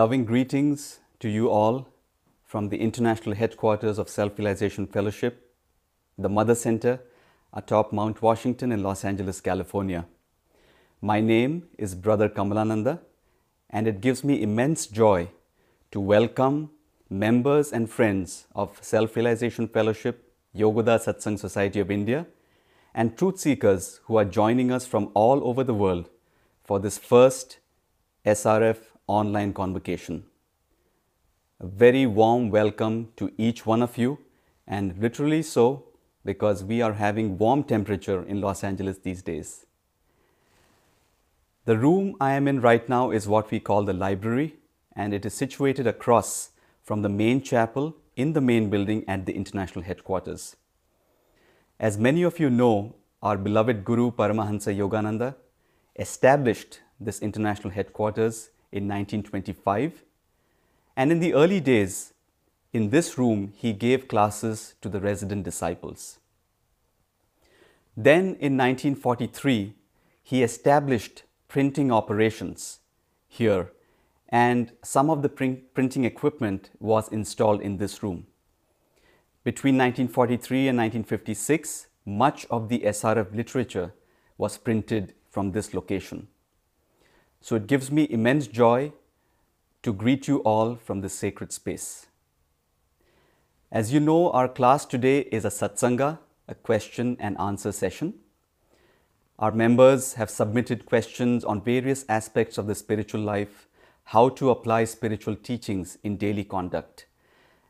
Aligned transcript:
Loving 0.00 0.24
greetings 0.24 1.00
to 1.18 1.28
you 1.28 1.50
all 1.50 1.86
from 2.42 2.70
the 2.70 2.78
international 2.80 3.34
headquarters 3.34 3.98
of 3.98 4.08
Self 4.08 4.38
Realization 4.38 4.86
Fellowship, 4.86 5.52
the 6.16 6.30
Mother 6.36 6.54
Center 6.54 7.00
atop 7.52 7.92
Mount 7.92 8.22
Washington 8.22 8.72
in 8.72 8.82
Los 8.82 9.04
Angeles, 9.04 9.42
California. 9.42 10.06
My 11.02 11.20
name 11.20 11.64
is 11.76 11.94
Brother 11.94 12.30
Kamalananda, 12.30 13.00
and 13.68 13.86
it 13.86 14.00
gives 14.00 14.24
me 14.24 14.40
immense 14.42 14.86
joy 14.86 15.28
to 15.90 16.00
welcome 16.00 16.70
members 17.10 17.70
and 17.70 17.90
friends 17.90 18.46
of 18.54 18.78
Self 18.80 19.16
Realization 19.16 19.68
Fellowship, 19.68 20.32
Yogoda 20.56 20.96
Satsang 21.06 21.38
Society 21.38 21.80
of 21.80 21.90
India, 21.90 22.26
and 22.94 23.18
truth 23.18 23.38
seekers 23.38 24.00
who 24.04 24.16
are 24.16 24.24
joining 24.24 24.72
us 24.72 24.86
from 24.86 25.10
all 25.12 25.46
over 25.46 25.62
the 25.62 25.74
world 25.74 26.08
for 26.64 26.78
this 26.78 26.96
first 26.96 27.58
SRF 28.24 28.89
online 29.10 29.52
convocation. 29.52 30.24
A 31.58 31.66
very 31.66 32.06
warm 32.06 32.50
welcome 32.50 33.08
to 33.16 33.32
each 33.36 33.66
one 33.66 33.82
of 33.82 33.98
you, 33.98 34.18
and 34.66 34.96
literally 34.98 35.42
so 35.42 35.84
because 36.24 36.62
we 36.62 36.80
are 36.80 36.92
having 36.92 37.36
warm 37.38 37.64
temperature 37.64 38.22
in 38.22 38.40
Los 38.40 38.62
Angeles 38.62 38.98
these 38.98 39.22
days. 39.22 39.66
The 41.64 41.76
room 41.76 42.16
I 42.20 42.32
am 42.34 42.46
in 42.46 42.60
right 42.60 42.88
now 42.88 43.10
is 43.10 43.26
what 43.26 43.50
we 43.50 43.60
call 43.60 43.84
the 43.84 43.92
library, 43.92 44.54
and 44.94 45.12
it 45.12 45.26
is 45.26 45.34
situated 45.34 45.86
across 45.86 46.50
from 46.82 47.02
the 47.02 47.08
main 47.08 47.42
chapel 47.42 47.96
in 48.16 48.32
the 48.32 48.40
main 48.40 48.70
building 48.70 49.04
at 49.08 49.26
the 49.26 49.32
international 49.32 49.84
headquarters. 49.84 50.56
As 51.78 51.98
many 51.98 52.22
of 52.22 52.38
you 52.38 52.50
know, 52.50 52.94
our 53.22 53.36
beloved 53.36 53.84
Guru 53.84 54.10
Paramahansa 54.10 54.76
Yogananda 54.76 55.34
established 55.96 56.80
this 56.98 57.20
international 57.20 57.70
headquarters 57.70 58.50
in 58.72 58.88
1925. 58.88 60.04
And 60.96 61.12
in 61.12 61.20
the 61.20 61.34
early 61.34 61.60
days, 61.60 62.12
in 62.72 62.90
this 62.90 63.18
room, 63.18 63.52
he 63.56 63.72
gave 63.72 64.08
classes 64.08 64.74
to 64.80 64.88
the 64.88 65.00
resident 65.00 65.44
disciples. 65.44 66.18
Then 67.96 68.36
in 68.38 68.56
1943, 68.56 69.74
he 70.22 70.42
established 70.42 71.24
printing 71.48 71.90
operations 71.90 72.78
here, 73.26 73.72
and 74.28 74.72
some 74.82 75.10
of 75.10 75.22
the 75.22 75.28
print 75.28 75.74
printing 75.74 76.04
equipment 76.04 76.70
was 76.78 77.08
installed 77.08 77.60
in 77.60 77.78
this 77.78 78.02
room. 78.02 78.26
Between 79.42 79.76
1943 79.76 80.68
and 80.68 80.78
1956, 80.78 81.88
much 82.06 82.46
of 82.50 82.68
the 82.68 82.80
SRF 82.80 83.34
literature 83.34 83.92
was 84.38 84.58
printed 84.58 85.14
from 85.28 85.52
this 85.52 85.74
location. 85.74 86.28
So 87.40 87.56
it 87.56 87.66
gives 87.66 87.90
me 87.90 88.06
immense 88.10 88.46
joy 88.46 88.92
to 89.82 89.92
greet 89.92 90.28
you 90.28 90.38
all 90.40 90.76
from 90.76 91.00
this 91.00 91.14
sacred 91.14 91.52
space. 91.52 92.06
As 93.72 93.92
you 93.92 94.00
know, 94.00 94.30
our 94.32 94.48
class 94.48 94.84
today 94.84 95.20
is 95.20 95.44
a 95.44 95.48
satsanga, 95.48 96.18
a 96.48 96.54
question 96.54 97.16
and 97.18 97.38
answer 97.38 97.72
session. 97.72 98.14
Our 99.38 99.52
members 99.52 100.14
have 100.14 100.28
submitted 100.28 100.84
questions 100.84 101.44
on 101.44 101.62
various 101.62 102.04
aspects 102.08 102.58
of 102.58 102.66
the 102.66 102.74
spiritual 102.74 103.22
life, 103.22 103.68
how 104.04 104.28
to 104.30 104.50
apply 104.50 104.84
spiritual 104.84 105.34
teachings 105.34 105.96
in 106.02 106.18
daily 106.18 106.44
conduct. 106.44 107.06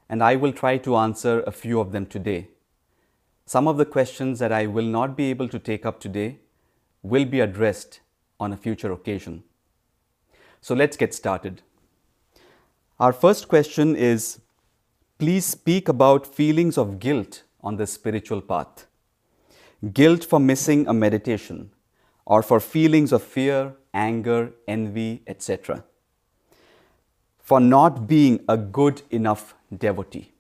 And 0.09 0.21
I 0.21 0.35
will 0.35 0.53
try 0.53 0.79
to 0.79 0.97
answer 0.97 1.43
a 1.43 1.53
few 1.53 1.79
of 1.79 1.93
them 1.93 2.07
today. 2.07 2.49
Some 3.47 3.69
of 3.69 3.77
the 3.77 3.85
questions 3.85 4.41
that 4.41 4.51
I 4.51 4.67
will 4.67 4.85
not 4.85 5.17
be 5.17 5.31
able 5.31 5.49
to 5.49 5.61
take 5.61 5.87
up 5.87 6.01
today 6.01 6.39
will 7.03 7.25
be 7.25 7.39
addressed 7.39 8.01
on 8.41 8.53
a 8.53 8.57
future 8.57 8.91
occasion. 8.91 9.45
So 10.61 10.75
let's 10.75 10.97
get 10.97 11.15
started. 11.15 11.63
Our 12.99 13.13
first 13.13 13.49
question 13.49 13.97
is 13.97 14.41
please 15.19 15.47
speak 15.47 15.89
about 15.89 16.27
feelings 16.27 16.79
of 16.79 16.99
guilt 16.99 17.43
on 17.63 17.77
the 17.77 17.87
spiritual 17.87 18.41
path. 18.41 18.87
Guilt 19.93 20.25
for 20.25 20.41
missing 20.41 20.87
a 20.87 20.93
meditation 20.93 21.71
or 22.27 22.43
for 22.43 22.61
feelings 22.61 23.13
of 23.13 23.23
fear, 23.23 23.75
anger, 23.93 24.53
envy, 24.69 25.23
etc. 25.27 25.85
For 27.39 27.61
not 27.61 28.07
being 28.07 28.45
a 28.49 28.57
good 28.57 29.03
enough 29.11 29.55
devotee. 29.77 30.33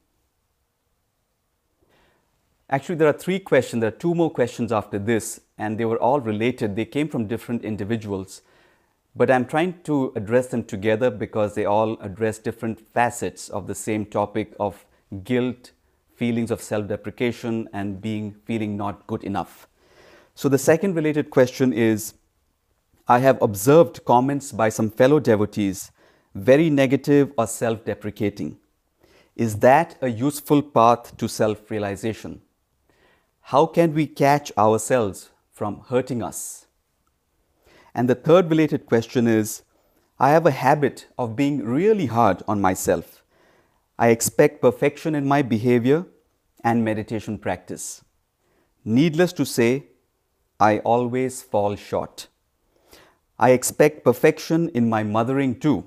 Actually, 2.69 2.95
there 2.95 3.09
are 3.09 3.19
three 3.19 3.41
questions. 3.41 3.81
There 3.81 3.89
are 3.89 4.03
two 4.05 4.15
more 4.15 4.31
questions 4.31 4.71
after 4.71 4.99
this, 4.99 5.41
and 5.59 5.77
they 5.77 5.85
were 5.85 5.99
all 5.99 6.21
related. 6.21 6.77
They 6.77 6.85
came 6.85 7.09
from 7.09 7.27
different 7.27 7.65
individuals. 7.65 8.43
But 9.15 9.31
I'm 9.31 9.45
trying 9.45 9.83
to 9.85 10.13
address 10.15 10.47
them 10.49 10.65
together 10.65 11.11
because 11.11 11.55
they 11.55 11.65
all 11.65 12.01
address 12.01 12.39
different 12.39 12.81
facets 12.81 13.49
of 13.49 13.67
the 13.67 13.75
same 13.75 14.07
topic 14.07 14.55
of 14.61 14.87
guilt, 15.25 15.73
feelings 16.15 16.51
of 16.51 16.63
self 16.63 16.87
deprecation, 16.87 17.69
and 17.73 18.01
being 18.01 18.35
feeling 18.45 18.77
not 18.77 19.07
good 19.07 19.25
enough. 19.25 19.67
So, 20.35 20.49
the 20.49 20.59
second 20.59 20.95
related 20.95 21.31
question 21.31 21.73
is 21.73 22.15
I 23.09 23.19
have 23.19 23.43
observed 23.43 24.05
comments 24.05 24.53
by 24.53 24.69
some 24.69 24.91
fellow 24.91 25.19
devotees 25.19 25.91
very 26.35 26.71
negative 26.71 27.33
or 27.37 27.47
self 27.47 27.85
deprecating. 27.85 28.59
Is 29.35 29.59
that 29.61 29.97
a 30.01 30.09
useful 30.09 30.63
path 30.63 31.17
to 31.17 31.29
self 31.29 31.71
realization? 31.71 32.43
How 33.43 33.67
can 33.67 33.95
we 33.95 34.07
catch 34.07 34.53
ourselves 34.57 35.31
from 35.51 35.81
hurting 35.89 36.23
us? 36.23 36.67
And 37.95 38.09
the 38.09 38.15
third 38.15 38.51
related 38.51 38.87
question 38.87 39.27
is 39.27 39.63
I 40.19 40.31
have 40.31 40.47
a 40.47 40.51
habit 40.51 41.07
of 41.19 41.35
being 41.35 41.65
really 41.65 42.07
hard 42.07 42.43
on 42.47 42.61
myself. 42.61 43.25
I 43.99 44.09
expect 44.09 44.61
perfection 44.61 45.15
in 45.15 45.27
my 45.27 45.43
behavior 45.43 46.07
and 46.63 46.85
meditation 46.85 47.39
practice. 47.39 48.05
Needless 48.85 49.33
to 49.35 49.47
say, 49.47 49.87
I 50.59 50.81
always 50.81 51.43
fall 51.43 51.75
short. 51.75 52.29
I 53.39 53.51
expect 53.53 54.05
perfection 54.05 54.69
in 54.71 54.91
my 54.91 55.03
mothering 55.03 55.59
too. 55.59 55.87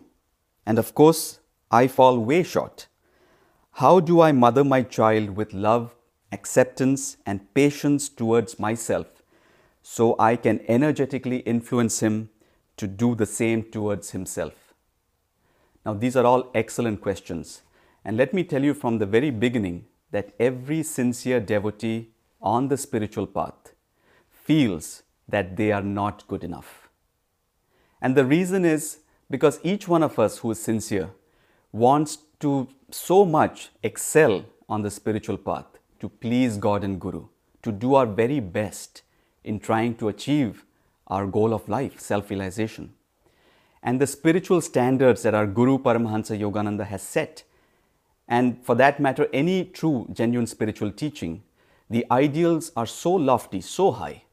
And 0.66 0.80
of 0.80 0.96
course, 0.96 1.40
I 1.70 1.88
fall 1.88 2.18
way 2.18 2.42
short. 2.42 2.88
How 3.74 4.00
do 4.00 4.22
I 4.22 4.32
mother 4.32 4.64
my 4.64 4.82
child 4.82 5.32
with 5.32 5.54
love, 5.54 5.96
acceptance, 6.32 7.18
and 7.26 7.54
patience 7.54 8.10
towards 8.10 8.60
myself 8.60 9.13
so 9.84 10.16
I 10.18 10.36
can 10.38 10.62
energetically 10.68 11.40
influence 11.40 12.00
him 12.00 12.30
to 12.78 12.88
do 12.88 13.14
the 13.14 13.28
same 13.28 13.64
towards 13.64 14.12
himself? 14.12 14.74
Now, 15.86 15.94
these 15.94 16.16
are 16.16 16.26
all 16.26 16.50
excellent 16.56 17.02
questions. 17.02 17.62
And 18.06 18.18
let 18.18 18.34
me 18.34 18.44
tell 18.44 18.64
you 18.64 18.74
from 18.74 18.98
the 18.98 19.06
very 19.06 19.30
beginning 19.30 19.86
that 20.12 20.34
every 20.40 20.82
sincere 20.84 21.40
devotee 21.40 22.10
on 22.42 22.70
the 22.70 22.78
spiritual 22.78 23.28
path 23.28 23.74
feels 24.32 25.04
that 25.28 25.56
they 25.58 25.72
are 25.72 25.82
not 25.82 26.28
good 26.28 26.44
enough. 26.44 26.90
And 28.02 28.16
the 28.16 28.26
reason 28.26 28.66
is 28.66 29.00
because 29.30 29.60
each 29.64 29.88
one 29.88 30.04
of 30.04 30.20
us 30.20 30.40
who 30.40 30.52
is 30.52 30.62
sincere 30.62 31.10
wants 31.72 32.18
to 32.40 32.68
so 32.92 33.26
much 33.26 33.70
excel 33.82 34.46
on 34.70 34.82
the 34.82 34.92
spiritual 34.92 35.38
path, 35.38 35.66
to 36.00 36.10
please 36.10 36.58
God 36.58 36.84
and 36.84 37.00
Guru, 37.00 37.28
to 37.64 37.72
do 37.72 37.96
our 37.96 38.06
very 38.06 38.40
best 38.40 39.02
in 39.44 39.60
trying 39.60 39.96
to 39.96 40.08
achieve 40.08 40.66
our 41.08 41.28
goal 41.28 41.54
of 41.54 41.68
life, 41.70 42.00
self 42.00 42.30
realization. 42.30 42.94
And 43.82 44.00
the 44.00 44.08
spiritual 44.08 44.62
standards 44.62 45.24
that 45.24 45.34
our 45.34 45.46
Guru 45.46 45.78
Paramahansa 45.78 46.40
Yogananda 46.40 46.86
has 46.86 47.02
set, 47.02 47.44
and 48.28 48.64
for 48.64 48.76
that 48.76 49.00
matter, 49.00 49.28
any 49.34 49.66
true, 49.66 50.08
genuine 50.12 50.48
spiritual 50.48 50.92
teaching, 50.92 51.44
the 51.90 52.06
ideals 52.10 52.72
are 52.76 52.86
so 52.86 53.12
lofty, 53.12 53.60
so 53.60 53.92
high, 53.92 54.24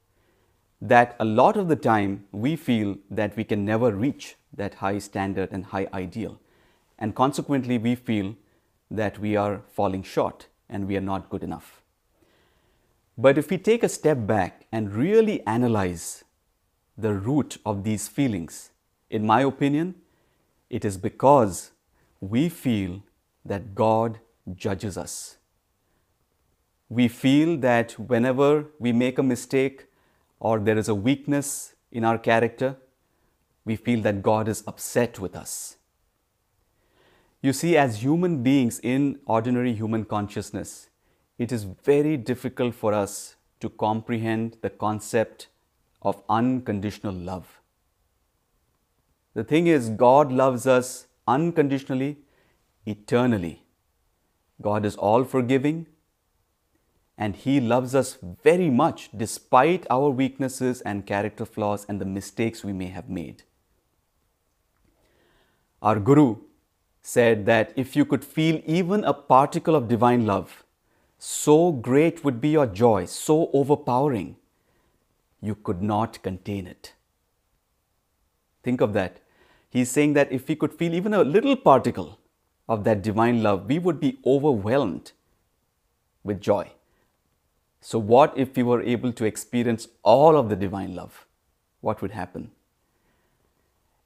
that 0.81 1.17
a 1.19 1.25
lot 1.25 1.57
of 1.57 1.69
the 1.69 1.77
time 1.77 2.25
we 2.33 2.57
feel 2.57 2.97
that 3.11 3.37
we 3.37 3.45
can 3.45 3.65
never 3.65 3.91
reach 3.91 4.37
that 4.57 4.75
high 4.75 4.99
standard 4.99 5.51
and 5.53 5.67
high 5.67 5.89
ideal. 5.93 6.41
And 6.99 7.15
consequently, 7.15 7.79
we 7.79 7.95
feel 7.97 8.37
that 8.91 9.19
we 9.19 9.37
are 9.37 9.63
falling 9.73 10.03
short 10.03 10.47
and 10.69 10.87
we 10.87 10.97
are 10.97 11.03
not 11.03 11.29
good 11.29 11.43
enough. 11.43 11.83
But 13.19 13.37
if 13.37 13.51
we 13.51 13.59
take 13.59 13.83
a 13.83 13.89
step 13.89 14.27
back 14.27 14.60
and 14.73 14.93
really 14.93 15.45
analyze 15.47 16.25
the 16.97 17.15
root 17.15 17.59
of 17.65 17.83
these 17.85 18.09
feelings, 18.09 18.71
in 19.09 19.27
my 19.27 19.41
opinion, 19.43 19.95
it 20.69 20.85
is 20.85 20.97
because 20.97 21.73
we 22.21 22.49
feel 22.49 23.03
that 23.45 23.75
God 23.75 24.21
judges 24.55 24.97
us. 24.97 25.39
We 26.89 27.09
feel 27.09 27.57
that 27.59 27.93
whenever 27.93 28.67
we 28.79 28.93
make 28.93 29.19
a 29.19 29.23
mistake 29.23 29.87
or 30.39 30.59
there 30.59 30.79
is 30.79 30.89
a 30.89 30.95
weakness 30.95 31.75
in 31.91 32.05
our 32.05 32.19
character, 32.19 32.77
we 33.65 33.77
feel 33.77 34.01
that 34.03 34.23
God 34.23 34.49
is 34.49 34.63
upset 34.67 35.19
with 35.19 35.37
us. 35.37 35.77
You 37.43 37.53
see, 37.53 37.77
as 37.77 38.03
human 38.03 38.43
beings 38.43 38.81
in 38.83 39.21
ordinary 39.25 39.73
human 39.73 40.05
consciousness, 40.05 40.91
it 41.39 41.53
is 41.53 41.65
very 41.65 42.17
difficult 42.17 42.75
for 42.75 42.93
us 42.93 43.37
to 43.61 43.69
comprehend 43.69 44.57
the 44.63 44.71
concept 44.71 45.49
of 46.03 46.23
unconditional 46.29 47.15
love. 47.15 47.61
The 49.35 49.45
thing 49.45 49.67
is, 49.67 49.91
God 49.91 50.33
loves 50.33 50.67
us 50.67 51.07
unconditionally, 51.29 52.19
eternally. 52.85 53.63
God 54.61 54.85
is 54.85 54.97
all 54.97 55.25
forgiving 55.25 55.87
and 57.17 57.37
He 57.37 57.61
loves 57.61 57.95
us 57.95 58.19
very 58.43 58.71
much 58.71 59.11
despite 59.17 59.87
our 59.91 60.09
weaknesses 60.09 60.81
and 60.81 61.07
character 61.07 61.45
flaws 61.45 61.85
and 61.89 62.01
the 62.01 62.07
mistakes 62.07 62.65
we 62.65 62.73
may 62.73 62.87
have 62.87 63.09
made. 63.09 63.43
Our 65.83 66.01
Guru 66.01 66.37
said 67.03 67.47
that 67.47 67.73
if 67.77 67.95
you 67.95 68.05
could 68.05 68.25
feel 68.25 68.61
even 68.67 69.05
a 69.05 69.13
particle 69.15 69.75
of 69.75 69.89
divine 69.89 70.27
love, 70.27 70.65
so 71.23 71.71
great 71.71 72.25
would 72.25 72.41
be 72.41 72.49
your 72.49 72.67
joy, 72.67 73.05
so 73.05 73.51
overpowering, 73.53 74.37
you 75.43 75.55
could 75.55 75.83
not 75.83 76.23
contain 76.23 76.67
it. 76.67 76.95
Think 78.63 78.81
of 78.81 78.95
that. 78.95 79.21
He's 79.69 79.91
saying 79.91 80.15
that 80.15 80.33
if 80.33 80.49
we 80.49 80.57
could 80.57 80.73
feel 80.73 80.95
even 80.95 81.13
a 81.13 81.23
little 81.23 81.57
particle 81.57 82.19
of 82.67 82.85
that 82.85 83.03
divine 83.03 83.43
love, 83.43 83.67
we 83.67 83.79
would 83.79 84.01
be 84.01 84.19
overwhelmed 84.25 85.13
with 86.25 86.41
joy. 86.41 86.71
So, 87.83 87.99
what 87.99 88.33
if 88.37 88.57
we 88.57 88.63
were 88.63 88.81
able 88.81 89.13
to 89.13 89.27
experience 89.27 89.89
all 90.03 90.39
of 90.39 90.49
the 90.49 90.57
divine 90.57 90.95
love? 90.95 91.27
What 91.83 92.01
would 92.01 92.13
happen? 92.13 92.51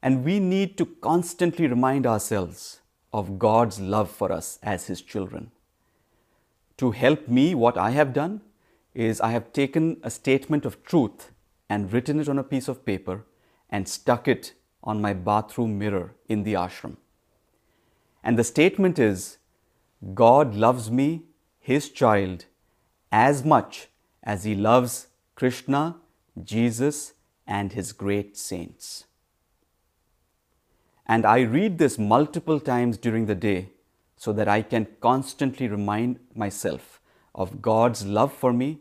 And 0.03 0.25
we 0.25 0.41
need 0.41 0.77
to 0.79 0.85
constantly 0.87 1.69
remind 1.69 2.07
ourselves 2.07 2.81
of 3.13 3.39
God's 3.39 3.79
love 3.79 4.11
for 4.11 4.33
us 4.33 4.59
as 4.65 4.89
His 4.89 5.01
children. 5.01 5.53
To 6.79 6.91
help 6.91 7.29
me, 7.29 7.55
what 7.55 7.79
I 7.79 7.91
have 7.91 8.13
done 8.13 8.41
is 8.95 9.21
I 9.21 9.31
have 9.31 9.53
taken 9.53 9.99
a 10.03 10.11
statement 10.11 10.65
of 10.65 10.83
truth 10.85 11.31
and 11.69 11.93
written 11.93 12.21
it 12.21 12.29
on 12.29 12.39
a 12.39 12.45
piece 12.45 12.69
of 12.69 12.85
paper 12.85 13.25
and 13.71 13.89
stuck 13.89 14.29
it 14.29 14.55
on 14.83 15.01
my 15.01 15.13
bathroom 15.13 15.79
mirror 15.79 16.15
in 16.29 16.43
the 16.43 16.55
ashram. 16.55 16.97
And 18.23 18.39
the 18.39 18.45
statement 18.45 18.99
is 18.99 19.39
God 20.15 20.55
loves 20.55 20.91
me, 20.91 21.23
His 21.59 21.89
child, 21.91 22.47
as 23.11 23.45
much 23.45 23.89
as 24.25 24.43
he 24.43 24.55
loves 24.55 25.07
Krishna, 25.37 25.97
Jesus, 26.43 27.13
and 27.47 27.73
his 27.73 27.93
great 27.93 28.37
saints. 28.37 29.05
And 31.07 31.25
I 31.25 31.41
read 31.43 31.79
this 31.79 31.99
multiple 31.99 32.59
times 32.59 32.97
during 32.97 33.27
the 33.27 33.35
day 33.35 33.69
so 34.25 34.33
that 34.33 34.49
I 34.49 34.63
can 34.63 34.87
constantly 35.03 35.69
remind 35.69 36.19
myself 36.35 36.99
of 37.35 37.61
God's 37.61 38.07
love 38.07 38.33
for 38.33 38.55
me 38.55 38.79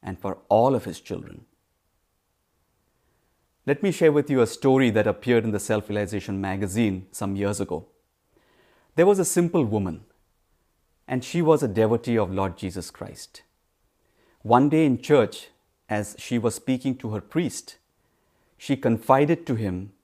and 0.00 0.16
for 0.16 0.38
all 0.48 0.76
of 0.76 0.84
his 0.84 1.00
children. 1.00 1.44
Let 3.66 3.82
me 3.82 3.90
share 3.90 4.12
with 4.12 4.30
you 4.30 4.40
a 4.40 4.46
story 4.46 4.90
that 4.90 5.08
appeared 5.08 5.42
in 5.42 5.50
the 5.50 5.58
Self 5.58 5.88
Realization 5.88 6.40
magazine 6.40 7.08
some 7.10 7.34
years 7.34 7.60
ago. 7.60 7.86
There 8.94 9.06
was 9.06 9.18
a 9.18 9.24
simple 9.24 9.64
woman 9.64 10.04
and 11.08 11.24
she 11.24 11.42
was 11.42 11.64
a 11.64 11.74
devotee 11.80 12.16
of 12.16 12.32
Lord 12.32 12.56
Jesus 12.56 12.92
Christ. 12.92 13.42
One 14.42 14.68
day 14.68 14.86
in 14.86 15.02
church, 15.02 15.48
as 15.88 16.14
she 16.16 16.38
was 16.38 16.54
speaking 16.54 16.94
to 16.98 17.10
her 17.10 17.20
priest, 17.20 17.78
she 18.56 18.76
confided 18.76 19.48
to 19.48 19.56
him 19.56 19.94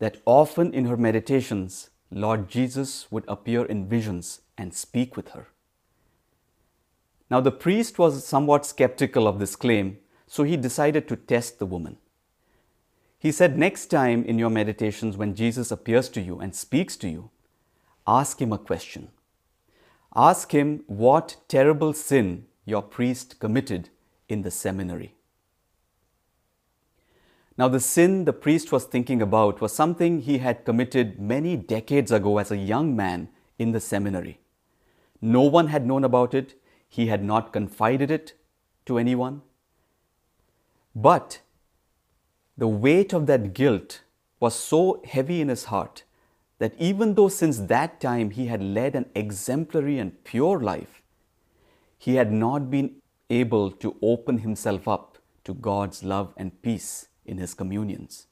that 0.00 0.20
often 0.24 0.74
in 0.74 0.86
her 0.86 0.96
meditations, 0.96 1.90
Lord 2.10 2.48
Jesus 2.48 3.10
would 3.10 3.24
appear 3.26 3.64
in 3.64 3.88
visions 3.88 4.40
and 4.56 4.72
speak 4.72 5.16
with 5.16 5.30
her. 5.30 5.48
Now, 7.28 7.40
the 7.40 7.50
priest 7.50 7.98
was 7.98 8.24
somewhat 8.24 8.64
skeptical 8.64 9.26
of 9.26 9.40
this 9.40 9.56
claim, 9.56 9.98
so 10.28 10.44
he 10.44 10.56
decided 10.56 11.08
to 11.08 11.16
test 11.16 11.58
the 11.58 11.66
woman. 11.66 11.96
He 13.18 13.32
said, 13.32 13.58
Next 13.58 13.86
time 13.86 14.24
in 14.24 14.38
your 14.38 14.50
meditations, 14.50 15.16
when 15.16 15.34
Jesus 15.34 15.72
appears 15.72 16.08
to 16.10 16.20
you 16.20 16.38
and 16.38 16.54
speaks 16.54 16.96
to 16.98 17.08
you, 17.08 17.30
ask 18.06 18.40
him 18.40 18.52
a 18.52 18.58
question. 18.58 19.08
Ask 20.14 20.52
him 20.52 20.84
what 20.86 21.36
terrible 21.48 21.92
sin 21.92 22.46
your 22.64 22.82
priest 22.82 23.40
committed 23.40 23.90
in 24.28 24.42
the 24.42 24.50
seminary. 24.52 25.15
Now, 27.58 27.68
the 27.68 27.80
sin 27.80 28.26
the 28.26 28.34
priest 28.34 28.70
was 28.70 28.84
thinking 28.84 29.22
about 29.22 29.62
was 29.62 29.72
something 29.72 30.20
he 30.20 30.38
had 30.38 30.66
committed 30.66 31.18
many 31.18 31.56
decades 31.56 32.12
ago 32.12 32.36
as 32.38 32.50
a 32.50 32.56
young 32.56 32.94
man 32.94 33.30
in 33.58 33.72
the 33.72 33.80
seminary. 33.80 34.40
No 35.22 35.42
one 35.42 35.68
had 35.68 35.86
known 35.86 36.04
about 36.04 36.34
it, 36.34 36.60
he 36.86 37.06
had 37.06 37.24
not 37.24 37.54
confided 37.54 38.10
it 38.10 38.34
to 38.84 38.98
anyone. 38.98 39.40
But 40.94 41.40
the 42.58 42.68
weight 42.68 43.14
of 43.14 43.26
that 43.26 43.54
guilt 43.54 44.02
was 44.38 44.54
so 44.54 45.02
heavy 45.06 45.40
in 45.40 45.48
his 45.48 45.64
heart 45.64 46.04
that 46.58 46.74
even 46.78 47.14
though 47.14 47.28
since 47.28 47.58
that 47.58 48.00
time 48.00 48.30
he 48.30 48.46
had 48.46 48.62
led 48.62 48.94
an 48.94 49.06
exemplary 49.14 49.98
and 49.98 50.22
pure 50.24 50.60
life, 50.60 51.02
he 51.98 52.16
had 52.16 52.32
not 52.32 52.70
been 52.70 52.96
able 53.30 53.70
to 53.70 53.96
open 54.02 54.38
himself 54.38 54.86
up 54.86 55.18
to 55.44 55.54
God's 55.54 56.04
love 56.04 56.34
and 56.36 56.60
peace 56.62 57.08
in 57.26 57.38
his 57.38 57.54
communions. 57.54 58.26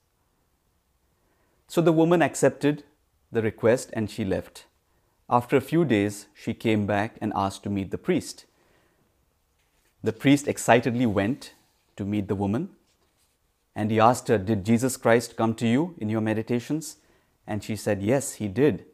So 1.68 1.80
the 1.80 1.92
woman 1.92 2.22
accepted 2.22 2.84
the 3.32 3.42
request 3.42 3.90
and 3.92 4.10
she 4.10 4.24
left. 4.24 4.66
After 5.28 5.56
a 5.56 5.60
few 5.60 5.84
days, 5.84 6.26
she 6.34 6.54
came 6.54 6.86
back 6.86 7.16
and 7.20 7.32
asked 7.34 7.62
to 7.64 7.70
meet 7.70 7.90
the 7.90 7.98
priest. 7.98 8.44
The 10.02 10.12
priest 10.12 10.46
excitedly 10.46 11.06
went 11.06 11.54
to 11.96 12.04
meet 12.04 12.28
the 12.28 12.34
woman 12.34 12.70
and 13.74 13.90
he 13.90 13.98
asked 13.98 14.28
her, 14.28 14.38
Did 14.38 14.64
Jesus 14.64 14.96
Christ 14.96 15.36
come 15.36 15.54
to 15.56 15.66
you 15.66 15.94
in 15.98 16.08
your 16.08 16.20
meditations? 16.20 16.96
And 17.46 17.64
she 17.64 17.76
said, 17.76 18.02
Yes, 18.02 18.34
he 18.34 18.48
did. 18.48 18.84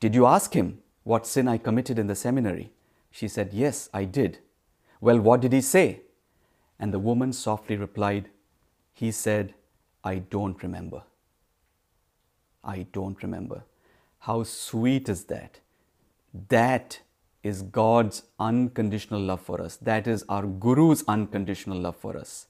Did 0.00 0.14
you 0.14 0.26
ask 0.26 0.52
him 0.54 0.78
what 1.04 1.26
sin 1.26 1.48
I 1.48 1.58
committed 1.58 1.98
in 1.98 2.06
the 2.06 2.14
seminary? 2.14 2.72
She 3.10 3.28
said, 3.28 3.52
Yes, 3.52 3.88
I 3.94 4.04
did. 4.04 4.38
Well, 5.00 5.20
what 5.20 5.40
did 5.40 5.52
he 5.52 5.60
say? 5.60 6.02
And 6.78 6.92
the 6.92 6.98
woman 6.98 7.32
softly 7.32 7.76
replied, 7.76 8.28
He 8.98 9.12
said, 9.12 9.54
I 10.02 10.16
don't 10.18 10.60
remember. 10.60 11.02
I 12.64 12.86
don't 12.92 13.22
remember. 13.22 13.62
How 14.18 14.42
sweet 14.42 15.08
is 15.08 15.22
that? 15.26 15.60
That 16.48 16.98
is 17.44 17.62
God's 17.62 18.24
unconditional 18.40 19.20
love 19.20 19.40
for 19.40 19.60
us. 19.60 19.76
That 19.76 20.08
is 20.08 20.24
our 20.28 20.42
Guru's 20.42 21.04
unconditional 21.06 21.78
love 21.78 21.94
for 21.94 22.16
us. 22.16 22.48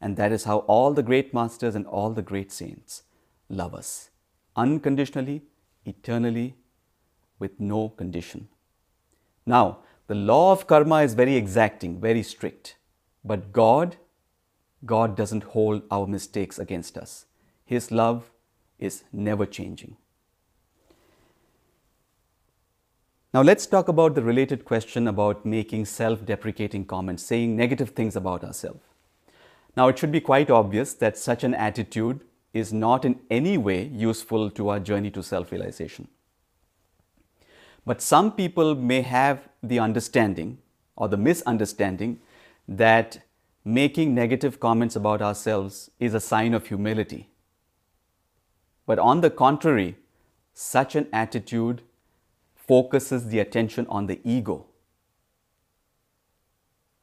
And 0.00 0.16
that 0.16 0.32
is 0.32 0.42
how 0.42 0.58
all 0.74 0.92
the 0.92 1.04
great 1.04 1.32
masters 1.32 1.76
and 1.76 1.86
all 1.86 2.10
the 2.10 2.26
great 2.32 2.50
saints 2.50 3.04
love 3.48 3.72
us 3.72 4.10
unconditionally, 4.56 5.42
eternally, 5.84 6.56
with 7.38 7.60
no 7.60 7.90
condition. 7.90 8.48
Now, 9.46 9.78
the 10.08 10.16
law 10.16 10.50
of 10.50 10.66
karma 10.66 11.02
is 11.02 11.14
very 11.14 11.36
exacting, 11.36 12.00
very 12.00 12.24
strict. 12.24 12.76
But 13.24 13.52
God, 13.52 13.96
God 14.84 15.16
doesn't 15.16 15.44
hold 15.44 15.82
our 15.90 16.06
mistakes 16.06 16.58
against 16.58 16.96
us. 16.96 17.26
His 17.64 17.90
love 17.90 18.30
is 18.78 19.04
never 19.12 19.46
changing. 19.46 19.96
Now, 23.32 23.42
let's 23.42 23.66
talk 23.66 23.86
about 23.86 24.16
the 24.16 24.22
related 24.22 24.64
question 24.64 25.06
about 25.06 25.46
making 25.46 25.84
self 25.84 26.26
deprecating 26.26 26.84
comments, 26.84 27.22
saying 27.22 27.56
negative 27.56 27.90
things 27.90 28.16
about 28.16 28.42
ourselves. 28.42 28.80
Now, 29.76 29.86
it 29.88 29.98
should 29.98 30.10
be 30.10 30.20
quite 30.20 30.50
obvious 30.50 30.94
that 30.94 31.16
such 31.16 31.44
an 31.44 31.54
attitude 31.54 32.20
is 32.52 32.72
not 32.72 33.04
in 33.04 33.20
any 33.30 33.56
way 33.56 33.84
useful 33.86 34.50
to 34.50 34.68
our 34.68 34.80
journey 34.80 35.10
to 35.12 35.22
self 35.22 35.52
realization. 35.52 36.08
But 37.86 38.02
some 38.02 38.32
people 38.32 38.74
may 38.74 39.02
have 39.02 39.48
the 39.62 39.78
understanding 39.78 40.58
or 40.96 41.08
the 41.08 41.16
misunderstanding 41.16 42.20
that 42.66 43.20
making 43.64 44.14
negative 44.14 44.58
comments 44.58 44.96
about 44.96 45.20
ourselves 45.20 45.90
is 45.98 46.14
a 46.14 46.20
sign 46.20 46.54
of 46.54 46.66
humility. 46.66 47.28
But 48.86 48.98
on 48.98 49.20
the 49.20 49.30
contrary, 49.30 49.96
such 50.54 50.96
an 50.96 51.08
attitude 51.12 51.82
focuses 52.54 53.28
the 53.28 53.38
attention 53.38 53.86
on 53.88 54.06
the 54.06 54.20
ego 54.24 54.66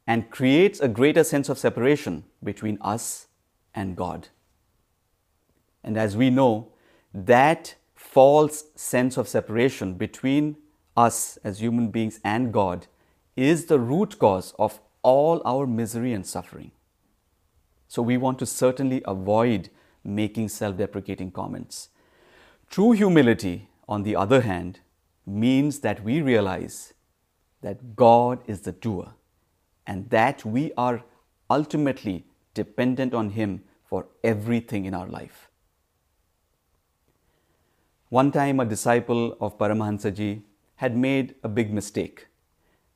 and 0.06 0.30
creates 0.30 0.80
a 0.80 0.88
greater 0.88 1.24
sense 1.24 1.50
of 1.50 1.58
separation 1.58 2.24
between 2.44 2.78
us 2.82 3.28
and 3.76 3.96
God. 3.96 4.30
And 5.84 5.98
as 5.98 6.16
we 6.16 6.30
know, 6.30 6.72
that 7.14 7.76
false 7.94 8.66
sense 8.76 9.18
of 9.18 9.28
separation 9.28 9.94
between 9.94 10.58
us 10.96 11.38
as 11.44 11.60
human 11.60 11.90
beings 11.90 12.20
and 12.24 12.52
God 12.52 12.88
is 13.36 13.66
the 13.66 13.80
root 13.80 14.18
cause 14.18 14.54
of 14.58 14.80
all 15.12 15.42
our 15.46 15.66
misery 15.66 16.14
and 16.14 16.26
suffering. 16.26 16.72
So 17.88 18.02
we 18.02 18.18
want 18.18 18.40
to 18.40 18.46
certainly 18.46 19.02
avoid 19.06 19.70
making 20.04 20.50
self 20.50 20.78
deprecating 20.78 21.32
comments. 21.32 21.90
True 22.70 22.92
humility, 22.92 23.70
on 23.88 24.04
the 24.04 24.16
other 24.16 24.42
hand, 24.42 24.80
means 25.26 25.80
that 25.80 26.04
we 26.04 26.22
realize 26.22 26.94
that 27.62 27.96
God 27.96 28.44
is 28.48 28.62
the 28.62 28.74
doer 28.74 29.14
and 29.86 30.10
that 30.10 30.44
we 30.46 30.72
are 30.78 31.04
ultimately 31.50 32.26
dependent 32.54 33.14
on 33.14 33.30
Him 33.30 33.62
for 33.86 34.08
everything 34.24 34.86
in 34.86 34.94
our 34.94 35.08
life. 35.08 35.50
One 38.10 38.32
time, 38.32 38.60
a 38.60 38.66
disciple 38.66 39.38
of 39.40 39.58
Paramahansaji 39.58 40.42
had 40.78 40.98
made 40.98 41.36
a 41.44 41.50
big 41.50 41.74
mistake, 41.74 42.28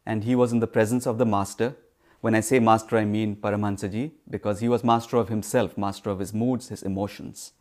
and 0.06 0.24
he 0.24 0.36
was 0.36 0.52
in 0.52 0.60
the 0.60 0.68
presence 0.68 1.06
of 1.06 1.18
the 1.18 1.26
master. 1.26 1.76
When 2.22 2.36
I 2.36 2.40
say 2.40 2.60
master, 2.60 2.98
I 2.98 3.06
mean 3.06 3.36
Paramahansaji 3.36 4.12
because 4.30 4.60
he 4.60 4.70
was 4.70 4.84
master 4.84 5.18
of 5.18 5.30
himself, 5.30 5.78
master 5.78 6.10
of 6.10 6.20
his 6.20 6.34
moods, 6.34 6.70
his 6.70 6.84
emotions. 6.84 7.54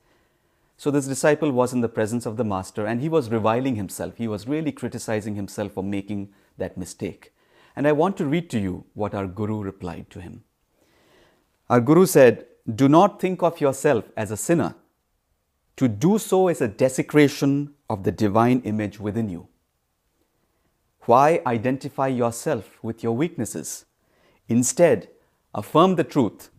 So, 0.76 0.90
this 0.90 1.06
disciple 1.06 1.50
was 1.50 1.72
in 1.72 1.82
the 1.82 1.88
presence 1.88 2.24
of 2.24 2.36
the 2.36 2.44
master 2.44 2.86
and 2.86 3.00
he 3.00 3.08
was 3.08 3.30
reviling 3.30 3.76
himself. 3.76 4.16
He 4.16 4.28
was 4.28 4.46
really 4.46 4.72
criticizing 4.72 5.34
himself 5.34 5.72
for 5.72 5.84
making 5.84 6.30
that 6.56 6.78
mistake. 6.78 7.34
And 7.76 7.86
I 7.86 7.92
want 7.92 8.16
to 8.18 8.26
read 8.26 8.48
to 8.50 8.58
you 8.58 8.84
what 8.94 9.14
our 9.14 9.26
Guru 9.26 9.62
replied 9.62 10.08
to 10.10 10.20
him. 10.20 10.44
Our 11.68 11.80
Guru 11.80 12.06
said, 12.06 12.46
Do 12.74 12.88
not 12.88 13.20
think 13.20 13.42
of 13.42 13.60
yourself 13.60 14.04
as 14.16 14.30
a 14.30 14.36
sinner 14.36 14.74
to 15.80 15.88
do 15.88 16.18
so 16.18 16.48
is 16.48 16.60
a 16.60 16.68
desecration 16.68 17.72
of 17.88 18.02
the 18.04 18.12
divine 18.12 18.60
image 18.66 19.00
within 19.00 19.30
you. 19.30 19.48
Why 21.06 21.40
identify 21.46 22.08
yourself 22.08 22.78
with 22.82 23.02
your 23.02 23.16
weaknesses? 23.16 23.86
Instead, 24.50 25.08
affirm 25.54 25.94
the 25.94 26.04
truth 26.04 26.50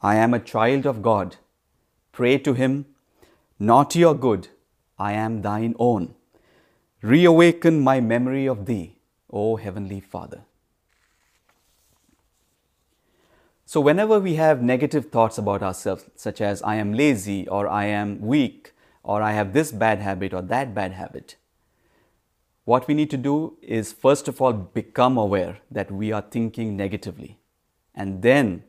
I 0.00 0.14
am 0.16 0.32
a 0.32 0.40
child 0.40 0.86
of 0.86 1.02
God. 1.02 1.36
Pray 2.10 2.38
to 2.38 2.54
Him, 2.54 2.86
not 3.58 3.94
your 3.94 4.14
good, 4.14 4.48
I 4.98 5.12
am 5.12 5.42
thine 5.42 5.74
own. 5.78 6.14
Reawaken 7.02 7.80
my 7.80 8.00
memory 8.00 8.46
of 8.46 8.64
Thee, 8.64 8.96
O 9.30 9.56
Heavenly 9.56 10.00
Father. 10.00 10.44
So, 13.66 13.80
whenever 13.82 14.18
we 14.18 14.36
have 14.36 14.62
negative 14.62 15.10
thoughts 15.10 15.36
about 15.36 15.62
ourselves, 15.62 16.06
such 16.14 16.40
as 16.40 16.62
I 16.62 16.76
am 16.76 16.94
lazy, 16.94 17.46
or 17.46 17.68
I 17.68 17.84
am 17.84 18.20
weak, 18.22 18.72
or 19.02 19.20
I 19.20 19.32
have 19.32 19.52
this 19.52 19.70
bad 19.70 19.98
habit 19.98 20.32
or 20.32 20.40
that 20.40 20.74
bad 20.74 20.92
habit, 20.92 21.36
what 22.68 22.86
we 22.86 22.92
need 22.92 23.08
to 23.08 23.16
do 23.16 23.56
is 23.62 23.94
first 23.94 24.28
of 24.28 24.42
all 24.42 24.52
become 24.52 25.16
aware 25.16 25.56
that 25.70 25.90
we 25.90 26.12
are 26.12 26.24
thinking 26.30 26.76
negatively, 26.76 27.38
and 27.94 28.20
then 28.20 28.62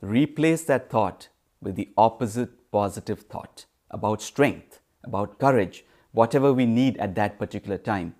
replace 0.00 0.62
that 0.62 0.88
thought 0.88 1.26
with 1.60 1.74
the 1.74 1.88
opposite 1.96 2.70
positive 2.70 3.22
thought 3.22 3.64
about 3.90 4.22
strength, 4.22 4.78
about 5.02 5.40
courage, 5.40 5.84
whatever 6.12 6.52
we 6.52 6.66
need 6.66 6.96
at 6.98 7.16
that 7.16 7.36
particular 7.36 7.76
time. 7.76 8.14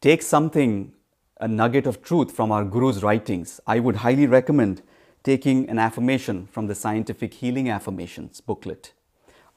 Take 0.00 0.22
something 0.22 0.94
a 1.38 1.46
nugget 1.46 1.86
of 1.86 2.02
truth 2.02 2.32
from 2.32 2.50
our 2.50 2.64
Guru's 2.64 3.02
writings, 3.02 3.60
I 3.66 3.78
would 3.78 3.96
highly 3.96 4.26
recommend 4.26 4.80
taking 5.22 5.68
an 5.68 5.78
affirmation 5.78 6.46
from 6.46 6.66
the 6.66 6.74
Scientific 6.74 7.34
Healing 7.34 7.68
Affirmations 7.68 8.40
booklet 8.40 8.94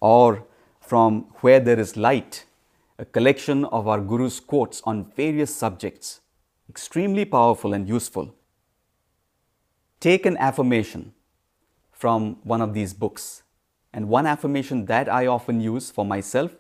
or 0.02 0.44
from 0.82 1.22
Where 1.40 1.62
There 1.62 1.80
Is 1.80 1.96
Light, 1.96 2.44
a 2.98 3.06
collection 3.06 3.66
of 3.66 3.88
our 3.88 4.00
Guru's 4.00 4.40
quotes 4.40 4.82
on 4.86 5.12
various 5.16 5.54
subjects, 5.54 6.22
extremely 6.70 7.26
powerful 7.26 7.74
and 7.74 7.88
useful. 7.88 8.34
Take 10.00 10.26
an 10.26 10.38
affirmation 10.38 11.14
from 11.92 12.38
one 12.44 12.62
of 12.62 12.74
these 12.74 12.94
books. 12.94 13.44
And 13.94 14.10
one 14.10 14.26
affirmation 14.26 14.86
that 14.86 15.10
I 15.10 15.26
often 15.26 15.62
use 15.62 15.90
for 15.90 16.06
myself 16.06 16.56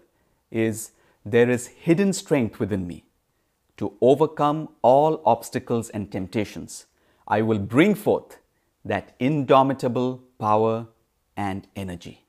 is 0.52 0.92
There 1.26 1.50
is 1.50 1.68
hidden 1.68 2.14
strength 2.14 2.60
within 2.60 2.86
me 2.86 3.06
to 3.78 3.94
overcome 4.00 4.70
all 4.84 5.22
obstacles 5.26 5.90
and 5.90 6.12
temptations. 6.12 6.86
I 7.28 7.42
will 7.42 7.58
bring 7.58 7.96
forth 7.96 8.38
that 8.84 9.16
indomitable 9.20 10.22
power 10.38 10.88
and 11.36 11.68
energy. 11.76 12.25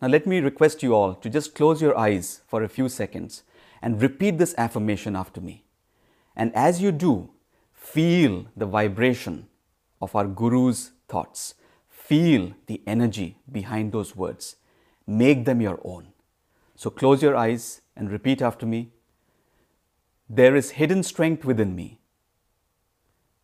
Now, 0.00 0.08
let 0.08 0.26
me 0.26 0.40
request 0.40 0.82
you 0.82 0.94
all 0.94 1.14
to 1.14 1.28
just 1.28 1.54
close 1.54 1.82
your 1.82 1.96
eyes 1.96 2.40
for 2.46 2.62
a 2.62 2.68
few 2.68 2.88
seconds 2.88 3.42
and 3.82 4.00
repeat 4.00 4.38
this 4.38 4.54
affirmation 4.56 5.14
after 5.14 5.40
me. 5.40 5.64
And 6.34 6.54
as 6.54 6.80
you 6.80 6.90
do, 6.90 7.30
feel 7.74 8.46
the 8.56 8.66
vibration 8.66 9.48
of 10.00 10.16
our 10.16 10.26
Guru's 10.26 10.92
thoughts. 11.08 11.54
Feel 11.88 12.54
the 12.66 12.80
energy 12.86 13.38
behind 13.50 13.92
those 13.92 14.16
words. 14.16 14.56
Make 15.06 15.44
them 15.44 15.60
your 15.60 15.78
own. 15.84 16.08
So, 16.76 16.88
close 16.88 17.22
your 17.22 17.36
eyes 17.36 17.82
and 17.94 18.10
repeat 18.10 18.40
after 18.40 18.64
me 18.64 18.92
there 20.32 20.54
is 20.54 20.70
hidden 20.70 21.02
strength 21.02 21.44
within 21.44 21.74
me 21.74 21.98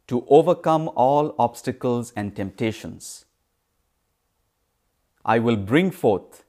to 0.07 0.25
overcome 0.29 0.89
all 0.95 1.35
obstacles 1.37 2.13
and 2.15 2.35
temptations. 2.37 3.25
I 5.25 5.41
will 5.41 5.57
bring 5.57 5.91
forth 5.91 6.45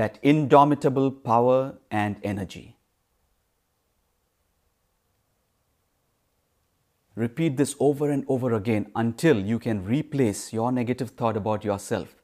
that 0.00 0.18
indomitable 0.22 1.10
power 1.10 1.74
and 1.90 2.16
energy. 2.22 2.74
Repeat 7.14 7.58
this 7.58 7.76
over 7.78 8.10
and 8.10 8.24
over 8.26 8.54
again 8.54 8.90
until 8.96 9.38
you 9.38 9.58
can 9.58 9.84
replace 9.84 10.54
your 10.54 10.72
negative 10.72 11.10
thought 11.10 11.36
about 11.36 11.66
yourself 11.66 12.16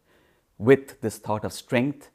with 0.57 0.99
this 1.03 1.19
thought 1.19 1.45
of 1.45 1.53
strength 1.53 2.09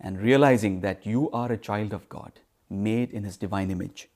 and 0.00 0.20
realizing 0.20 0.80
that 0.80 1.06
you 1.06 1.30
are 1.30 1.52
a 1.52 1.56
child 1.70 1.92
of 1.92 2.08
God 2.08 2.40
made 2.68 3.12
in 3.12 3.22
His 3.22 3.36
divine 3.36 3.70
image. 3.70 4.08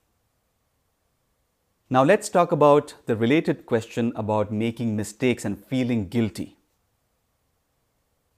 Now, 1.89 2.03
let's 2.03 2.29
talk 2.29 2.51
about 2.51 2.95
the 3.07 3.15
related 3.15 3.65
question 3.65 4.13
about 4.17 4.51
making 4.51 4.97
mistakes 4.97 5.45
and 5.45 5.65
feeling 5.65 6.09
guilty. 6.09 6.57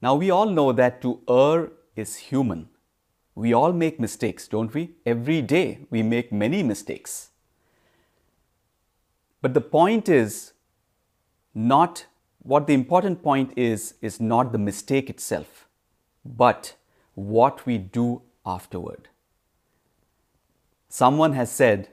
Now, 0.03 0.13
we 0.13 0.29
all 0.29 0.51
know 0.51 0.71
that 0.71 1.01
to 1.01 1.19
err 1.27 1.71
is 1.95 2.15
human. 2.17 2.69
We 3.35 3.53
all 3.53 3.73
make 3.73 3.99
mistakes, 3.99 4.47
don't 4.47 4.73
we? 4.73 4.91
Every 5.05 5.41
day 5.41 5.79
we 5.89 6.03
make 6.03 6.31
many 6.31 6.63
mistakes. 6.63 7.29
But 9.41 9.53
the 9.53 9.61
point 9.61 10.07
is 10.07 10.53
not 11.53 12.05
what 12.39 12.67
the 12.67 12.73
important 12.73 13.23
point 13.23 13.53
is, 13.57 13.95
is 14.01 14.19
not 14.19 14.51
the 14.51 14.57
mistake 14.57 15.09
itself, 15.09 15.67
but 16.23 16.75
what 17.15 17.65
we 17.65 17.77
do 17.77 18.21
afterward. 18.45 19.09
Someone 20.89 21.33
has 21.33 21.51
said, 21.51 21.89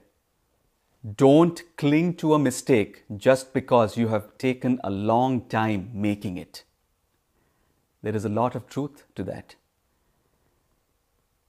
don't 1.16 1.62
cling 1.76 2.14
to 2.16 2.34
a 2.34 2.38
mistake 2.38 3.04
just 3.16 3.54
because 3.54 3.96
you 3.96 4.08
have 4.08 4.36
taken 4.36 4.78
a 4.84 4.90
long 4.90 5.46
time 5.48 5.90
making 5.94 6.36
it. 6.36 6.64
There 8.02 8.14
is 8.14 8.24
a 8.24 8.28
lot 8.28 8.54
of 8.54 8.66
truth 8.66 9.04
to 9.14 9.24
that. 9.24 9.54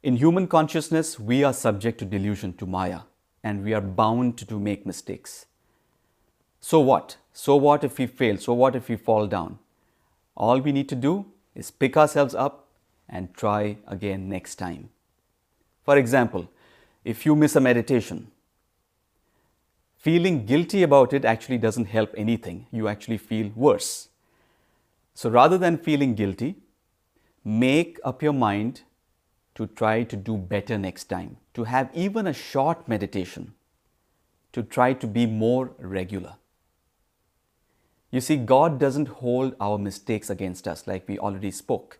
In 0.04 0.16
human 0.16 0.48
consciousness, 0.48 1.20
we 1.20 1.44
are 1.44 1.54
subject 1.54 2.00
to 2.00 2.06
delusion, 2.06 2.54
to 2.54 2.66
Maya, 2.66 3.02
and 3.44 3.64
we 3.64 3.72
are 3.76 3.82
bound 3.82 4.36
to 4.40 4.60
make 4.60 4.84
mistakes. 4.84 5.46
So 6.60 6.80
what? 6.80 7.18
So 7.34 7.56
what 7.56 7.84
if 7.84 8.00
we 8.00 8.08
fail? 8.08 8.38
So 8.38 8.54
what 8.54 8.76
if 8.76 8.90
we 8.90 8.96
fall 8.96 9.28
down? 9.28 9.60
All 10.36 10.60
we 10.60 10.72
need 10.72 10.90
to 10.90 10.96
do 10.96 11.28
is 11.54 11.70
pick 11.70 11.98
ourselves 11.98 12.34
up 12.34 12.68
and 13.08 13.32
try 13.36 13.78
again 13.86 14.28
next 14.28 14.56
time. 14.56 14.90
For 15.84 15.98
example, 15.98 16.50
if 17.06 17.24
you 17.24 17.36
miss 17.36 17.56
a 17.56 17.62
meditation, 17.62 18.32
feeling 20.00 20.48
guilty 20.48 20.82
about 20.82 21.14
it 21.14 21.26
actually 21.26 21.60
doesn't 21.60 21.86
help 21.86 22.12
anything. 22.18 22.66
You 22.72 22.88
actually 22.88 23.20
feel 23.20 23.52
worse. 23.54 24.10
So 25.14 25.30
rather 25.30 25.60
than 25.60 25.78
feeling 25.78 26.16
guilty, 26.16 26.56
make 27.44 28.00
up 28.04 28.24
your 28.24 28.34
mind 28.34 28.82
to 29.56 29.68
try 29.68 30.04
to 30.04 30.16
do 30.16 30.38
better 30.38 30.78
next 30.78 31.06
time, 31.06 31.38
to 31.54 31.66
have 31.66 31.90
even 31.94 32.28
a 32.28 32.34
short 32.34 32.88
meditation, 32.88 33.54
to 34.54 34.64
try 34.64 34.94
to 34.94 35.08
be 35.08 35.26
more 35.26 35.72
regular. 35.80 36.36
You 38.12 38.22
see, 38.22 38.38
God 38.38 38.80
doesn't 38.80 39.08
hold 39.08 39.56
our 39.60 39.78
mistakes 39.78 40.30
against 40.30 40.68
us 40.68 40.86
like 40.86 41.08
we 41.08 41.18
already 41.18 41.52
spoke. 41.52 42.00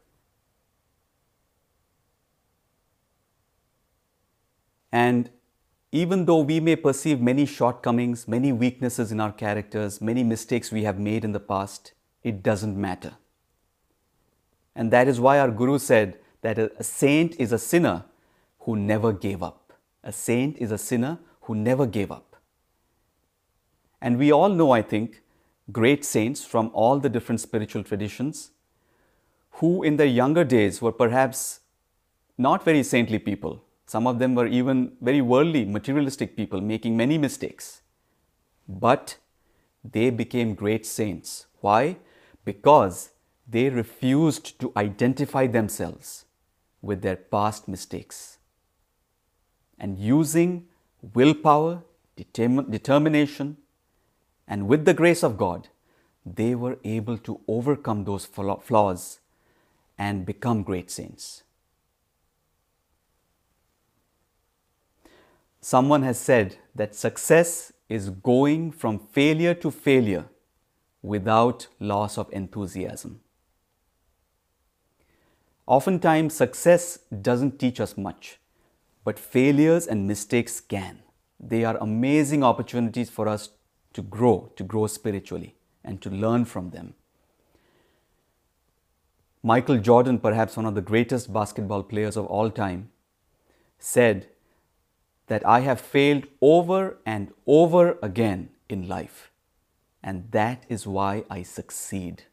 And 4.92 5.30
even 5.94 6.26
though 6.26 6.40
we 6.40 6.60
may 6.60 6.76
perceive 6.76 7.22
many 7.22 7.46
shortcomings, 7.46 8.28
many 8.28 8.52
weaknesses 8.52 9.12
in 9.12 9.20
our 9.20 9.32
characters, 9.32 10.02
many 10.02 10.24
mistakes 10.24 10.72
we 10.72 10.84
have 10.84 11.00
made 11.00 11.24
in 11.24 11.32
the 11.32 11.40
past, 11.40 11.94
it 12.24 12.44
doesn't 12.44 12.80
matter. 12.80 13.14
And 14.76 14.92
that 14.92 15.08
is 15.08 15.20
why 15.20 15.40
our 15.40 15.52
Guru 15.52 15.80
said 15.80 16.20
that 16.42 16.58
a 16.58 16.84
saint 16.84 17.40
is 17.40 17.52
a 17.52 17.60
sinner 17.60 18.06
who 18.60 18.76
never 18.76 19.14
gave 19.14 19.44
up. 19.44 19.74
A 20.04 20.12
saint 20.12 20.58
is 20.58 20.72
a 20.72 20.78
sinner 20.78 21.20
who 21.42 21.56
never 21.56 21.86
gave 21.86 22.12
up. 22.12 22.36
And 24.02 24.18
we 24.18 24.32
all 24.32 24.50
know, 24.50 24.72
I 24.72 24.82
think, 24.82 25.22
great 25.72 26.04
saints 26.04 26.44
from 26.44 26.72
all 26.74 27.00
the 27.00 27.10
different 27.10 27.40
spiritual 27.40 27.84
traditions 27.84 28.52
who 29.56 29.84
in 29.84 29.98
their 29.98 30.08
younger 30.08 30.44
days 30.44 30.82
were 30.82 30.92
perhaps 30.92 31.60
not 32.38 32.66
very 32.66 32.82
saintly 32.82 33.20
people. 33.20 33.64
Some 33.86 34.08
of 34.08 34.18
them 34.18 34.34
were 34.34 34.48
even 34.48 34.94
very 35.02 35.22
worldly, 35.22 35.66
materialistic 35.66 36.36
people 36.36 36.62
making 36.62 36.98
many 36.98 37.18
mistakes. 37.18 37.82
But 38.68 39.18
they 39.84 40.10
became 40.10 40.56
great 40.56 40.86
saints. 40.86 41.46
Why? 41.60 41.98
Because 42.46 43.12
they 43.48 43.70
refused 43.70 44.60
to 44.60 44.72
identify 44.76 45.46
themselves 45.46 46.26
with 46.82 47.02
their 47.02 47.16
past 47.16 47.68
mistakes. 47.68 48.38
And 49.78 49.98
using 49.98 50.68
willpower, 51.14 51.84
determ- 52.18 52.70
determination, 52.70 53.58
and 54.48 54.68
with 54.68 54.86
the 54.86 54.94
grace 54.94 55.24
of 55.24 55.38
God, 55.38 55.70
they 56.26 56.56
were 56.56 56.78
able 56.84 57.18
to 57.20 57.40
overcome 57.48 58.04
those 58.04 58.26
flaws 58.26 59.20
and 59.98 60.26
become 60.26 60.64
great 60.64 60.92
saints. 60.92 61.44
Someone 65.62 66.02
has 66.02 66.20
said 66.20 66.58
that 66.74 66.96
success 66.96 67.72
is 67.88 68.10
going 68.10 68.72
from 68.72 68.98
failure 69.00 69.54
to 69.54 69.70
failure 69.70 70.26
without 71.04 71.68
loss 71.80 72.18
of 72.18 72.32
enthusiasm. 72.32 73.22
Oftentimes, 75.68 76.34
success 76.34 77.00
doesn't 77.22 77.60
teach 77.60 77.80
us 77.80 77.98
much, 77.98 78.40
but 79.04 79.20
failures 79.20 79.88
and 79.88 80.08
mistakes 80.08 80.60
can. 80.60 81.00
They 81.40 81.64
are 81.64 81.78
amazing 81.78 82.44
opportunities 82.44 83.10
for 83.10 83.28
us 83.28 83.50
to 83.94 84.02
grow, 84.02 84.52
to 84.56 84.64
grow 84.64 84.88
spiritually, 84.88 85.56
and 85.84 86.02
to 86.02 86.10
learn 86.10 86.46
from 86.46 86.70
them. 86.72 86.94
Michael 89.44 89.80
Jordan, 89.80 90.20
perhaps 90.20 90.56
one 90.56 90.68
of 90.68 90.76
the 90.76 90.82
greatest 90.82 91.34
basketball 91.34 91.84
players 91.84 92.16
of 92.16 92.26
all 92.28 92.52
time, 92.52 92.92
said 93.80 94.28
that 95.28 95.46
I 95.48 95.62
have 95.62 95.82
failed 95.82 96.26
over 96.42 96.98
and 97.06 97.34
over 97.48 97.98
again 98.04 98.50
in 98.70 98.88
life, 98.88 99.32
and 100.04 100.30
that 100.32 100.66
is 100.70 100.86
why 100.86 101.24
I 101.30 101.42
succeed. 101.42 102.24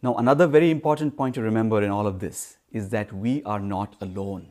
Now, 0.00 0.14
another 0.14 0.46
very 0.46 0.70
important 0.70 1.16
point 1.16 1.34
to 1.34 1.42
remember 1.42 1.82
in 1.82 1.90
all 1.90 2.06
of 2.06 2.20
this 2.20 2.58
is 2.70 2.90
that 2.90 3.12
we 3.12 3.42
are 3.42 3.58
not 3.58 3.96
alone. 4.00 4.46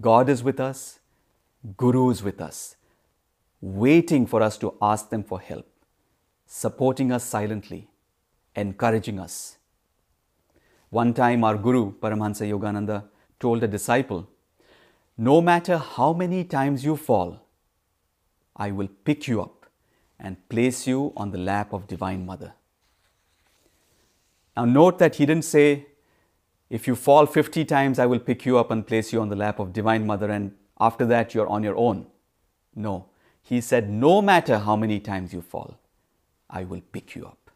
God 0.00 0.28
is 0.28 0.42
with 0.42 0.58
us, 0.58 0.98
Guru 1.76 2.10
is 2.10 2.22
with 2.22 2.40
us, 2.40 2.76
waiting 3.60 4.26
for 4.26 4.42
us 4.42 4.58
to 4.58 4.74
ask 4.82 5.10
them 5.10 5.22
for 5.22 5.40
help, 5.40 5.68
supporting 6.46 7.12
us 7.12 7.24
silently, 7.24 7.88
encouraging 8.56 9.20
us. 9.20 9.58
One 10.90 11.14
time, 11.14 11.44
our 11.44 11.56
Guru, 11.56 11.92
Paramahansa 11.92 12.48
Yogananda, 12.48 13.04
told 13.38 13.62
a 13.62 13.68
disciple, 13.68 14.28
No 15.16 15.40
matter 15.40 15.78
how 15.78 16.12
many 16.12 16.44
times 16.44 16.84
you 16.84 16.96
fall, 16.96 17.44
I 18.56 18.72
will 18.72 18.88
pick 19.04 19.28
you 19.28 19.42
up 19.42 19.66
and 20.18 20.48
place 20.48 20.86
you 20.86 21.12
on 21.16 21.30
the 21.30 21.38
lap 21.38 21.72
of 21.72 21.86
Divine 21.86 22.26
Mother. 22.26 22.54
Now, 24.58 24.64
note 24.64 24.98
that 24.98 25.14
he 25.14 25.24
didn't 25.24 25.44
say, 25.44 25.86
if 26.68 26.88
you 26.88 26.96
fall 26.96 27.26
50 27.26 27.64
times, 27.64 28.00
I 28.00 28.06
will 28.06 28.18
pick 28.18 28.44
you 28.44 28.58
up 28.58 28.72
and 28.72 28.84
place 28.84 29.12
you 29.12 29.20
on 29.20 29.28
the 29.28 29.36
lap 29.36 29.60
of 29.60 29.72
Divine 29.72 30.04
Mother, 30.04 30.32
and 30.32 30.52
after 30.80 31.06
that, 31.06 31.32
you're 31.32 31.46
on 31.46 31.62
your 31.62 31.76
own. 31.76 32.08
No, 32.74 33.06
he 33.40 33.60
said, 33.60 33.88
no 33.88 34.20
matter 34.20 34.58
how 34.58 34.74
many 34.74 34.98
times 34.98 35.32
you 35.32 35.42
fall, 35.42 35.78
I 36.50 36.64
will 36.64 36.80
pick 36.90 37.14
you 37.14 37.24
up. 37.24 37.52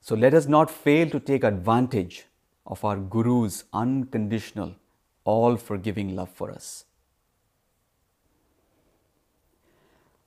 So 0.00 0.14
let 0.14 0.34
us 0.34 0.46
not 0.46 0.70
fail 0.70 1.10
to 1.10 1.18
take 1.18 1.42
advantage 1.42 2.26
of 2.64 2.84
our 2.84 2.96
Guru's 2.96 3.64
unconditional, 3.72 4.76
all 5.24 5.56
forgiving 5.56 6.14
love 6.14 6.30
for 6.30 6.52
us. 6.52 6.84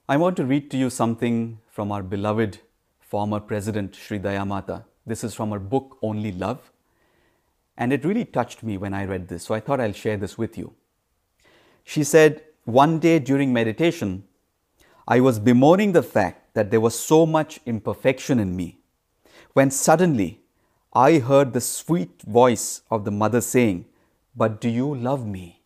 I 0.09 0.17
want 0.17 0.35
to 0.35 0.43
read 0.43 0.69
to 0.71 0.77
you 0.77 0.89
something 0.89 1.59
from 1.69 1.93
our 1.93 2.03
beloved 2.03 2.59
former 2.99 3.39
president, 3.39 3.95
Sri 3.95 4.19
Dayamata. 4.19 4.83
This 5.07 5.23
is 5.23 5.33
from 5.33 5.51
her 5.51 5.59
book 5.59 5.97
Only 6.03 6.33
Love. 6.33 6.69
And 7.77 7.93
it 7.93 8.03
really 8.03 8.25
touched 8.25 8.61
me 8.61 8.77
when 8.77 8.93
I 8.93 9.05
read 9.05 9.29
this, 9.29 9.43
so 9.43 9.55
I 9.55 9.61
thought 9.61 9.79
I'll 9.79 9.93
share 9.93 10.17
this 10.17 10.37
with 10.37 10.57
you. 10.57 10.73
She 11.85 12.03
said, 12.03 12.43
One 12.65 12.99
day 12.99 13.19
during 13.19 13.53
meditation, 13.53 14.25
I 15.07 15.21
was 15.21 15.39
bemoaning 15.39 15.93
the 15.93 16.03
fact 16.03 16.53
that 16.55 16.69
there 16.69 16.81
was 16.81 16.99
so 16.99 17.25
much 17.25 17.61
imperfection 17.65 18.39
in 18.39 18.55
me, 18.55 18.79
when 19.53 19.71
suddenly 19.71 20.41
I 20.91 21.19
heard 21.19 21.53
the 21.53 21.61
sweet 21.61 22.21
voice 22.23 22.81
of 22.91 23.05
the 23.05 23.11
mother 23.11 23.39
saying, 23.39 23.85
But 24.35 24.59
do 24.59 24.67
you 24.67 24.93
love 24.93 25.25
me? 25.25 25.61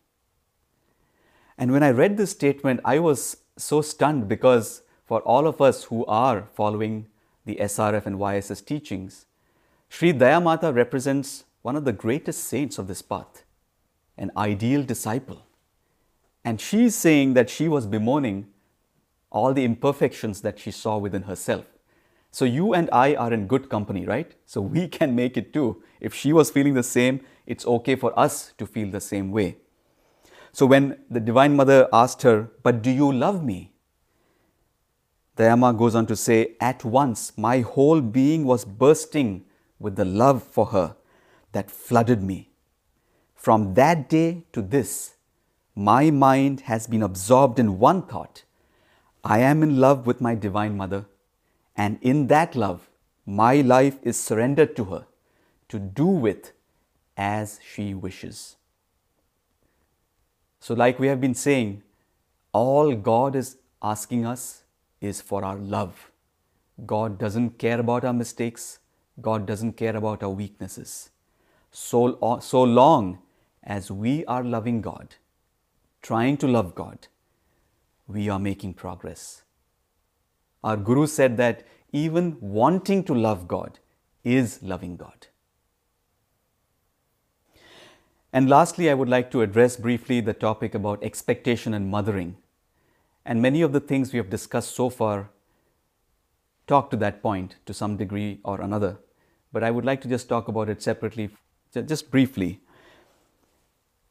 And 1.58 1.72
when 1.72 1.82
I 1.82 1.90
read 1.90 2.16
this 2.16 2.30
statement, 2.30 2.80
I 2.84 3.00
was 3.00 3.38
so 3.56 3.82
stunned 3.82 4.28
because 4.28 4.82
for 5.04 5.20
all 5.22 5.46
of 5.46 5.60
us 5.60 5.84
who 5.84 6.06
are 6.06 6.48
following 6.54 7.06
the 7.44 7.56
SRF 7.56 8.06
and 8.06 8.16
YSS 8.18 8.64
teachings, 8.64 9.26
Sri 9.94 10.14
Dayamata 10.14 10.74
represents 10.74 11.44
one 11.60 11.76
of 11.76 11.84
the 11.84 11.92
greatest 11.92 12.44
saints 12.44 12.78
of 12.78 12.88
this 12.88 13.02
path, 13.02 13.44
an 14.16 14.30
ideal 14.38 14.82
disciple. 14.82 15.44
And 16.46 16.58
she 16.58 16.84
is 16.84 16.94
saying 16.94 17.34
that 17.34 17.50
she 17.50 17.68
was 17.68 17.86
bemoaning 17.86 18.46
all 19.30 19.52
the 19.52 19.64
imperfections 19.66 20.40
that 20.40 20.58
she 20.58 20.70
saw 20.70 20.96
within 20.96 21.24
herself. 21.24 21.66
So 22.30 22.46
you 22.46 22.72
and 22.72 22.88
I 22.90 23.14
are 23.14 23.34
in 23.34 23.46
good 23.46 23.68
company, 23.68 24.06
right? 24.06 24.34
So 24.46 24.62
we 24.62 24.88
can 24.98 25.14
make 25.14 25.36
it 25.36 25.52
too. 25.52 25.82
If 26.00 26.14
she 26.14 26.32
was 26.32 26.50
feeling 26.50 26.72
the 26.72 26.82
same, 26.82 27.20
it's 27.44 27.66
okay 27.66 27.94
for 27.94 28.18
us 28.18 28.54
to 28.56 28.64
feel 28.64 28.90
the 28.90 29.00
same 29.00 29.30
way. 29.30 29.58
So 30.52 30.64
when 30.64 31.00
the 31.10 31.20
Divine 31.20 31.54
Mother 31.54 31.86
asked 31.92 32.22
her, 32.22 32.50
But 32.62 32.80
do 32.80 32.90
you 32.90 33.12
love 33.12 33.44
me? 33.44 33.74
Dayama 35.36 35.76
goes 35.76 35.94
on 35.94 36.06
to 36.06 36.16
say, 36.16 36.56
At 36.62 36.82
once 36.82 37.36
my 37.36 37.60
whole 37.60 38.00
being 38.00 38.46
was 38.46 38.64
bursting 38.64 39.44
with 39.82 39.96
the 39.96 40.04
love 40.04 40.42
for 40.42 40.66
her 40.66 40.96
that 41.52 41.70
flooded 41.70 42.22
me. 42.22 42.50
From 43.34 43.74
that 43.74 44.08
day 44.08 44.44
to 44.52 44.62
this, 44.62 45.14
my 45.74 46.10
mind 46.10 46.60
has 46.62 46.86
been 46.86 47.02
absorbed 47.02 47.58
in 47.58 47.78
one 47.78 48.02
thought 48.02 48.44
I 49.24 49.38
am 49.38 49.62
in 49.62 49.78
love 49.78 50.06
with 50.06 50.20
my 50.20 50.34
Divine 50.34 50.76
Mother, 50.76 51.06
and 51.76 51.98
in 52.02 52.26
that 52.26 52.56
love, 52.56 52.88
my 53.24 53.60
life 53.60 53.98
is 54.02 54.18
surrendered 54.18 54.74
to 54.76 54.84
her 54.86 55.06
to 55.68 55.78
do 55.78 56.06
with 56.06 56.52
as 57.16 57.60
she 57.64 57.94
wishes. 57.94 58.56
So, 60.58 60.74
like 60.74 60.98
we 60.98 61.06
have 61.06 61.20
been 61.20 61.34
saying, 61.34 61.82
all 62.52 62.94
God 62.94 63.36
is 63.36 63.56
asking 63.82 64.26
us 64.26 64.64
is 65.00 65.20
for 65.20 65.44
our 65.44 65.56
love. 65.56 66.10
God 66.84 67.18
doesn't 67.18 67.58
care 67.58 67.80
about 67.80 68.04
our 68.04 68.12
mistakes. 68.12 68.78
God 69.20 69.46
doesn't 69.46 69.74
care 69.76 69.96
about 69.96 70.22
our 70.22 70.30
weaknesses. 70.30 71.10
So, 71.70 72.18
uh, 72.20 72.40
so 72.40 72.62
long 72.62 73.18
as 73.62 73.90
we 73.90 74.24
are 74.26 74.42
loving 74.42 74.80
God, 74.80 75.16
trying 76.00 76.36
to 76.38 76.48
love 76.48 76.74
God, 76.74 77.08
we 78.06 78.28
are 78.28 78.38
making 78.38 78.74
progress. 78.74 79.42
Our 80.64 80.76
Guru 80.76 81.06
said 81.06 81.36
that 81.36 81.66
even 81.92 82.36
wanting 82.40 83.04
to 83.04 83.14
love 83.14 83.46
God 83.46 83.78
is 84.24 84.62
loving 84.62 84.96
God. 84.96 85.26
And 88.32 88.48
lastly, 88.48 88.88
I 88.88 88.94
would 88.94 89.10
like 89.10 89.30
to 89.32 89.42
address 89.42 89.76
briefly 89.76 90.20
the 90.20 90.32
topic 90.32 90.74
about 90.74 91.02
expectation 91.04 91.74
and 91.74 91.90
mothering. 91.90 92.36
And 93.26 93.42
many 93.42 93.60
of 93.60 93.72
the 93.72 93.80
things 93.80 94.12
we 94.12 94.16
have 94.16 94.30
discussed 94.30 94.74
so 94.74 94.88
far 94.88 95.28
talk 96.66 96.90
to 96.90 96.96
that 96.96 97.22
point 97.22 97.56
to 97.66 97.74
some 97.74 97.96
degree 97.96 98.40
or 98.44 98.60
another, 98.60 98.98
but 99.52 99.62
I 99.62 99.70
would 99.70 99.84
like 99.84 100.00
to 100.02 100.08
just 100.08 100.28
talk 100.28 100.48
about 100.48 100.68
it 100.68 100.82
separately, 100.82 101.30
just 101.74 102.10
briefly. 102.10 102.60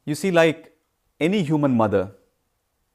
You 0.04 0.14
see, 0.14 0.30
like 0.30 0.76
any 1.20 1.42
human 1.42 1.76
mother, 1.76 2.12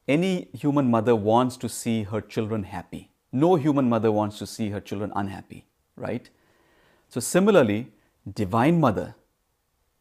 any 0.08 0.48
human 0.54 0.90
mother 0.90 1.16
wants 1.16 1.58
to 1.58 1.70
see 1.70 2.04
her 2.04 2.22
children 2.22 2.64
happy. 2.64 3.12
No 3.32 3.56
human 3.56 3.90
mother 3.90 4.12
wants 4.12 4.40
to 4.40 4.48
see 4.48 4.70
her 4.70 4.80
children 4.80 5.12
unhappy, 5.16 5.66
right? 5.96 6.30
So, 7.10 7.20
similarly, 7.20 7.92
Divine 8.34 8.80
Mother 8.80 9.16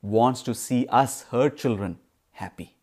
wants 0.02 0.42
to 0.42 0.54
see 0.54 0.86
us, 0.88 1.22
her 1.30 1.48
children, 1.50 1.98
happy. 2.32 2.76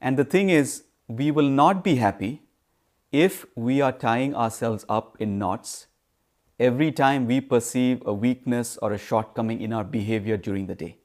And 0.00 0.16
the 0.16 0.24
thing 0.24 0.50
is, 0.50 0.84
we 1.08 1.30
will 1.30 1.48
not 1.48 1.84
be 1.84 1.96
happy 1.96 2.41
if 3.12 3.44
we 3.54 3.80
are 3.82 3.92
tying 3.92 4.34
ourselves 4.34 4.86
up 4.88 5.16
in 5.20 5.38
knots 5.38 5.86
every 6.58 6.90
time 6.90 7.26
we 7.26 7.40
perceive 7.40 8.02
a 8.06 8.12
weakness 8.12 8.78
or 8.80 8.92
a 8.92 8.98
shortcoming 8.98 9.60
in 9.60 9.72
our 9.72 9.84
behavior 9.84 10.36
during 10.38 10.66
the 10.66 10.74
day. 10.74 10.96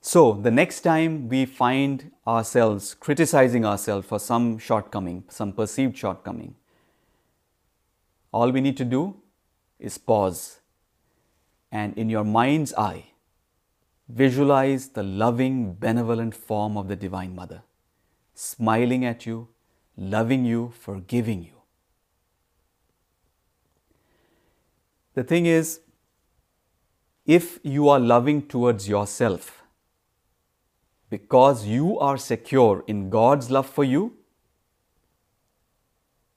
So, 0.00 0.32
the 0.32 0.52
next 0.52 0.80
time 0.80 1.28
we 1.28 1.44
find 1.44 2.12
ourselves 2.26 2.94
criticizing 2.94 3.64
ourselves 3.64 4.06
for 4.06 4.20
some 4.20 4.56
shortcoming, 4.56 5.24
some 5.28 5.52
perceived 5.52 5.98
shortcoming, 5.98 6.54
all 8.32 8.52
we 8.52 8.60
need 8.60 8.76
to 8.76 8.84
do 8.84 9.16
is 9.78 9.98
pause 9.98 10.60
and 11.72 11.98
in 11.98 12.08
your 12.08 12.24
mind's 12.24 12.72
eye, 12.74 13.06
visualize 14.08 14.90
the 14.90 15.02
loving, 15.02 15.74
benevolent 15.74 16.34
form 16.34 16.76
of 16.76 16.86
the 16.86 16.96
Divine 16.96 17.34
Mother 17.34 17.62
smiling 18.36 19.04
at 19.04 19.24
you, 19.24 19.48
loving 19.96 20.44
you, 20.44 20.72
forgiving 20.78 21.42
you. 21.42 21.54
The 25.14 25.24
thing 25.24 25.46
is, 25.46 25.80
if 27.24 27.58
you 27.62 27.88
are 27.88 27.98
loving 27.98 28.46
towards 28.46 28.86
yourself, 28.88 29.62
because 31.08 31.64
you 31.64 31.98
are 31.98 32.18
secure 32.18 32.84
in 32.86 33.08
God's 33.08 33.50
love 33.50 33.66
for 33.66 33.84
you, 33.84 34.18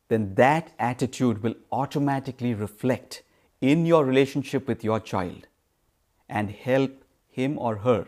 then 0.07 0.33
that 0.35 0.71
attitude 0.79 1.43
will 1.43 1.55
automatically 1.71 2.53
reflect 2.53 3.23
in 3.59 3.85
your 3.85 4.05
relationship 4.05 4.67
with 4.67 4.83
your 4.83 5.01
child 5.01 5.47
and 6.29 6.49
help 6.49 7.03
him 7.27 7.59
or 7.59 7.77
her 7.77 8.07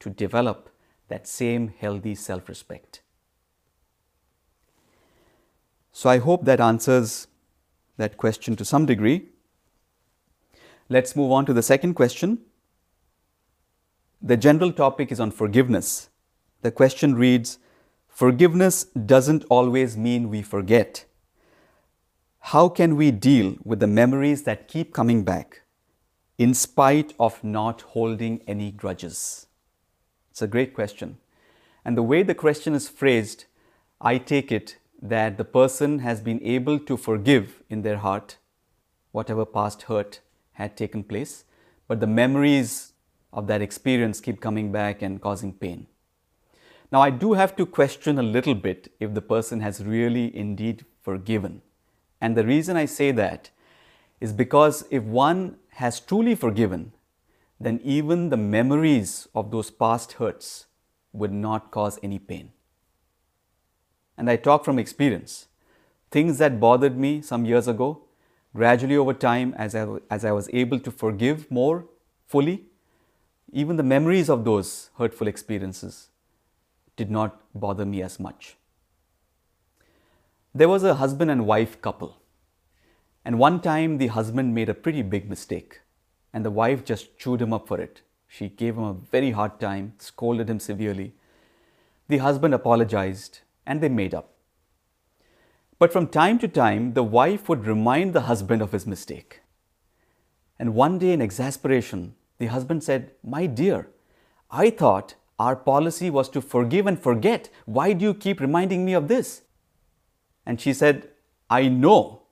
to 0.00 0.08
develop 0.08 0.70
that 1.08 1.28
same 1.28 1.68
healthy 1.78 2.14
self 2.14 2.48
respect. 2.48 3.02
So, 5.96 6.10
I 6.10 6.18
hope 6.18 6.44
that 6.44 6.60
answers 6.60 7.26
that 7.96 8.18
question 8.18 8.54
to 8.56 8.66
some 8.66 8.84
degree. 8.84 9.30
Let's 10.90 11.16
move 11.16 11.32
on 11.32 11.46
to 11.46 11.54
the 11.54 11.62
second 11.62 11.94
question. 11.94 12.40
The 14.20 14.36
general 14.36 14.72
topic 14.72 15.10
is 15.10 15.20
on 15.20 15.30
forgiveness. 15.30 16.10
The 16.60 16.70
question 16.70 17.14
reads 17.14 17.58
Forgiveness 18.08 18.84
doesn't 18.84 19.44
always 19.48 19.96
mean 19.96 20.28
we 20.28 20.42
forget. 20.42 21.06
How 22.40 22.68
can 22.68 22.96
we 22.96 23.10
deal 23.10 23.56
with 23.64 23.80
the 23.80 23.86
memories 23.86 24.42
that 24.42 24.68
keep 24.68 24.92
coming 24.92 25.24
back 25.24 25.62
in 26.36 26.52
spite 26.52 27.14
of 27.18 27.42
not 27.42 27.80
holding 27.80 28.42
any 28.46 28.70
grudges? 28.70 29.46
It's 30.30 30.42
a 30.42 30.46
great 30.46 30.74
question. 30.74 31.16
And 31.86 31.96
the 31.96 32.02
way 32.02 32.22
the 32.22 32.34
question 32.34 32.74
is 32.74 32.86
phrased, 32.86 33.46
I 33.98 34.18
take 34.18 34.52
it 34.52 34.76
that 35.08 35.36
the 35.36 35.44
person 35.44 36.00
has 36.00 36.20
been 36.20 36.42
able 36.42 36.78
to 36.78 36.96
forgive 36.96 37.62
in 37.68 37.82
their 37.82 37.98
heart 37.98 38.36
whatever 39.12 39.44
past 39.46 39.82
hurt 39.82 40.20
had 40.52 40.76
taken 40.76 41.02
place, 41.02 41.44
but 41.88 42.00
the 42.00 42.06
memories 42.06 42.92
of 43.32 43.46
that 43.46 43.62
experience 43.62 44.20
keep 44.20 44.40
coming 44.40 44.70
back 44.72 45.02
and 45.02 45.20
causing 45.20 45.52
pain. 45.52 45.86
Now, 46.92 47.00
I 47.00 47.10
do 47.10 47.32
have 47.32 47.56
to 47.56 47.66
question 47.66 48.18
a 48.18 48.22
little 48.22 48.54
bit 48.54 48.92
if 49.00 49.14
the 49.14 49.22
person 49.22 49.60
has 49.60 49.84
really 49.84 50.34
indeed 50.36 50.84
forgiven. 51.02 51.62
And 52.20 52.36
the 52.36 52.46
reason 52.46 52.76
I 52.76 52.86
say 52.86 53.10
that 53.12 53.50
is 54.20 54.32
because 54.32 54.84
if 54.90 55.02
one 55.02 55.56
has 55.70 56.00
truly 56.00 56.34
forgiven, 56.34 56.92
then 57.60 57.80
even 57.82 58.28
the 58.28 58.36
memories 58.36 59.28
of 59.34 59.50
those 59.50 59.70
past 59.70 60.12
hurts 60.12 60.66
would 61.12 61.32
not 61.32 61.70
cause 61.70 61.98
any 62.02 62.18
pain. 62.18 62.52
And 64.16 64.30
I 64.30 64.36
talk 64.36 64.64
from 64.64 64.78
experience. 64.78 65.46
Things 66.10 66.38
that 66.38 66.60
bothered 66.60 66.96
me 66.96 67.20
some 67.20 67.44
years 67.44 67.68
ago, 67.68 68.02
gradually 68.54 68.96
over 68.96 69.12
time, 69.12 69.54
as 69.58 69.74
I, 69.74 69.86
as 70.10 70.24
I 70.24 70.32
was 70.32 70.48
able 70.52 70.78
to 70.80 70.90
forgive 70.90 71.50
more 71.50 71.84
fully, 72.26 72.64
even 73.52 73.76
the 73.76 73.82
memories 73.82 74.28
of 74.28 74.44
those 74.44 74.90
hurtful 74.98 75.26
experiences 75.26 76.08
did 76.96 77.10
not 77.10 77.40
bother 77.54 77.84
me 77.84 78.02
as 78.02 78.18
much. 78.18 78.56
There 80.54 80.68
was 80.68 80.84
a 80.84 80.94
husband 80.94 81.30
and 81.30 81.46
wife 81.46 81.80
couple. 81.82 82.16
And 83.24 83.38
one 83.38 83.60
time 83.60 83.98
the 83.98 84.06
husband 84.06 84.54
made 84.54 84.68
a 84.68 84.74
pretty 84.74 85.02
big 85.02 85.28
mistake, 85.28 85.80
and 86.32 86.44
the 86.44 86.50
wife 86.50 86.84
just 86.84 87.18
chewed 87.18 87.42
him 87.42 87.52
up 87.52 87.68
for 87.68 87.80
it. 87.80 88.00
She 88.28 88.48
gave 88.48 88.76
him 88.76 88.84
a 88.84 88.94
very 88.94 89.32
hard 89.32 89.60
time, 89.60 89.94
scolded 89.98 90.48
him 90.48 90.60
severely. 90.60 91.14
The 92.08 92.18
husband 92.18 92.54
apologized, 92.54 93.40
and 93.66 93.80
they 93.80 93.88
made 93.88 94.14
up. 94.14 94.32
But 95.78 95.92
from 95.92 96.06
time 96.06 96.38
to 96.38 96.48
time, 96.48 96.94
the 96.94 97.02
wife 97.02 97.48
would 97.48 97.66
remind 97.66 98.12
the 98.12 98.22
husband 98.22 98.62
of 98.62 98.72
his 98.72 98.86
mistake. 98.86 99.40
And 100.58 100.74
one 100.74 100.98
day, 100.98 101.12
in 101.12 101.20
exasperation, 101.20 102.14
the 102.38 102.46
husband 102.46 102.82
said, 102.82 103.12
My 103.22 103.46
dear, 103.46 103.88
I 104.50 104.70
thought 104.70 105.16
our 105.38 105.54
policy 105.54 106.08
was 106.08 106.30
to 106.30 106.40
forgive 106.40 106.86
and 106.86 106.98
forget. 106.98 107.50
Why 107.66 107.92
do 107.92 108.04
you 108.04 108.14
keep 108.14 108.40
reminding 108.40 108.84
me 108.84 108.94
of 108.94 109.08
this? 109.08 109.42
And 110.46 110.60
she 110.60 110.72
said, 110.72 111.08
I 111.50 111.68
know, 111.68 112.22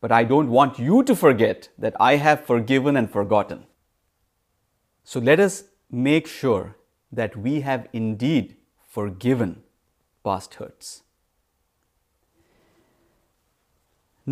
but 0.00 0.10
I 0.10 0.24
don't 0.24 0.48
want 0.48 0.78
you 0.78 1.02
to 1.02 1.14
forget 1.14 1.68
that 1.78 1.94
I 2.00 2.16
have 2.16 2.46
forgiven 2.46 2.96
and 2.96 3.10
forgotten. 3.10 3.64
So 5.04 5.20
let 5.20 5.38
us 5.38 5.64
make 5.90 6.26
sure 6.26 6.76
that 7.12 7.36
we 7.36 7.60
have 7.60 7.88
indeed 7.92 8.56
forgiven 8.88 9.62
past 10.26 10.54
hurts. 10.54 11.02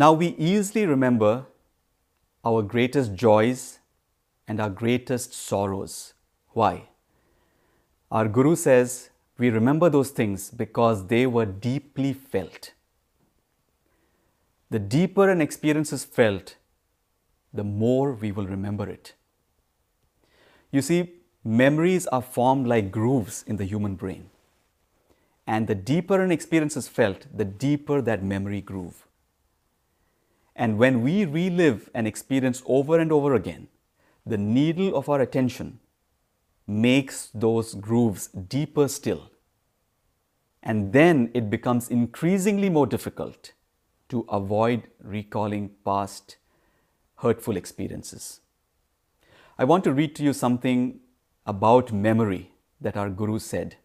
Now 0.03 0.11
we 0.11 0.27
easily 0.51 0.85
remember 0.85 1.45
our 2.43 2.61
greatest 2.61 3.15
joys 3.15 3.79
and 4.45 4.59
our 4.59 4.69
greatest 4.69 5.33
sorrows. 5.33 6.13
Why? 6.49 6.89
Our 8.11 8.27
Guru 8.27 8.55
says 8.57 9.09
we 9.37 9.49
remember 9.49 9.89
those 9.89 10.09
things 10.09 10.49
because 10.49 11.07
they 11.07 11.25
were 11.25 11.45
deeply 11.45 12.11
felt. 12.11 12.73
The 14.69 14.79
deeper 14.79 15.29
an 15.29 15.41
experience 15.41 15.93
is 15.93 16.03
felt, 16.03 16.55
the 17.53 17.63
more 17.63 18.13
we 18.13 18.31
will 18.31 18.47
remember 18.47 18.89
it. 18.89 19.13
You 20.71 20.81
see, 20.81 21.13
memories 21.43 22.07
are 22.07 22.21
formed 22.21 22.67
like 22.67 22.91
grooves 22.91 23.43
in 23.47 23.55
the 23.55 23.65
human 23.65 23.95
brain. 23.95 24.29
And 25.47 25.67
the 25.67 25.75
deeper 25.75 26.21
an 26.21 26.31
experience 26.31 26.75
is 26.75 26.87
felt, 26.87 27.27
the 27.35 27.45
deeper 27.45 28.01
that 28.01 28.23
memory 28.23 28.61
groove. 28.61 29.07
And 30.55 30.77
when 30.77 31.01
we 31.01 31.25
relive 31.25 31.89
an 31.93 32.07
experience 32.07 32.63
over 32.65 32.97
and 32.97 33.11
over 33.11 33.35
again, 33.35 33.67
the 34.25 34.37
needle 34.37 34.95
of 34.95 35.09
our 35.09 35.21
attention 35.21 35.79
makes 36.65 37.29
those 37.33 37.75
grooves 37.75 38.27
deeper 38.27 38.87
still. 38.87 39.29
And 40.63 40.93
then 40.93 41.29
it 41.35 41.49
becomes 41.49 41.89
increasingly 41.89 42.69
more 42.69 42.87
difficult 42.87 43.51
to 44.09 44.25
avoid 44.29 44.83
recalling 45.03 45.71
past 45.83 46.37
hurtful 47.17 47.55
experiences. 47.55 48.39
I 49.57 49.63
want 49.63 49.83
to 49.83 49.93
read 49.93 50.15
to 50.15 50.23
you 50.23 50.33
something 50.33 50.99
about 51.45 51.91
memory 51.91 52.51
that 52.81 52.97
our 52.97 53.09
Guru 53.09 53.39
said, 53.39 53.75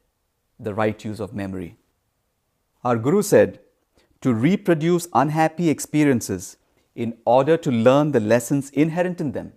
the 0.62 0.74
right 0.74 1.04
use 1.04 1.20
of 1.20 1.34
memory. 1.34 1.76
Our 2.84 2.96
Guru 2.96 3.22
said, 3.22 3.60
to 4.20 4.34
reproduce 4.34 5.08
unhappy 5.14 5.70
experiences 5.70 6.58
in 6.94 7.16
order 7.24 7.56
to 7.56 7.70
learn 7.70 8.12
the 8.12 8.20
lessons 8.20 8.70
inherent 8.70 9.20
in 9.20 9.32
them 9.32 9.52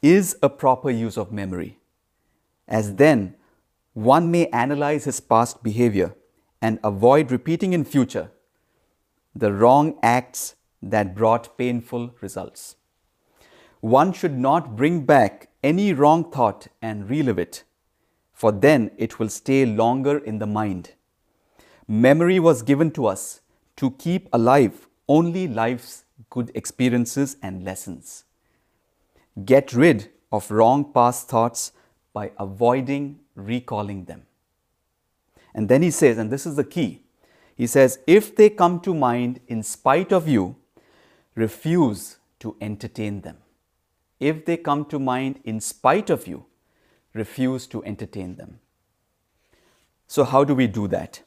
is 0.00 0.36
a 0.42 0.48
proper 0.48 0.90
use 0.90 1.18
of 1.18 1.32
memory, 1.32 1.78
as 2.66 2.94
then 2.94 3.34
one 3.92 4.30
may 4.30 4.46
analyze 4.48 5.04
his 5.04 5.20
past 5.20 5.62
behavior 5.62 6.14
and 6.62 6.78
avoid 6.82 7.30
repeating 7.30 7.72
in 7.72 7.84
future 7.84 8.30
the 9.34 9.52
wrong 9.52 9.98
acts 10.02 10.54
that 10.82 11.14
brought 11.14 11.58
painful 11.58 12.14
results. 12.20 12.76
One 13.80 14.12
should 14.12 14.38
not 14.38 14.76
bring 14.76 15.04
back 15.04 15.50
any 15.62 15.92
wrong 15.92 16.30
thought 16.30 16.68
and 16.80 17.10
relive 17.10 17.38
it, 17.38 17.64
for 18.36 18.52
then 18.52 18.90
it 18.98 19.18
will 19.18 19.30
stay 19.30 19.64
longer 19.64 20.18
in 20.18 20.38
the 20.38 20.46
mind. 20.46 20.90
Memory 21.88 22.38
was 22.38 22.62
given 22.62 22.90
to 22.92 23.06
us 23.06 23.40
to 23.76 23.90
keep 23.92 24.28
alive 24.32 24.86
only 25.08 25.48
life's 25.48 26.04
good 26.30 26.50
experiences 26.54 27.36
and 27.42 27.64
lessons. 27.64 28.24
Get 29.44 29.72
rid 29.72 30.10
of 30.30 30.50
wrong 30.50 30.92
past 30.92 31.28
thoughts 31.28 31.72
by 32.12 32.32
avoiding 32.38 33.20
recalling 33.34 34.04
them. 34.04 34.26
And 35.54 35.68
then 35.68 35.82
he 35.82 35.90
says, 35.90 36.18
and 36.18 36.30
this 36.30 36.44
is 36.44 36.56
the 36.56 36.64
key 36.64 37.06
he 37.56 37.66
says, 37.66 37.98
if 38.06 38.36
they 38.36 38.50
come 38.50 38.80
to 38.80 38.94
mind 38.94 39.40
in 39.48 39.62
spite 39.62 40.12
of 40.12 40.28
you, 40.28 40.56
refuse 41.34 42.18
to 42.40 42.54
entertain 42.60 43.22
them. 43.22 43.38
If 44.20 44.44
they 44.44 44.58
come 44.58 44.84
to 44.86 44.98
mind 44.98 45.40
in 45.44 45.60
spite 45.60 46.10
of 46.10 46.26
you, 46.26 46.44
refuse 47.16 47.66
to 47.68 47.84
entertain 47.84 48.36
them. 48.36 48.60
So, 50.06 50.24
how 50.24 50.44
do 50.44 50.54
we 50.54 50.66
do 50.66 50.86
that? 50.88 51.22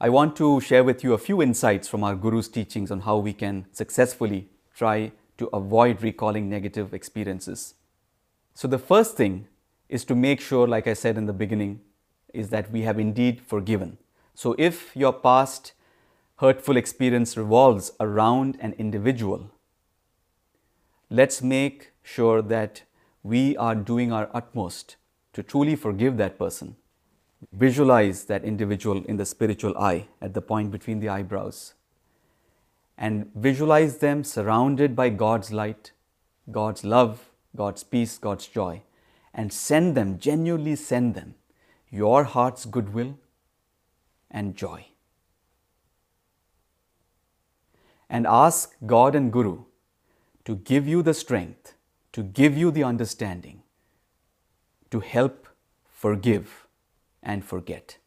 I 0.00 0.08
want 0.08 0.36
to 0.36 0.60
share 0.60 0.84
with 0.84 1.02
you 1.02 1.12
a 1.12 1.18
few 1.18 1.42
insights 1.42 1.88
from 1.88 2.04
our 2.04 2.14
Guru's 2.14 2.48
teachings 2.48 2.90
on 2.90 3.00
how 3.00 3.18
we 3.18 3.32
can 3.32 3.66
successfully 3.72 4.48
try 4.74 5.12
to 5.38 5.48
avoid 5.52 6.02
recalling 6.02 6.48
negative 6.48 6.94
experiences. 6.94 7.74
So, 8.54 8.68
the 8.68 8.78
first 8.78 9.16
thing 9.16 9.48
is 9.88 10.04
to 10.04 10.14
make 10.14 10.40
sure, 10.40 10.66
like 10.66 10.86
I 10.86 10.94
said 10.94 11.18
in 11.18 11.26
the 11.26 11.32
beginning, 11.32 11.80
is 12.32 12.50
that 12.50 12.70
we 12.70 12.82
have 12.82 12.98
indeed 12.98 13.40
forgiven. 13.40 13.98
So, 14.34 14.54
if 14.58 14.96
your 14.96 15.12
past 15.12 15.72
hurtful 16.36 16.76
experience 16.76 17.36
revolves 17.36 17.92
around 17.98 18.56
an 18.60 18.74
individual, 18.78 19.50
let's 21.10 21.42
make 21.42 21.92
sure 22.02 22.40
that 22.42 22.82
we 23.22 23.56
are 23.56 23.74
doing 23.74 24.12
our 24.12 24.28
utmost 24.32 24.96
to 25.32 25.42
truly 25.42 25.76
forgive 25.76 26.16
that 26.16 26.38
person. 26.38 26.76
Visualize 27.52 28.24
that 28.24 28.44
individual 28.44 29.04
in 29.04 29.16
the 29.16 29.26
spiritual 29.26 29.76
eye 29.78 30.08
at 30.20 30.34
the 30.34 30.42
point 30.42 30.70
between 30.70 31.00
the 31.00 31.08
eyebrows 31.08 31.74
and 32.98 33.30
visualize 33.34 33.98
them 33.98 34.24
surrounded 34.24 34.96
by 34.96 35.08
God's 35.08 35.52
light, 35.52 35.92
God's 36.50 36.84
love, 36.84 37.30
God's 37.54 37.84
peace, 37.84 38.18
God's 38.18 38.46
joy, 38.46 38.82
and 39.32 39.52
send 39.52 39.96
them, 39.96 40.18
genuinely 40.18 40.74
send 40.74 41.14
them, 41.14 41.36
your 41.90 42.24
heart's 42.24 42.64
goodwill 42.64 43.16
and 44.30 44.56
joy. 44.56 44.86
And 48.10 48.26
ask 48.26 48.74
God 48.84 49.14
and 49.14 49.32
Guru 49.32 49.64
to 50.44 50.56
give 50.56 50.88
you 50.88 51.02
the 51.02 51.14
strength, 51.14 51.74
to 52.18 52.24
give 52.24 52.58
you 52.58 52.72
the 52.72 52.82
understanding, 52.82 53.62
to 54.90 54.98
help 54.98 55.46
forgive 55.88 56.66
and 57.22 57.44
forget. 57.44 57.98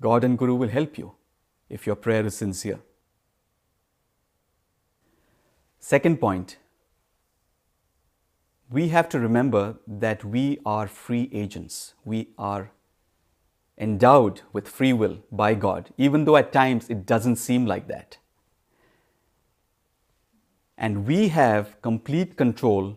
God 0.00 0.24
and 0.24 0.36
Guru 0.36 0.56
will 0.56 0.68
help 0.68 0.98
you 0.98 1.12
if 1.68 1.86
your 1.86 1.94
prayer 1.94 2.26
is 2.26 2.36
sincere. 2.36 2.80
Second 5.78 6.18
point, 6.18 6.58
we 8.68 8.88
have 8.88 9.08
to 9.10 9.20
remember 9.20 9.76
that 9.86 10.24
we 10.24 10.58
are 10.66 10.88
free 10.88 11.30
agents. 11.32 11.94
We 12.04 12.30
are 12.36 12.72
endowed 13.78 14.40
with 14.52 14.66
free 14.66 14.92
will 14.92 15.18
by 15.30 15.54
God, 15.54 15.90
even 15.96 16.24
though 16.24 16.36
at 16.36 16.52
times 16.52 16.90
it 16.90 17.06
doesn't 17.06 17.36
seem 17.36 17.66
like 17.66 17.86
that. 17.86 18.18
And 20.80 21.06
we 21.06 21.28
have 21.28 21.82
complete 21.82 22.36
control 22.36 22.96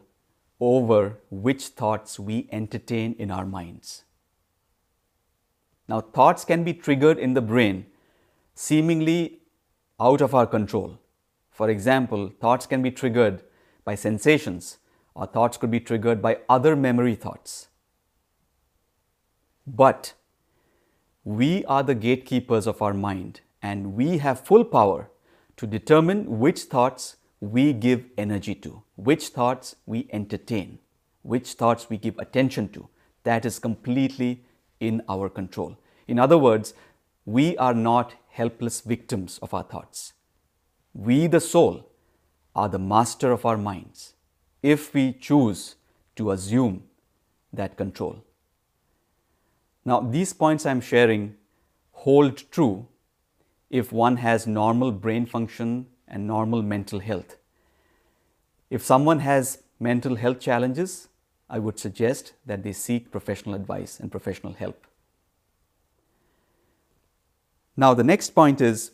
over 0.60 1.18
which 1.32 1.70
thoughts 1.70 2.20
we 2.20 2.48
entertain 2.52 3.16
in 3.18 3.32
our 3.32 3.46
minds. 3.46 4.04
Now, 5.88 6.00
thoughts 6.00 6.46
can 6.46 6.64
be 6.64 6.74
triggered 6.74 7.18
in 7.18 7.34
the 7.34 7.42
brain 7.42 7.88
seemingly 8.54 9.40
out 10.00 10.22
of 10.22 10.36
our 10.36 10.46
control. 10.46 11.00
For 11.50 11.70
example, 11.70 12.32
thoughts 12.40 12.68
can 12.68 12.84
be 12.84 12.92
triggered 12.92 13.42
by 13.84 13.96
sensations, 13.96 14.78
or 15.16 15.26
thoughts 15.26 15.58
could 15.58 15.72
be 15.72 15.80
triggered 15.80 16.22
by 16.22 16.38
other 16.48 16.76
memory 16.76 17.16
thoughts. 17.16 17.70
But 19.66 20.14
we 21.24 21.66
are 21.66 21.82
the 21.82 21.96
gatekeepers 21.96 22.68
of 22.68 22.82
our 22.82 22.94
mind, 22.94 23.42
and 23.62 23.96
we 23.96 24.20
have 24.20 24.46
full 24.46 24.64
power 24.64 25.10
to 25.58 25.66
determine 25.66 26.40
which 26.40 26.62
thoughts 26.62 27.18
we 27.42 27.74
give 27.74 28.06
energy 28.18 28.54
to, 28.54 28.84
which 28.96 29.30
thoughts 29.30 29.76
we 29.86 30.08
entertain, 30.14 30.78
which 31.24 31.54
thoughts 31.54 31.90
we 31.90 31.98
give 31.98 32.18
attention 32.20 32.70
to. 32.70 32.88
That 33.24 33.46
is 33.46 33.60
completely 33.60 34.44
in 34.80 35.02
our 35.10 35.28
control. 35.28 35.78
In 36.08 36.20
other 36.20 36.38
words, 36.38 36.74
we 37.26 37.58
are 37.58 37.74
not 37.74 38.14
helpless 38.30 38.82
victims 38.82 39.40
of 39.42 39.54
our 39.54 39.64
thoughts. 39.64 40.14
We, 40.94 41.28
the 41.28 41.42
soul, 41.42 41.90
are 42.56 42.70
the 42.70 42.80
master 42.80 43.32
of 43.32 43.46
our 43.46 43.58
minds 43.58 44.14
if 44.62 44.94
we 44.94 45.14
choose 45.14 45.76
to 46.16 46.32
assume 46.32 46.84
that 47.54 47.78
control. 47.78 48.24
Now, 49.84 50.02
these 50.02 50.34
points 50.34 50.66
I'm 50.66 50.82
sharing 50.82 51.36
hold 51.92 52.52
true 52.52 52.88
if 53.70 53.92
one 53.92 54.18
has 54.18 54.46
normal 54.46 54.92
brain 54.92 55.26
function 55.26 55.88
and 56.12 56.28
normal 56.28 56.62
mental 56.62 57.00
health. 57.00 57.38
If 58.70 58.84
someone 58.84 59.20
has 59.20 59.64
mental 59.80 60.18
health 60.18 60.40
challenges, 60.40 61.08
I 61.50 61.58
would 61.58 61.80
suggest 61.80 62.34
that 62.46 62.64
they 62.64 62.74
seek 62.74 63.12
professional 63.12 63.56
advice 63.56 64.00
and 64.00 64.12
professional 64.12 64.54
help. 64.54 64.86
Now, 67.76 67.94
the 67.94 68.04
next 68.04 68.32
point 68.32 68.62
is 68.62 68.92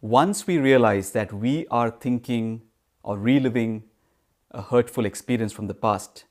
once 0.00 0.46
we 0.46 0.58
realize 0.58 1.10
that 1.10 1.32
we 1.32 1.66
are 1.68 1.90
thinking 1.90 2.62
or 3.02 3.18
reliving 3.18 3.84
a 4.52 4.62
hurtful 4.62 5.04
experience 5.04 5.52
from 5.52 5.66
the 5.66 5.74
past, 5.74 6.24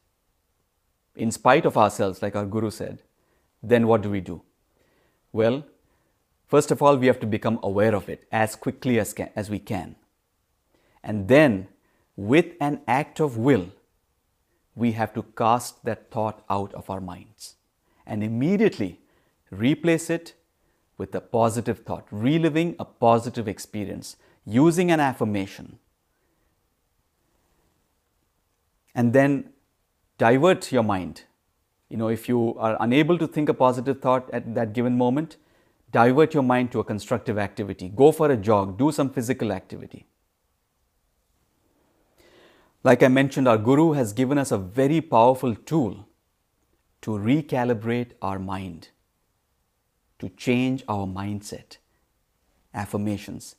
in 1.16 1.32
spite 1.32 1.66
of 1.66 1.78
ourselves, 1.78 2.22
like 2.22 2.36
our 2.36 2.46
Guru 2.46 2.70
said, 2.70 3.04
then 3.62 3.88
what 3.88 4.02
do 4.02 4.10
we 4.10 4.22
do? 4.22 4.42
Well, 5.32 5.66
first 6.48 6.72
of 6.72 6.82
all, 6.82 6.98
we 6.98 7.08
have 7.08 7.20
to 7.20 7.28
become 7.28 7.60
aware 7.64 7.96
of 7.96 8.10
it 8.10 8.28
as 8.32 8.56
quickly 8.56 9.00
as, 9.00 9.14
can, 9.14 9.30
as 9.36 9.50
we 9.50 9.60
can. 9.60 9.96
And 11.04 11.28
then, 11.28 11.68
with 12.16 12.54
an 12.60 12.82
act 12.88 13.20
of 13.20 13.38
will, 13.38 13.68
we 14.76 14.94
have 14.94 15.14
to 15.14 15.24
cast 15.38 15.84
that 15.86 16.12
thought 16.12 16.44
out 16.50 16.74
of 16.74 16.90
our 16.90 17.00
minds 17.00 17.56
and 18.06 18.24
immediately 18.24 19.00
replace 19.52 20.10
it 20.10 20.34
with 20.98 21.14
a 21.16 21.22
positive 21.22 21.80
thought, 21.80 22.08
reliving 22.12 22.76
a 22.80 22.86
positive 22.86 23.48
experience, 23.48 24.16
using 24.46 24.92
an 24.92 25.00
affirmation. 25.00 25.80
And 28.94 29.12
then 29.12 29.50
divert 30.18 30.72
your 30.72 30.84
mind. 30.84 31.24
You 31.90 31.98
know, 31.98 32.08
if 32.08 32.30
you 32.30 32.56
are 32.58 32.78
unable 32.80 33.18
to 33.18 33.28
think 33.28 33.50
a 33.50 33.54
positive 33.54 34.02
thought 34.02 34.30
at 34.32 34.56
that 34.56 34.74
given 34.74 34.98
moment, 34.98 35.38
divert 35.96 36.34
your 36.34 36.44
mind 36.44 36.72
to 36.72 36.82
a 36.82 36.84
constructive 36.84 37.38
activity. 37.38 37.88
Go 38.04 38.12
for 38.12 38.30
a 38.30 38.36
jog, 38.36 38.78
do 38.78 38.92
some 38.92 39.10
physical 39.10 39.54
activity. 39.54 40.06
Like 42.84 43.02
I 43.02 43.08
mentioned, 43.08 43.48
our 43.48 43.58
Guru 43.58 43.94
has 43.94 44.12
given 44.12 44.38
us 44.38 44.52
a 44.52 44.58
very 44.58 45.00
powerful 45.00 45.56
tool 45.56 46.08
to 47.02 47.12
recalibrate 47.12 48.12
our 48.22 48.40
mind 48.40 48.90
to 50.20 50.30
change 50.30 50.84
our 50.88 51.06
mindset. 51.06 51.78
Affirmations. 52.74 53.56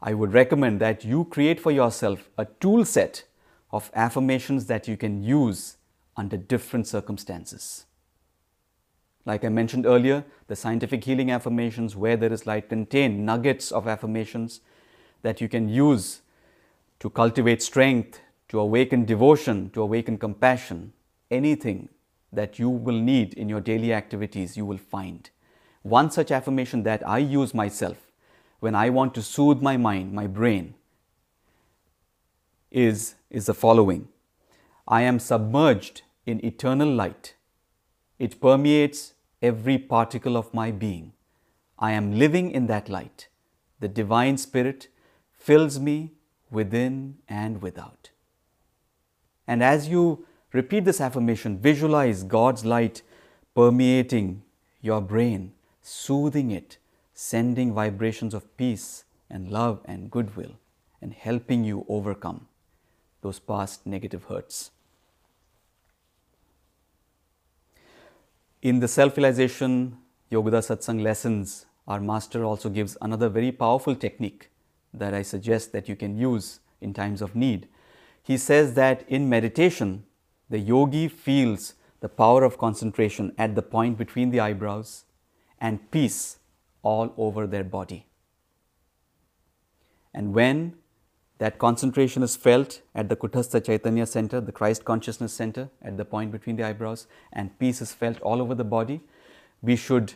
I 0.00 0.14
would 0.14 0.32
recommend 0.32 0.80
that 0.80 1.04
you 1.04 1.24
create 1.24 1.60
for 1.60 1.70
yourself 1.70 2.28
a 2.38 2.46
tool 2.46 2.84
set 2.84 3.24
of 3.70 3.90
affirmations 3.94 4.66
that 4.66 4.88
you 4.88 4.96
can 4.96 5.22
use 5.22 5.76
under 6.16 6.36
different 6.36 6.86
circumstances. 6.86 7.86
Like 9.26 9.44
I 9.44 9.48
mentioned 9.48 9.86
earlier, 9.86 10.24
the 10.48 10.56
scientific 10.56 11.04
healing 11.04 11.30
affirmations, 11.30 11.96
where 11.96 12.16
there 12.16 12.32
is 12.32 12.46
light, 12.46 12.68
contain 12.68 13.24
nuggets 13.24 13.72
of 13.72 13.88
affirmations 13.88 14.60
that 15.22 15.40
you 15.40 15.48
can 15.48 15.68
use 15.68 16.20
to 17.00 17.08
cultivate 17.08 17.62
strength, 17.62 18.20
to 18.48 18.60
awaken 18.60 19.04
devotion, 19.04 19.70
to 19.70 19.82
awaken 19.82 20.18
compassion. 20.18 20.92
Anything 21.30 21.88
that 22.32 22.58
you 22.58 22.68
will 22.68 23.00
need 23.00 23.32
in 23.34 23.48
your 23.48 23.60
daily 23.60 23.92
activities, 23.92 24.56
you 24.56 24.66
will 24.66 24.78
find. 24.78 25.30
One 25.82 26.10
such 26.10 26.30
affirmation 26.30 26.82
that 26.82 27.06
I 27.06 27.18
use 27.18 27.54
myself 27.54 27.96
when 28.60 28.74
I 28.74 28.90
want 28.90 29.14
to 29.14 29.22
soothe 29.22 29.60
my 29.60 29.76
mind, 29.76 30.12
my 30.12 30.26
brain, 30.26 30.74
is, 32.70 33.14
is 33.30 33.46
the 33.46 33.54
following 33.54 34.08
I 34.86 35.02
am 35.02 35.18
submerged 35.18 36.02
in 36.26 36.44
eternal 36.44 36.88
light. 36.88 37.34
It 38.18 38.40
permeates 38.40 39.13
every 39.44 39.76
particle 39.76 40.36
of 40.38 40.52
my 40.54 40.70
being. 40.70 41.12
I 41.78 41.92
am 41.92 42.18
living 42.18 42.50
in 42.50 42.66
that 42.68 42.88
light. 42.88 43.28
The 43.80 43.88
Divine 43.88 44.38
Spirit 44.38 44.88
fills 45.36 45.78
me 45.78 46.12
within 46.50 47.18
and 47.28 47.60
without. 47.60 48.10
And 49.46 49.62
as 49.62 49.88
you 49.88 50.26
repeat 50.52 50.86
this 50.86 51.00
affirmation, 51.00 51.58
visualize 51.58 52.22
God's 52.22 52.64
light 52.64 53.02
permeating 53.54 54.42
your 54.80 55.00
brain, 55.00 55.52
soothing 55.82 56.50
it, 56.50 56.78
sending 57.12 57.74
vibrations 57.74 58.34
of 58.34 58.56
peace 58.56 59.04
and 59.28 59.50
love 59.50 59.80
and 59.84 60.10
goodwill, 60.10 60.58
and 61.02 61.12
helping 61.12 61.64
you 61.64 61.84
overcome 61.88 62.46
those 63.20 63.38
past 63.38 63.86
negative 63.86 64.24
hurts. 64.24 64.70
In 68.64 68.80
the 68.80 68.88
self 68.88 69.18
realization 69.18 69.98
Yogoda 70.32 70.62
Satsang 70.66 71.02
lessons, 71.02 71.66
our 71.86 72.00
master 72.00 72.44
also 72.44 72.70
gives 72.70 72.96
another 73.02 73.28
very 73.28 73.52
powerful 73.52 73.94
technique 73.94 74.48
that 74.94 75.12
I 75.12 75.20
suggest 75.20 75.72
that 75.72 75.86
you 75.86 75.94
can 75.94 76.16
use 76.16 76.60
in 76.80 76.94
times 76.94 77.20
of 77.20 77.36
need. 77.36 77.68
He 78.22 78.38
says 78.38 78.72
that 78.72 79.04
in 79.06 79.28
meditation, 79.28 80.06
the 80.48 80.58
yogi 80.58 81.08
feels 81.08 81.74
the 82.00 82.08
power 82.08 82.42
of 82.42 82.56
concentration 82.56 83.34
at 83.36 83.54
the 83.54 83.60
point 83.60 83.98
between 83.98 84.30
the 84.30 84.40
eyebrows 84.40 85.04
and 85.60 85.90
peace 85.90 86.38
all 86.82 87.12
over 87.18 87.46
their 87.46 87.64
body. 87.64 88.06
And 90.14 90.32
when 90.32 90.78
that 91.38 91.58
concentration 91.58 92.22
is 92.22 92.36
felt 92.36 92.80
at 92.94 93.08
the 93.08 93.16
Kutastha 93.16 93.64
Chaitanya 93.64 94.06
Center, 94.06 94.40
the 94.40 94.52
Christ 94.52 94.84
Consciousness 94.84 95.32
Center, 95.32 95.68
at 95.82 95.96
the 95.96 96.04
point 96.04 96.30
between 96.30 96.56
the 96.56 96.64
eyebrows, 96.64 97.06
and 97.32 97.58
peace 97.58 97.80
is 97.80 97.92
felt 97.92 98.20
all 98.20 98.40
over 98.40 98.54
the 98.54 98.64
body, 98.64 99.00
we 99.60 99.76
should 99.76 100.14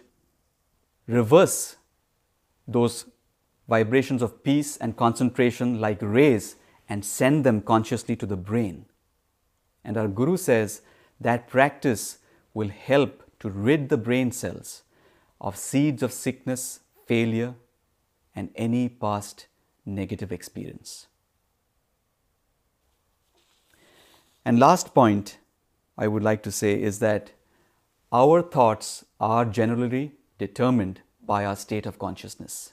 reverse 1.07 1.77
those 2.67 3.07
vibrations 3.69 4.23
of 4.23 4.43
peace 4.45 4.77
and 4.77 4.97
concentration 4.97 5.81
like 5.81 5.99
rays 6.01 6.57
and 6.89 7.05
send 7.05 7.45
them 7.45 7.61
consciously 7.61 8.15
to 8.17 8.27
the 8.27 8.37
brain. 8.37 8.87
And 9.85 9.97
our 9.97 10.09
Guru 10.09 10.37
says 10.37 10.83
that 11.21 11.49
practice 11.49 12.19
will 12.55 12.69
help 12.69 13.25
to 13.41 13.51
rid 13.51 13.89
the 13.89 13.97
brain 13.97 14.33
cells 14.33 14.83
of 15.41 15.57
seeds 15.57 16.03
of 16.03 16.13
sickness, 16.13 16.81
failure, 17.07 17.55
and 18.35 18.51
any 18.55 18.89
past 18.89 19.47
negative 19.89 20.31
experience. 20.31 21.07
And 24.45 24.59
last 24.59 24.95
point 24.95 25.39
I 25.97 26.09
would 26.09 26.23
like 26.23 26.43
to 26.45 26.53
say 26.53 26.81
is 26.81 27.01
that 27.01 27.33
our 28.13 28.41
thoughts 28.41 29.05
are 29.21 29.45
generally 29.45 30.13
determined 30.39 31.01
by 31.27 31.45
our 31.45 31.57
state 31.57 31.85
of 31.85 31.99
consciousness. 31.99 32.73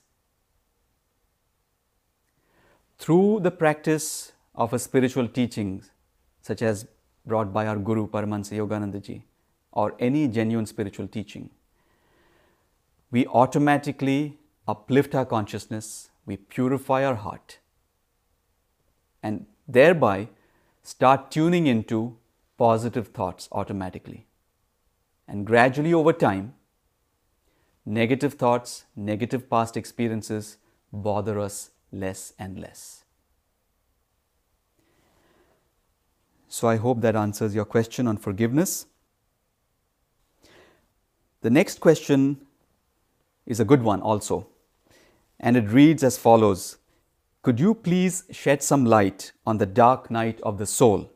Through 2.98 3.42
the 3.42 3.52
practice 3.52 4.32
of 4.54 4.72
a 4.72 4.80
spiritual 4.80 5.28
teaching, 5.28 5.84
such 6.42 6.62
as 6.62 6.88
brought 7.26 7.52
by 7.52 7.68
our 7.68 7.78
Guru 7.78 8.08
Paramahansa 8.08 8.56
Yoganandaji, 8.58 9.24
or 9.74 9.96
any 10.00 10.28
genuine 10.30 10.66
spiritual 10.66 11.08
teaching, 11.08 11.50
we 13.12 13.28
automatically 13.28 14.38
uplift 14.68 15.14
our 15.14 15.26
consciousness, 15.26 16.10
we 16.26 16.38
purify 16.38 17.06
our 17.06 17.16
heart, 17.16 17.60
and 19.22 19.46
thereby 19.68 20.30
start 20.84 21.32
tuning 21.32 21.68
into 21.68 22.18
positive 22.58 23.08
thoughts 23.10 23.50
automatically. 23.52 24.28
And 25.28 25.46
gradually 25.46 25.94
over 25.94 26.14
time, 26.14 26.54
negative 27.86 28.36
thoughts, 28.36 28.86
negative 28.96 29.50
past 29.50 29.76
experiences 29.76 30.58
bother 30.92 31.40
us 31.40 31.72
less 31.92 32.34
and 32.38 32.60
less. 32.60 33.04
So 36.48 36.68
I 36.68 36.78
hope 36.78 37.02
that 37.02 37.16
answers 37.16 37.54
your 37.54 37.66
question 37.66 38.08
on 38.08 38.18
forgiveness. 38.18 38.86
The 41.42 41.50
next 41.50 41.80
question 41.80 42.40
is 43.46 43.60
a 43.60 43.66
good 43.66 43.84
one 43.84 44.02
also, 44.02 44.48
and 45.46 45.56
it 45.56 45.70
reads 45.70 46.04
as 46.04 46.18
follows 46.18 46.78
Could 47.44 47.60
you 47.60 47.76
please 47.76 48.24
shed 48.32 48.64
some 48.64 48.84
light 48.84 49.32
on 49.46 49.60
the 49.60 49.68
dark 49.68 50.10
night 50.10 50.40
of 50.42 50.58
the 50.58 50.66
soul? 50.66 51.12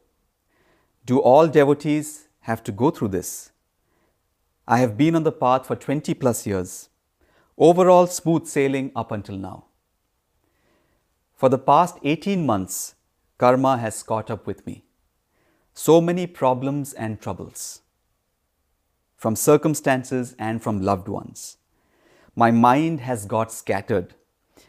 Do 1.03 1.17
all 1.19 1.47
devotees 1.47 2.27
have 2.41 2.63
to 2.65 2.71
go 2.71 2.91
through 2.91 3.07
this? 3.07 3.51
I 4.67 4.77
have 4.77 4.95
been 4.95 5.15
on 5.15 5.23
the 5.23 5.31
path 5.31 5.65
for 5.65 5.75
20 5.75 6.13
plus 6.13 6.45
years, 6.45 6.89
overall 7.57 8.05
smooth 8.05 8.45
sailing 8.45 8.91
up 8.95 9.11
until 9.11 9.35
now. 9.35 9.65
For 11.35 11.49
the 11.49 11.57
past 11.57 11.97
18 12.03 12.45
months, 12.45 12.93
karma 13.39 13.79
has 13.79 14.03
caught 14.03 14.29
up 14.29 14.45
with 14.45 14.63
me. 14.67 14.83
So 15.73 15.99
many 16.01 16.27
problems 16.27 16.93
and 16.93 17.19
troubles 17.19 17.81
from 19.17 19.35
circumstances 19.35 20.35
and 20.37 20.61
from 20.61 20.81
loved 20.81 21.07
ones. 21.07 21.57
My 22.35 22.51
mind 22.51 23.01
has 23.01 23.25
got 23.25 23.51
scattered, 23.51 24.13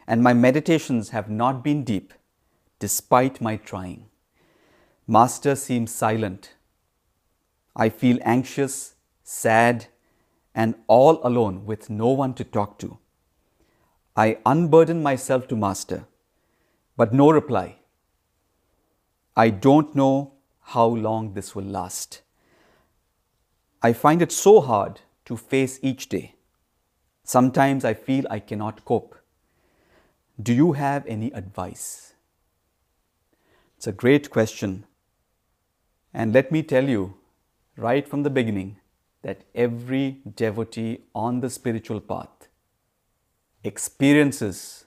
and 0.07 0.21
my 0.21 0.33
meditations 0.33 1.09
have 1.09 1.29
not 1.29 1.63
been 1.63 1.83
deep, 1.83 2.13
despite 2.79 3.41
my 3.41 3.57
trying. 3.57 4.05
Master 5.07 5.55
seems 5.55 5.93
silent. 5.93 6.53
I 7.75 7.89
feel 7.89 8.19
anxious, 8.23 8.95
sad, 9.23 9.87
and 10.53 10.75
all 10.87 11.19
alone 11.25 11.65
with 11.65 11.89
no 11.89 12.09
one 12.09 12.33
to 12.35 12.43
talk 12.43 12.77
to. 12.79 12.97
I 14.15 14.39
unburden 14.45 15.01
myself 15.01 15.47
to 15.47 15.55
Master, 15.55 16.05
but 16.97 17.13
no 17.13 17.31
reply. 17.31 17.77
I 19.35 19.49
don't 19.49 19.95
know 19.95 20.33
how 20.59 20.85
long 20.85 21.33
this 21.33 21.55
will 21.55 21.63
last. 21.63 22.21
I 23.81 23.93
find 23.93 24.21
it 24.21 24.31
so 24.31 24.59
hard 24.61 25.01
to 25.25 25.37
face 25.37 25.79
each 25.81 26.09
day. 26.09 26.35
Sometimes 27.23 27.85
I 27.85 27.93
feel 27.93 28.25
I 28.29 28.39
cannot 28.39 28.83
cope. 28.83 29.15
Do 30.41 30.53
you 30.53 30.71
have 30.73 31.05
any 31.07 31.31
advice? 31.33 32.13
It's 33.75 33.85
a 33.85 33.91
great 33.91 34.29
question. 34.29 34.85
And 36.13 36.33
let 36.33 36.51
me 36.51 36.63
tell 36.63 36.87
you 36.87 37.15
right 37.75 38.07
from 38.07 38.23
the 38.23 38.29
beginning 38.29 38.77
that 39.23 39.43
every 39.53 40.21
devotee 40.35 41.03
on 41.13 41.41
the 41.41 41.49
spiritual 41.49 41.99
path 41.99 42.47
experiences 43.63 44.85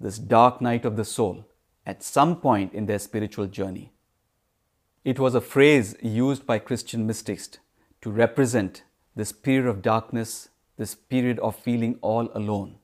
this 0.00 0.18
dark 0.18 0.60
night 0.60 0.84
of 0.84 0.96
the 0.96 1.04
soul 1.04 1.44
at 1.84 2.02
some 2.02 2.36
point 2.40 2.72
in 2.72 2.86
their 2.86 2.98
spiritual 2.98 3.46
journey. 3.46 3.92
It 5.04 5.18
was 5.18 5.34
a 5.34 5.40
phrase 5.40 5.96
used 6.00 6.46
by 6.46 6.60
Christian 6.60 7.06
mystics 7.06 7.50
to 8.00 8.10
represent 8.10 8.84
this 9.16 9.32
period 9.32 9.68
of 9.68 9.82
darkness, 9.82 10.48
this 10.76 10.94
period 10.94 11.38
of 11.40 11.56
feeling 11.56 11.98
all 12.00 12.30
alone. 12.34 12.77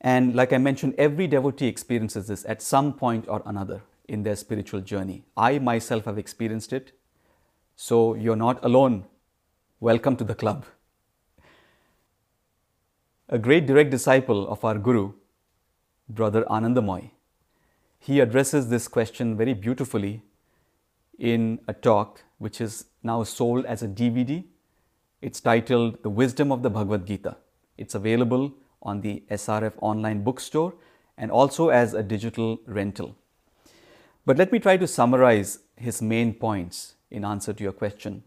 And 0.00 0.34
like 0.34 0.52
I 0.52 0.58
mentioned, 0.58 0.94
every 0.98 1.26
devotee 1.26 1.66
experiences 1.66 2.26
this 2.26 2.44
at 2.46 2.62
some 2.62 2.92
point 2.92 3.26
or 3.28 3.42
another 3.46 3.82
in 4.08 4.22
their 4.22 4.36
spiritual 4.36 4.80
journey. 4.80 5.24
I 5.36 5.58
myself 5.58 6.04
have 6.04 6.18
experienced 6.18 6.72
it. 6.72 6.92
So 7.74 8.14
you're 8.14 8.36
not 8.36 8.64
alone. 8.64 9.04
Welcome 9.80 10.16
to 10.16 10.24
the 10.24 10.34
club. 10.34 10.64
A 13.28 13.38
great 13.38 13.66
direct 13.66 13.90
disciple 13.90 14.48
of 14.48 14.64
our 14.64 14.78
Guru, 14.78 15.12
Brother 16.08 16.44
Anandamoy, 16.44 17.10
he 17.98 18.20
addresses 18.20 18.68
this 18.68 18.86
question 18.86 19.36
very 19.36 19.52
beautifully 19.52 20.22
in 21.18 21.58
a 21.66 21.72
talk 21.72 22.22
which 22.38 22.60
is 22.60 22.84
now 23.02 23.24
sold 23.24 23.64
as 23.66 23.82
a 23.82 23.88
DVD. 23.88 24.44
It's 25.20 25.40
titled 25.40 26.02
The 26.02 26.10
Wisdom 26.10 26.52
of 26.52 26.62
the 26.62 26.70
Bhagavad 26.70 27.06
Gita. 27.06 27.36
It's 27.76 27.94
available 27.94 28.54
on 28.86 29.02
the 29.02 29.22
SRF 29.30 29.74
online 29.82 30.22
bookstore 30.22 30.74
and 31.18 31.30
also 31.30 31.68
as 31.68 31.92
a 31.92 32.02
digital 32.02 32.58
rental. 32.66 33.16
But 34.24 34.38
let 34.38 34.52
me 34.52 34.58
try 34.58 34.76
to 34.76 34.86
summarize 34.86 35.58
his 35.76 36.00
main 36.00 36.32
points 36.34 36.94
in 37.10 37.24
answer 37.24 37.52
to 37.52 37.62
your 37.62 37.72
question. 37.72 38.22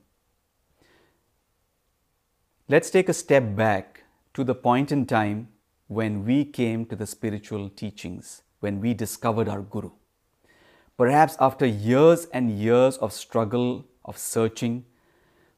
Let's 2.67 2.89
take 2.89 3.10
a 3.10 3.13
step 3.13 3.56
back 3.56 4.04
to 4.36 4.43
the 4.43 4.54
point 4.54 4.91
in 4.91 5.06
time 5.06 5.48
when 5.88 6.24
we 6.24 6.45
came 6.45 6.86
to 6.86 6.95
the 6.95 7.08
spiritual 7.08 7.69
teachings, 7.69 8.43
when 8.60 8.80
we 8.80 8.93
discovered 8.93 9.50
our 9.50 9.62
Guru. 9.62 9.91
Perhaps 10.98 11.36
after 11.39 11.65
years 11.65 12.28
and 12.34 12.52
years 12.52 12.98
of 12.98 13.12
struggle, 13.12 13.86
of 14.06 14.17
searching, 14.17 14.86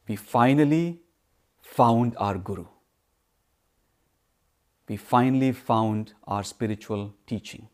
we 0.08 0.16
finally 0.16 1.00
found 1.60 2.16
our 2.16 2.38
Guru. 2.38 2.66
We 4.92 4.98
finally 4.98 5.52
found 5.52 6.12
our 6.26 6.44
spiritual 6.44 7.14
teaching. 7.26 7.68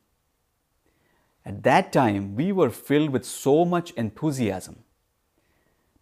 At 1.45 1.65
that 1.65 1.93
time, 1.93 2.37
we 2.37 2.53
were 2.53 2.71
filled 2.71 3.11
with 3.11 3.25
so 3.25 3.65
much 3.65 3.91
enthusiasm 4.03 4.85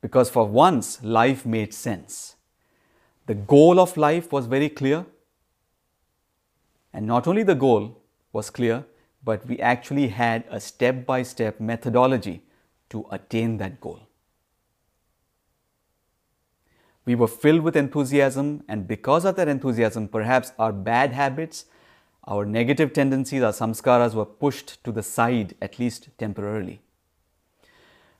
because 0.03 0.29
for 0.29 0.47
once 0.47 1.03
life 1.03 1.47
made 1.47 1.73
sense. 1.73 2.37
The 3.25 3.35
goal 3.35 3.81
of 3.81 3.97
life 3.97 4.31
was 4.31 4.45
very 4.45 4.69
clear. 4.69 5.07
And 6.93 7.07
not 7.07 7.27
only 7.27 7.45
the 7.45 7.55
goal 7.55 7.99
was 8.35 8.51
clear, 8.51 8.85
but 9.25 9.47
we 9.47 9.59
actually 9.59 10.09
had 10.09 10.45
a 10.51 10.61
step 10.61 11.07
by 11.07 11.23
step 11.23 11.61
methodology 11.61 12.43
to 12.91 13.07
attain 13.11 13.57
that 13.57 13.81
goal. 13.81 14.06
We 17.07 17.15
were 17.15 17.29
filled 17.29 17.63
with 17.63 17.77
enthusiasm, 17.77 18.63
and 18.69 18.87
because 18.87 19.25
of 19.25 19.37
that 19.37 19.49
enthusiasm, 19.49 20.09
perhaps 20.09 20.53
our 20.59 20.73
bad 20.73 21.13
habits 21.13 21.65
our 22.27 22.45
negative 22.45 22.93
tendencies, 22.93 23.43
our 23.43 23.53
samskaras 23.53 24.15
were 24.15 24.25
pushed 24.25 24.83
to 24.83 24.91
the 24.91 25.03
side, 25.03 25.55
at 25.63 25.79
least 25.79 26.09
temporarily. 26.19 26.81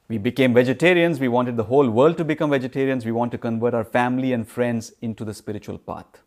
We 0.09 0.19
became 0.19 0.55
vegetarians. 0.55 1.19
We 1.19 1.27
wanted 1.27 1.57
the 1.57 1.65
whole 1.65 1.91
world 1.91 2.17
to 2.19 2.25
become 2.25 2.51
vegetarians. 2.51 3.05
We 3.05 3.11
want 3.11 3.33
to 3.33 3.39
convert 3.39 3.75
our 3.75 3.83
family 3.83 4.33
and 4.33 4.47
friends 4.47 4.93
into 5.03 5.25
the 5.25 5.35
spiritual 5.35 5.79
path. 5.79 6.23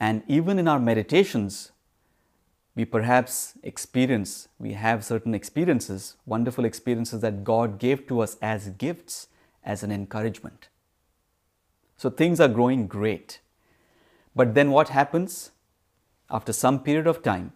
And 0.00 0.22
even 0.26 0.58
in 0.58 0.66
our 0.66 0.80
meditations, 0.80 1.72
we 2.74 2.86
perhaps 2.86 3.58
experience, 3.62 4.48
we 4.58 4.72
have 4.72 5.04
certain 5.04 5.34
experiences, 5.34 6.16
wonderful 6.24 6.64
experiences 6.64 7.20
that 7.20 7.44
God 7.44 7.78
gave 7.78 8.06
to 8.06 8.20
us 8.20 8.38
as 8.40 8.68
gifts, 8.70 9.26
as 9.62 9.82
an 9.82 9.92
encouragement. 9.92 10.68
So 11.98 12.08
things 12.08 12.40
are 12.40 12.48
growing 12.48 12.86
great. 12.86 13.40
But 14.34 14.54
then 14.54 14.70
what 14.70 14.88
happens? 14.88 15.50
after 16.30 16.52
some 16.52 16.80
period 16.80 17.06
of 17.06 17.22
time, 17.22 17.52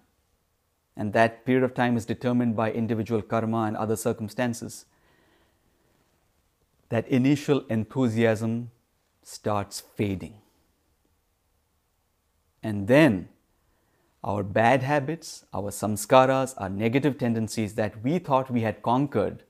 and 0.97 1.12
that 1.12 1.45
period 1.45 1.64
of 1.64 1.74
time 1.74 1.97
is 1.97 2.07
determined 2.07 2.57
by 2.57 2.72
individual 2.72 3.22
karma 3.22 3.62
and 3.62 3.76
other 3.76 3.97
circumstances, 3.97 4.86
that 6.88 7.09
initial 7.09 7.64
enthusiasm 7.68 8.70
starts 9.22 9.80
fading. 9.80 10.34
And 12.62 12.86
then 12.88 13.28
our 14.22 14.43
bad 14.43 14.82
habits, 14.82 15.45
our 15.53 15.70
samskaras, 15.70 16.55
our 16.59 16.68
negative 16.68 17.18
tendencies 17.18 17.74
that 17.74 18.03
we 18.03 18.18
thought 18.18 18.51
we 18.51 18.61
had 18.61 18.82
conquered 18.82 19.43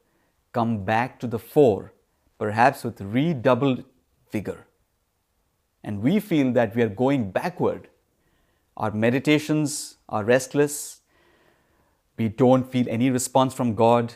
come 0.53 0.85
back 0.85 1.19
to 1.21 1.27
the 1.27 1.39
fore, 1.39 1.93
perhaps 2.39 2.85
with 2.85 3.01
redoubled 3.01 3.85
vigor. 4.31 4.67
And 5.85 6.01
we 6.01 6.21
feel 6.21 6.53
that 6.53 6.75
we 6.75 6.83
are 6.83 6.89
going 6.89 7.31
backward. 7.31 7.89
Our 8.77 8.91
meditations 8.91 9.97
are 10.09 10.25
restless. 10.25 11.01
We 12.17 12.29
don't 12.29 12.71
feel 12.71 12.87
any 12.89 13.11
response 13.11 13.53
from 13.55 13.75
God. 13.75 14.15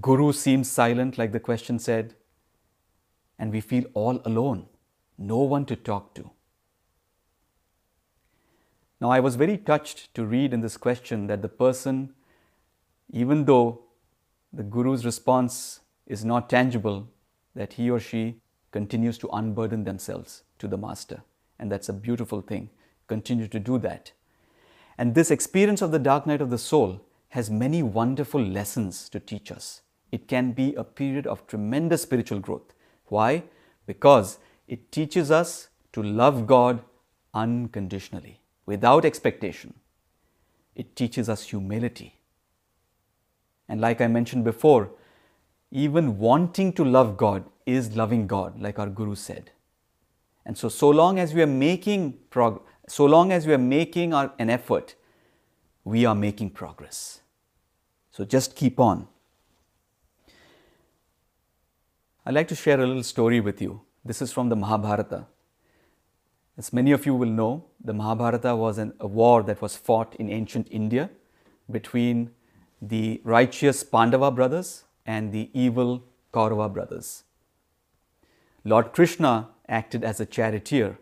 Guru 0.00 0.32
seems 0.32 0.70
silent, 0.70 1.18
like 1.18 1.32
the 1.32 1.40
question 1.40 1.78
said. 1.78 2.14
And 3.38 3.52
we 3.52 3.60
feel 3.60 3.84
all 3.94 4.20
alone, 4.24 4.66
no 5.18 5.38
one 5.38 5.66
to 5.66 5.76
talk 5.76 6.14
to. 6.14 6.30
Now, 9.00 9.10
I 9.10 9.20
was 9.20 9.36
very 9.36 9.58
touched 9.58 10.14
to 10.14 10.24
read 10.24 10.54
in 10.54 10.60
this 10.60 10.78
question 10.78 11.26
that 11.26 11.42
the 11.42 11.48
person, 11.48 12.14
even 13.12 13.44
though 13.44 13.82
the 14.52 14.62
Guru's 14.62 15.04
response 15.04 15.80
is 16.06 16.24
not 16.24 16.48
tangible, 16.48 17.08
that 17.54 17.74
he 17.74 17.90
or 17.90 18.00
she 18.00 18.40
continues 18.76 19.16
to 19.16 19.28
unburden 19.32 19.84
themselves 19.84 20.42
to 20.58 20.68
the 20.68 20.76
Master. 20.76 21.22
And 21.58 21.72
that's 21.72 21.88
a 21.88 21.94
beautiful 21.94 22.42
thing. 22.42 22.68
Continue 23.06 23.48
to 23.48 23.58
do 23.58 23.78
that. 23.78 24.12
And 24.98 25.14
this 25.14 25.30
experience 25.30 25.80
of 25.80 25.92
the 25.92 25.98
dark 25.98 26.26
night 26.26 26.42
of 26.42 26.50
the 26.50 26.58
soul 26.58 27.00
has 27.30 27.48
many 27.48 27.82
wonderful 27.82 28.42
lessons 28.58 29.08
to 29.08 29.18
teach 29.18 29.50
us. 29.50 29.80
It 30.12 30.28
can 30.28 30.52
be 30.52 30.74
a 30.74 30.84
period 30.84 31.26
of 31.26 31.46
tremendous 31.46 32.02
spiritual 32.02 32.38
growth. 32.38 32.74
Why? 33.06 33.44
Because 33.86 34.38
it 34.68 34.92
teaches 34.92 35.30
us 35.30 35.68
to 35.94 36.02
love 36.02 36.46
God 36.46 36.82
unconditionally, 37.32 38.40
without 38.66 39.06
expectation. 39.06 39.72
It 40.74 40.94
teaches 40.94 41.30
us 41.30 41.44
humility. 41.44 42.18
And 43.70 43.80
like 43.80 44.02
I 44.02 44.06
mentioned 44.06 44.44
before, 44.44 44.90
even 45.70 46.18
wanting 46.18 46.74
to 46.74 46.84
love 46.84 47.16
God 47.16 47.44
is 47.66 47.96
loving 47.96 48.26
God, 48.26 48.60
like 48.60 48.78
our 48.78 48.88
Guru 48.88 49.14
said. 49.14 49.50
And 50.46 50.56
so, 50.56 50.68
so 50.68 50.88
long 50.88 51.18
as 51.18 51.34
we 51.34 51.42
are 51.42 51.46
making 51.46 52.18
prog- 52.30 52.62
so 52.88 53.04
long 53.04 53.32
as 53.32 53.46
we 53.46 53.52
are 53.52 53.58
making 53.58 54.14
our, 54.14 54.32
an 54.38 54.48
effort, 54.48 54.94
we 55.84 56.04
are 56.04 56.14
making 56.14 56.50
progress. 56.50 57.20
So 58.12 58.24
just 58.24 58.54
keep 58.54 58.78
on. 58.78 59.08
I'd 62.24 62.34
like 62.34 62.48
to 62.48 62.54
share 62.54 62.80
a 62.80 62.86
little 62.86 63.02
story 63.02 63.40
with 63.40 63.60
you. 63.60 63.82
This 64.04 64.22
is 64.22 64.32
from 64.32 64.48
the 64.48 64.56
Mahabharata. 64.56 65.26
As 66.56 66.72
many 66.72 66.92
of 66.92 67.04
you 67.06 67.14
will 67.14 67.28
know, 67.28 67.64
the 67.82 67.92
Mahabharata 67.92 68.56
was 68.56 68.78
an, 68.78 68.94
a 69.00 69.06
war 69.06 69.42
that 69.42 69.60
was 69.60 69.76
fought 69.76 70.14
in 70.16 70.30
ancient 70.30 70.68
India 70.70 71.10
between 71.70 72.30
the 72.80 73.20
righteous 73.24 73.82
Pandava 73.82 74.30
brothers 74.30 74.84
and 75.04 75.32
the 75.32 75.50
evil 75.52 76.02
Kaurava 76.32 76.72
brothers. 76.72 77.24
Lord 78.66 78.92
Krishna 78.92 79.50
acted 79.68 80.02
as 80.02 80.18
a 80.18 80.26
charioteer 80.26 80.98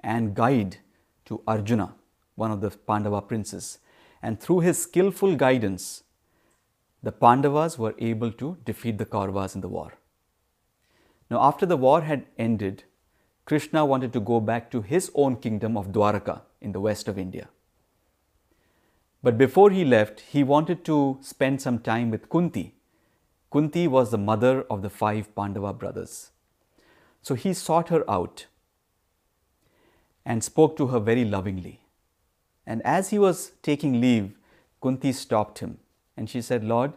and 0.00 0.34
guide 0.34 0.78
to 1.26 1.40
Arjuna, 1.46 1.94
one 2.34 2.50
of 2.50 2.60
the 2.60 2.70
Pandava 2.70 3.22
princes. 3.22 3.78
And 4.20 4.40
through 4.40 4.60
his 4.60 4.82
skillful 4.82 5.36
guidance, 5.36 6.02
the 7.00 7.12
Pandavas 7.12 7.78
were 7.78 7.94
able 8.00 8.32
to 8.32 8.56
defeat 8.64 8.98
the 8.98 9.06
Kauravas 9.06 9.54
in 9.54 9.60
the 9.60 9.68
war. 9.68 9.92
Now, 11.30 11.40
after 11.40 11.66
the 11.66 11.76
war 11.76 12.00
had 12.00 12.26
ended, 12.36 12.82
Krishna 13.44 13.86
wanted 13.86 14.12
to 14.14 14.18
go 14.18 14.40
back 14.40 14.68
to 14.72 14.82
his 14.82 15.12
own 15.14 15.36
kingdom 15.36 15.76
of 15.76 15.92
Dwaraka 15.92 16.40
in 16.60 16.72
the 16.72 16.80
west 16.80 17.06
of 17.06 17.16
India. 17.16 17.48
But 19.22 19.38
before 19.38 19.70
he 19.70 19.84
left, 19.84 20.18
he 20.32 20.42
wanted 20.42 20.84
to 20.86 21.18
spend 21.20 21.62
some 21.62 21.78
time 21.78 22.10
with 22.10 22.28
Kunti. 22.28 22.74
Kunti 23.52 23.86
was 23.86 24.10
the 24.10 24.18
mother 24.18 24.62
of 24.68 24.82
the 24.82 24.90
five 24.90 25.32
Pandava 25.36 25.72
brothers. 25.72 26.31
So 27.22 27.34
he 27.34 27.54
sought 27.54 27.88
her 27.88 28.08
out 28.10 28.46
and 30.24 30.42
spoke 30.42 30.76
to 30.76 30.88
her 30.88 31.00
very 31.00 31.24
lovingly. 31.24 31.80
And 32.66 32.82
as 32.82 33.10
he 33.10 33.18
was 33.18 33.52
taking 33.62 34.00
leave, 34.00 34.32
Kunti 34.82 35.12
stopped 35.12 35.60
him 35.60 35.78
and 36.16 36.28
she 36.28 36.42
said, 36.42 36.64
Lord, 36.64 36.92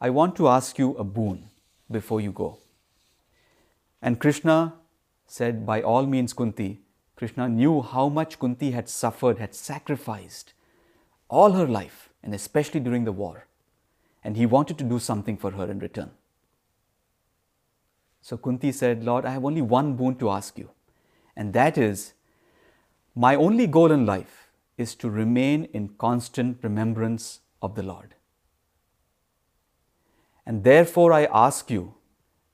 I 0.00 0.10
want 0.10 0.36
to 0.36 0.48
ask 0.48 0.78
you 0.78 0.94
a 0.96 1.04
boon 1.04 1.48
before 1.90 2.20
you 2.20 2.30
go. 2.30 2.58
And 4.02 4.20
Krishna 4.20 4.74
said, 5.26 5.64
By 5.66 5.80
all 5.82 6.06
means, 6.06 6.32
Kunti. 6.32 6.80
Krishna 7.16 7.48
knew 7.48 7.80
how 7.80 8.08
much 8.08 8.38
Kunti 8.38 8.72
had 8.72 8.88
suffered, 8.88 9.38
had 9.38 9.54
sacrificed 9.54 10.52
all 11.30 11.52
her 11.52 11.66
life, 11.66 12.10
and 12.22 12.34
especially 12.34 12.80
during 12.80 13.04
the 13.04 13.12
war. 13.12 13.46
And 14.22 14.36
he 14.36 14.46
wanted 14.46 14.78
to 14.78 14.84
do 14.84 14.98
something 14.98 15.36
for 15.36 15.52
her 15.52 15.70
in 15.70 15.78
return. 15.78 16.10
So 18.24 18.38
Kunti 18.38 18.72
said, 18.72 19.04
Lord, 19.04 19.26
I 19.26 19.32
have 19.32 19.44
only 19.44 19.60
one 19.60 19.96
boon 19.96 20.14
to 20.16 20.30
ask 20.30 20.56
you, 20.56 20.70
and 21.36 21.52
that 21.52 21.76
is 21.76 22.14
my 23.14 23.34
only 23.34 23.66
goal 23.66 23.92
in 23.92 24.06
life 24.06 24.48
is 24.78 24.94
to 24.94 25.10
remain 25.10 25.66
in 25.74 25.90
constant 25.98 26.56
remembrance 26.62 27.40
of 27.60 27.74
the 27.74 27.82
Lord. 27.82 28.14
And 30.46 30.64
therefore, 30.64 31.12
I 31.12 31.26
ask 31.26 31.70
you 31.70 31.96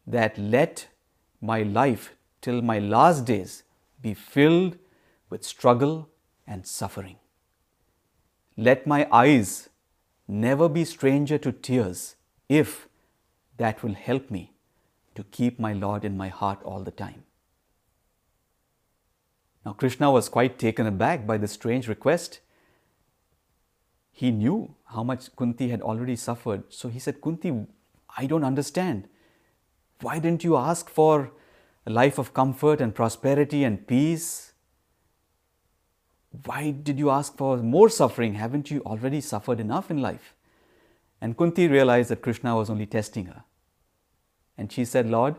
that 0.08 0.36
let 0.36 0.88
my 1.40 1.62
life 1.62 2.16
till 2.40 2.62
my 2.62 2.80
last 2.80 3.24
days 3.24 3.62
be 4.02 4.12
filled 4.12 4.76
with 5.28 5.44
struggle 5.44 6.08
and 6.48 6.66
suffering. 6.66 7.18
Let 8.56 8.88
my 8.88 9.06
eyes 9.12 9.68
never 10.26 10.68
be 10.68 10.84
stranger 10.84 11.38
to 11.38 11.52
tears 11.52 12.16
if 12.48 12.88
that 13.56 13.84
will 13.84 13.94
help 13.94 14.32
me 14.32 14.52
to 15.20 15.24
keep 15.24 15.58
my 15.60 15.74
Lord 15.74 16.02
in 16.02 16.16
my 16.16 16.28
heart 16.28 16.62
all 16.64 16.82
the 16.82 16.90
time. 16.90 17.24
Now, 19.66 19.74
Krishna 19.74 20.10
was 20.10 20.30
quite 20.30 20.58
taken 20.58 20.86
aback 20.86 21.26
by 21.26 21.36
this 21.36 21.52
strange 21.52 21.88
request. 21.88 22.40
He 24.10 24.30
knew 24.30 24.76
how 24.86 25.02
much 25.02 25.36
Kunti 25.36 25.68
had 25.68 25.82
already 25.82 26.16
suffered. 26.16 26.62
So 26.70 26.88
he 26.88 26.98
said, 26.98 27.20
Kunti, 27.20 27.52
I 28.16 28.24
don't 28.24 28.44
understand. 28.44 29.08
Why 30.00 30.18
didn't 30.18 30.42
you 30.42 30.56
ask 30.56 30.88
for 30.88 31.32
a 31.84 31.90
life 31.90 32.16
of 32.18 32.32
comfort 32.32 32.80
and 32.80 32.94
prosperity 32.94 33.62
and 33.62 33.86
peace? 33.86 34.52
Why 36.46 36.70
did 36.70 36.98
you 36.98 37.10
ask 37.10 37.36
for 37.36 37.58
more 37.58 37.90
suffering? 37.90 38.34
Haven't 38.34 38.70
you 38.70 38.80
already 38.86 39.20
suffered 39.20 39.60
enough 39.60 39.90
in 39.90 40.00
life? 40.00 40.34
And 41.20 41.36
Kunti 41.36 41.68
realized 41.68 42.08
that 42.08 42.22
Krishna 42.22 42.56
was 42.56 42.70
only 42.70 42.86
testing 42.86 43.26
her. 43.26 43.44
And 44.60 44.70
she 44.70 44.84
said, 44.84 45.08
Lord, 45.08 45.36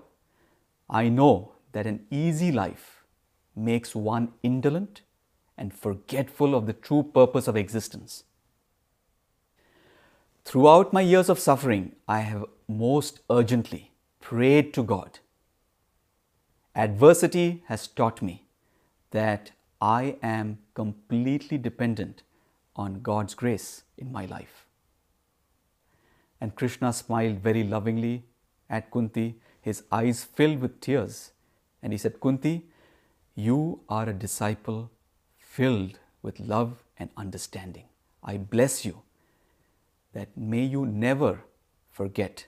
I 0.90 1.08
know 1.08 1.52
that 1.74 1.86
an 1.86 2.08
easy 2.10 2.52
life 2.52 3.04
makes 3.56 3.94
one 3.94 4.30
indolent 4.42 5.02
and 5.56 5.72
forgetful 5.72 6.56
of 6.56 6.66
the 6.66 6.74
true 6.74 7.04
purpose 7.04 7.48
of 7.48 7.56
existence. 7.56 8.24
Throughout 10.44 10.92
my 10.92 11.02
years 11.02 11.30
of 11.30 11.38
suffering, 11.38 11.96
I 12.08 12.22
have 12.22 12.46
most 12.68 13.20
urgently 13.30 13.92
prayed 14.22 14.74
to 14.74 14.82
God. 14.82 15.20
Adversity 16.76 17.64
has 17.68 17.86
taught 17.88 18.24
me 18.24 18.48
that 19.12 19.52
I 19.80 20.16
am 20.24 20.58
completely 20.74 21.60
dependent 21.60 22.24
on 22.76 23.02
God's 23.02 23.36
grace 23.36 23.84
in 24.00 24.12
my 24.12 24.26
life. 24.26 24.66
And 26.40 26.56
Krishna 26.56 26.92
smiled 26.92 27.38
very 27.38 27.64
lovingly 27.64 28.24
at 28.72 28.90
Kunti, 28.90 29.36
his 29.62 29.84
eyes 29.92 30.24
filled 30.24 30.60
with 30.60 30.80
tears. 30.82 31.32
And 31.84 31.94
he 31.94 32.00
said, 32.00 32.20
Kunti, 32.20 32.66
you 33.36 33.82
are 33.90 34.10
a 34.10 34.14
disciple 34.14 34.90
filled 35.38 36.00
with 36.22 36.40
love 36.40 36.84
and 36.98 37.10
understanding. 37.18 37.86
I 38.24 38.38
bless 38.38 38.86
you 38.86 39.02
that 40.14 40.36
may 40.38 40.64
you 40.64 40.86
never 40.86 41.42
forget 41.92 42.46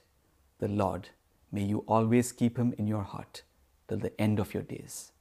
the 0.58 0.68
Lord. 0.68 1.10
May 1.52 1.62
you 1.62 1.84
always 1.86 2.32
keep 2.32 2.56
him 2.56 2.74
in 2.78 2.86
your 2.86 3.02
heart 3.02 3.42
till 3.88 3.98
the 3.98 4.18
end 4.20 4.38
of 4.38 4.54
your 4.54 4.62
days. 4.62 5.12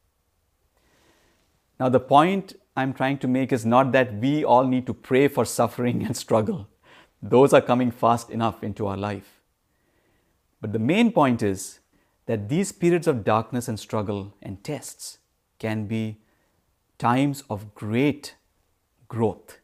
Now, 1.80 1.89
the 1.89 1.99
point 1.99 2.54
I'm 2.76 2.93
trying 2.93 3.18
to 3.20 3.28
make 3.28 3.51
is 3.51 3.66
not 3.66 3.91
that 3.91 4.14
we 4.16 4.43
all 4.43 4.66
need 4.66 4.86
to 4.88 4.93
pray 4.93 5.28
for 5.28 5.45
suffering 5.45 6.04
and 6.06 6.16
struggle. 6.26 6.68
Those 7.22 7.54
are 7.54 7.62
coming 7.62 7.91
fast 7.91 8.30
enough 8.30 8.64
into 8.64 8.88
our 8.88 8.97
life. 8.97 9.33
But 10.64 10.72
the 10.72 10.80
main 10.80 11.11
point 11.11 11.43
is 11.43 11.82
that 12.26 12.47
these 12.47 12.72
periods 12.72 13.05
of 13.05 13.26
darkness 13.26 13.68
and 13.68 13.78
struggle 13.78 14.34
and 14.41 14.64
tests 14.64 15.18
can 15.59 15.88
be 15.88 16.20
times 16.97 17.43
of 17.49 17.76
great 17.76 18.36
growth, 19.09 19.59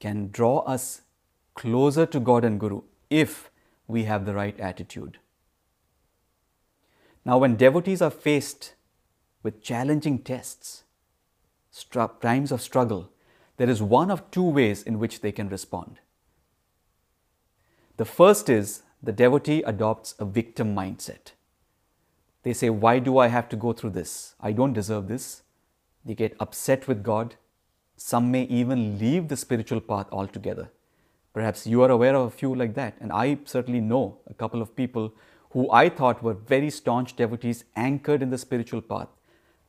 can 0.00 0.30
draw 0.30 0.60
us 0.60 1.02
closer 1.54 2.06
to 2.06 2.18
God 2.18 2.46
and 2.46 2.58
Guru 2.58 2.80
if 3.10 3.50
we 3.86 4.04
have 4.04 4.24
the 4.24 4.32
right 4.32 4.58
attitude. 4.58 5.18
Now, 7.26 7.36
when 7.36 7.56
devotees 7.56 8.00
are 8.00 8.10
faced 8.10 8.72
with 9.42 9.62
challenging 9.62 10.20
tests, 10.20 10.84
times 12.22 12.50
of 12.50 12.62
struggle, 12.62 13.10
there 13.58 13.68
is 13.68 13.82
one 13.82 14.10
of 14.10 14.30
two 14.30 14.48
ways 14.48 14.82
in 14.82 14.98
which 14.98 15.20
they 15.20 15.30
can 15.30 15.50
respond. 15.50 15.98
The 17.98 18.06
first 18.06 18.48
is 18.48 18.82
the 19.06 19.12
devotee 19.12 19.62
adopts 19.62 20.14
a 20.18 20.24
victim 20.24 20.74
mindset. 20.74 21.32
They 22.42 22.52
say, 22.52 22.70
Why 22.70 22.98
do 22.98 23.18
I 23.18 23.28
have 23.28 23.48
to 23.50 23.56
go 23.56 23.72
through 23.72 23.90
this? 23.90 24.34
I 24.40 24.52
don't 24.52 24.72
deserve 24.72 25.06
this. 25.06 25.42
They 26.04 26.14
get 26.14 26.36
upset 26.40 26.88
with 26.88 27.02
God. 27.02 27.36
Some 27.96 28.30
may 28.30 28.42
even 28.44 28.98
leave 28.98 29.28
the 29.28 29.36
spiritual 29.36 29.80
path 29.80 30.06
altogether. 30.10 30.70
Perhaps 31.32 31.66
you 31.66 31.82
are 31.82 31.90
aware 31.90 32.16
of 32.16 32.26
a 32.26 32.30
few 32.30 32.54
like 32.54 32.74
that. 32.74 32.94
And 33.00 33.12
I 33.12 33.38
certainly 33.44 33.80
know 33.80 34.18
a 34.26 34.34
couple 34.34 34.60
of 34.60 34.74
people 34.74 35.12
who 35.50 35.70
I 35.70 35.88
thought 35.88 36.22
were 36.22 36.34
very 36.34 36.70
staunch 36.70 37.14
devotees 37.14 37.64
anchored 37.76 38.22
in 38.22 38.30
the 38.30 38.38
spiritual 38.38 38.82
path. 38.82 39.08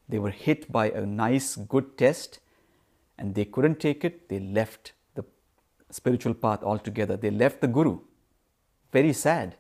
They 0.10 0.20
were 0.20 0.32
hit 0.32 0.72
by 0.72 0.90
a 0.90 1.06
nice, 1.06 1.56
good 1.56 1.98
test 1.98 2.40
and 3.20 3.36
they 3.36 3.46
couldn't 3.46 3.80
take 3.80 4.04
it. 4.04 4.30
They 4.30 4.40
left 4.40 4.94
the 5.16 5.26
spiritual 5.92 6.34
path 6.34 6.64
altogether. 6.64 7.18
They 7.18 7.30
left 7.30 7.62
the 7.62 7.68
Guru. 7.68 8.00
Very 8.92 9.14
sad. 9.14 9.56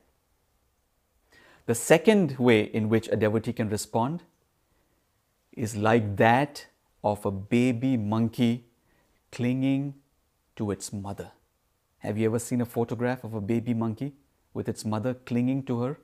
The 1.65 1.75
second 1.75 2.37
way 2.37 2.61
in 2.61 2.87
which 2.89 3.09
a 3.09 3.15
devotee 3.15 3.53
can 3.53 3.69
respond 3.69 4.23
is 5.51 5.75
like 5.75 6.15
that 6.17 6.67
of 7.03 7.25
a 7.25 7.31
baby 7.31 7.97
monkey 7.97 8.65
clinging 9.31 9.95
to 10.55 10.71
its 10.71 10.93
mother. 10.93 11.31
Have 11.99 12.17
you 12.17 12.27
ever 12.27 12.39
seen 12.39 12.61
a 12.61 12.65
photograph 12.65 13.23
of 13.23 13.33
a 13.33 13.41
baby 13.41 13.73
monkey 13.73 14.13
with 14.53 14.69
its 14.69 14.85
mother 14.85 15.13
clinging 15.13 15.63
to 15.63 15.81
her? 15.81 15.99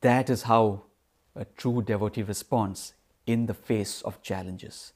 That 0.00 0.28
is 0.28 0.42
how 0.42 0.82
a 1.36 1.44
true 1.44 1.82
devotee 1.82 2.22
responds 2.22 2.94
in 3.26 3.46
the 3.46 3.54
face 3.54 4.02
of 4.02 4.22
challenges. 4.22 4.92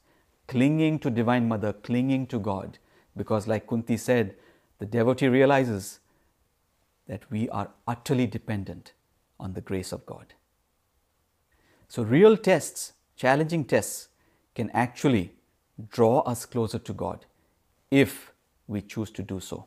Clinging 0.47 0.99
to 0.99 1.09
Divine 1.09 1.47
Mother, 1.47 1.71
clinging 1.71 2.27
to 2.27 2.39
God. 2.39 2.77
Because, 3.15 3.47
like 3.47 3.67
Kunti 3.67 3.95
said, 3.95 4.35
the 4.79 4.85
devotee 4.85 5.27
realizes 5.27 5.99
that 7.07 7.29
we 7.29 7.49
are 7.49 7.69
utterly 7.87 8.27
dependent 8.27 8.93
on 9.39 9.53
the 9.53 9.61
grace 9.61 9.91
of 9.91 10.05
God. 10.05 10.33
So, 11.87 12.03
real 12.03 12.37
tests, 12.37 12.93
challenging 13.15 13.65
tests, 13.65 14.09
can 14.55 14.69
actually 14.71 15.33
draw 15.89 16.19
us 16.21 16.45
closer 16.45 16.79
to 16.79 16.93
God 16.93 17.25
if 17.91 18.31
we 18.67 18.81
choose 18.81 19.11
to 19.11 19.23
do 19.23 19.39
so. 19.39 19.65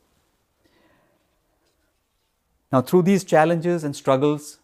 Now, 2.72 2.82
through 2.82 3.02
these 3.02 3.24
challenges 3.24 3.84
and 3.84 3.94
struggles, 3.94 4.58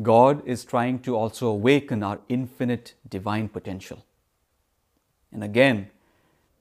God 0.00 0.46
is 0.46 0.64
trying 0.64 1.00
to 1.00 1.16
also 1.16 1.48
awaken 1.48 2.02
our 2.02 2.20
infinite 2.28 2.94
divine 3.08 3.48
potential. 3.48 4.04
And 5.32 5.42
again, 5.42 5.90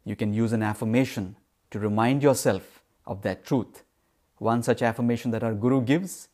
you 0.03 0.15
can 0.15 0.33
use 0.33 0.51
an 0.51 0.63
affirmation 0.63 1.35
to 1.69 1.79
remind 1.79 2.23
yourself 2.23 2.81
of 3.05 3.21
that 3.21 3.45
truth. 3.45 3.83
One 4.41 4.63
such 4.63 4.81
affirmation 4.81 5.29
that 5.31 5.43
our 5.43 5.53
Guru 5.53 5.81
gives 5.83 6.27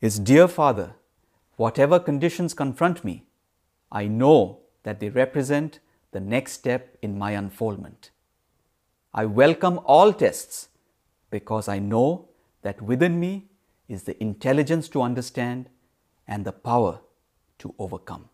is 0.00 0.20
Dear 0.20 0.46
Father, 0.46 0.94
whatever 1.56 1.98
conditions 1.98 2.54
confront 2.54 3.02
me, 3.02 3.24
I 3.90 4.06
know 4.06 4.60
that 4.84 5.00
they 5.00 5.08
represent 5.08 5.80
the 6.12 6.20
next 6.20 6.52
step 6.52 6.96
in 7.02 7.18
my 7.18 7.32
unfoldment. 7.32 8.12
I 9.12 9.24
welcome 9.24 9.80
all 9.86 10.12
tests 10.12 10.68
because 11.32 11.66
I 11.66 11.80
know 11.80 12.28
that 12.62 12.80
within 12.80 13.18
me 13.18 13.48
is 13.88 14.04
the 14.04 14.22
intelligence 14.22 14.88
to 14.90 15.02
understand 15.02 15.68
and 16.28 16.44
the 16.44 16.52
power 16.52 17.00
to 17.58 17.74
overcome. 17.80 18.28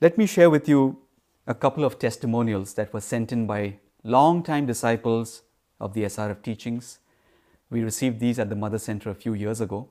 Let 0.00 0.16
me 0.16 0.26
share 0.26 0.50
with 0.50 0.68
you 0.68 1.03
a 1.46 1.54
couple 1.54 1.84
of 1.84 1.98
testimonials 1.98 2.74
that 2.74 2.92
were 2.92 3.00
sent 3.00 3.32
in 3.32 3.46
by 3.46 3.78
long-time 4.02 4.66
disciples 4.66 5.42
of 5.80 5.92
the 5.92 6.04
SRF 6.04 6.42
teachings. 6.42 6.98
We 7.70 7.82
received 7.82 8.20
these 8.20 8.38
at 8.38 8.48
the 8.48 8.56
Mother 8.56 8.78
Center 8.78 9.10
a 9.10 9.14
few 9.14 9.34
years 9.34 9.60
ago. 9.60 9.88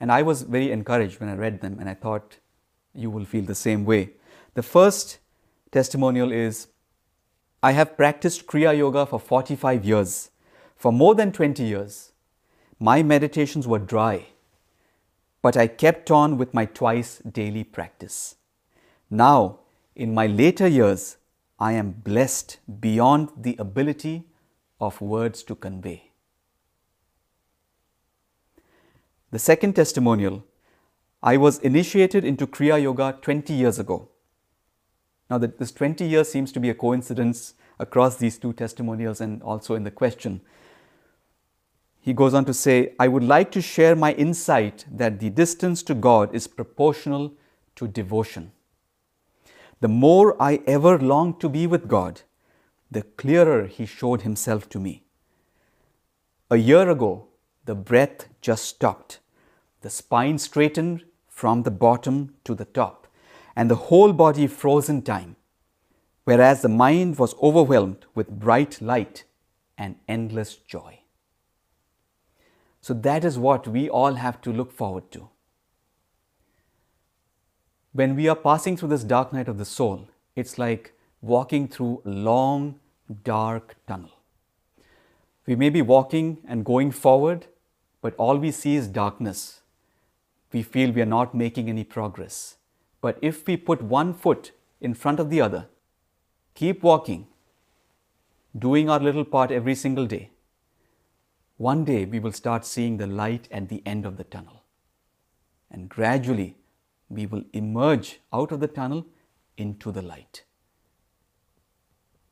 And 0.00 0.10
I 0.10 0.22
was 0.22 0.42
very 0.42 0.72
encouraged 0.72 1.20
when 1.20 1.28
I 1.28 1.34
read 1.34 1.60
them, 1.60 1.78
and 1.78 1.88
I 1.88 1.94
thought 1.94 2.38
you 2.94 3.10
will 3.10 3.24
feel 3.24 3.44
the 3.44 3.54
same 3.54 3.84
way. 3.84 4.10
The 4.54 4.62
first 4.62 5.18
testimonial 5.70 6.32
is 6.32 6.68
I 7.62 7.72
have 7.72 7.96
practiced 7.96 8.46
Kriya 8.46 8.76
Yoga 8.76 9.06
for 9.06 9.18
45 9.18 9.84
years. 9.84 10.30
For 10.76 10.92
more 10.92 11.14
than 11.14 11.32
20 11.32 11.62
years, 11.62 12.12
my 12.78 13.02
meditations 13.02 13.66
were 13.66 13.78
dry, 13.78 14.26
but 15.42 15.56
I 15.56 15.66
kept 15.66 16.10
on 16.10 16.36
with 16.36 16.52
my 16.52 16.66
twice 16.66 17.18
daily 17.18 17.64
practice. 17.64 18.36
Now, 19.10 19.60
in 19.96 20.12
my 20.14 20.26
later 20.26 20.66
years, 20.66 21.16
I 21.58 21.72
am 21.72 21.92
blessed 21.92 22.58
beyond 22.80 23.30
the 23.36 23.56
ability 23.58 24.24
of 24.80 25.00
words 25.00 25.42
to 25.44 25.54
convey. 25.54 26.10
The 29.30 29.38
second 29.38 29.74
testimonial 29.74 30.44
I 31.22 31.38
was 31.38 31.58
initiated 31.60 32.22
into 32.22 32.46
Kriya 32.46 32.82
Yoga 32.82 33.18
20 33.22 33.54
years 33.54 33.78
ago. 33.78 34.10
Now, 35.30 35.38
that 35.38 35.58
this 35.58 35.72
20 35.72 36.04
years 36.04 36.28
seems 36.28 36.52
to 36.52 36.60
be 36.60 36.68
a 36.68 36.74
coincidence 36.74 37.54
across 37.78 38.16
these 38.16 38.38
two 38.38 38.52
testimonials 38.52 39.22
and 39.22 39.42
also 39.42 39.74
in 39.74 39.84
the 39.84 39.90
question. 39.90 40.42
He 42.02 42.12
goes 42.12 42.34
on 42.34 42.44
to 42.44 42.52
say, 42.52 42.92
I 42.98 43.08
would 43.08 43.24
like 43.24 43.50
to 43.52 43.62
share 43.62 43.96
my 43.96 44.12
insight 44.12 44.84
that 44.92 45.18
the 45.18 45.30
distance 45.30 45.82
to 45.84 45.94
God 45.94 46.34
is 46.34 46.46
proportional 46.46 47.32
to 47.76 47.88
devotion. 47.88 48.52
The 49.84 49.88
more 49.88 50.34
I 50.42 50.62
ever 50.66 50.98
longed 50.98 51.40
to 51.40 51.48
be 51.50 51.66
with 51.66 51.88
God, 51.88 52.22
the 52.90 53.02
clearer 53.02 53.66
He 53.66 53.84
showed 53.84 54.22
Himself 54.22 54.66
to 54.70 54.80
me. 54.80 55.04
A 56.50 56.56
year 56.56 56.88
ago, 56.88 57.26
the 57.66 57.74
breath 57.74 58.28
just 58.40 58.64
stopped. 58.64 59.18
The 59.82 59.90
spine 59.90 60.38
straightened 60.38 61.04
from 61.28 61.64
the 61.64 61.70
bottom 61.70 62.34
to 62.44 62.54
the 62.54 62.64
top, 62.64 63.06
and 63.54 63.70
the 63.70 63.90
whole 63.90 64.14
body 64.14 64.46
froze 64.46 64.88
in 64.88 65.02
time, 65.02 65.36
whereas 66.24 66.62
the 66.62 66.70
mind 66.70 67.18
was 67.18 67.34
overwhelmed 67.42 68.06
with 68.14 68.40
bright 68.40 68.80
light 68.80 69.24
and 69.76 69.96
endless 70.08 70.56
joy. 70.56 71.00
So, 72.80 72.94
that 72.94 73.22
is 73.22 73.38
what 73.38 73.68
we 73.68 73.90
all 73.90 74.14
have 74.14 74.40
to 74.40 74.50
look 74.50 74.72
forward 74.72 75.10
to 75.10 75.28
when 77.94 78.16
we 78.16 78.28
are 78.28 78.36
passing 78.36 78.76
through 78.76 78.88
this 78.88 79.04
dark 79.04 79.32
night 79.32 79.46
of 79.46 79.56
the 79.56 79.64
soul, 79.64 80.08
it's 80.34 80.58
like 80.58 80.94
walking 81.22 81.68
through 81.68 82.02
a 82.04 82.08
long, 82.08 82.80
dark 83.22 83.76
tunnel. 83.86 84.10
We 85.46 85.54
may 85.54 85.70
be 85.70 85.80
walking 85.80 86.38
and 86.48 86.64
going 86.64 86.90
forward, 86.90 87.46
but 88.02 88.16
all 88.16 88.36
we 88.36 88.50
see 88.50 88.74
is 88.74 88.88
darkness. 88.88 89.60
We 90.52 90.62
feel 90.62 90.90
we 90.90 91.02
are 91.02 91.06
not 91.06 91.36
making 91.36 91.68
any 91.68 91.84
progress. 91.84 92.56
But 93.00 93.16
if 93.22 93.46
we 93.46 93.56
put 93.56 93.80
one 93.80 94.12
foot 94.12 94.50
in 94.80 94.94
front 94.94 95.20
of 95.20 95.30
the 95.30 95.40
other, 95.40 95.68
keep 96.54 96.82
walking, 96.82 97.28
doing 98.58 98.90
our 98.90 98.98
little 98.98 99.24
part 99.24 99.52
every 99.52 99.76
single 99.76 100.06
day, 100.06 100.30
one 101.58 101.84
day 101.84 102.04
we 102.06 102.18
will 102.18 102.32
start 102.32 102.66
seeing 102.66 102.96
the 102.96 103.06
light 103.06 103.46
at 103.52 103.68
the 103.68 103.82
end 103.86 104.04
of 104.04 104.16
the 104.16 104.24
tunnel. 104.24 104.64
And 105.70 105.88
gradually, 105.88 106.56
we 107.08 107.26
will 107.26 107.44
emerge 107.52 108.20
out 108.32 108.52
of 108.52 108.60
the 108.60 108.68
tunnel 108.68 109.06
into 109.56 109.92
the 109.92 110.02
light. 110.02 110.44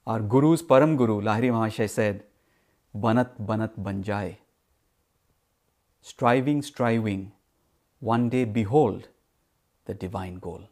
Our 0.06 0.20
Guru's 0.20 0.62
Param 0.62 0.96
Guru, 0.96 1.20
Lahiri 1.20 1.50
Mahasaya 1.50 1.88
said, 1.88 2.24
Banat 2.94 3.40
Banat 3.40 3.78
Banjai. 3.78 4.38
Striving, 6.00 6.62
striving, 6.62 7.32
one 8.00 8.28
day 8.28 8.44
behold 8.44 9.08
the 9.84 9.94
divine 9.94 10.36
goal. 10.36 10.68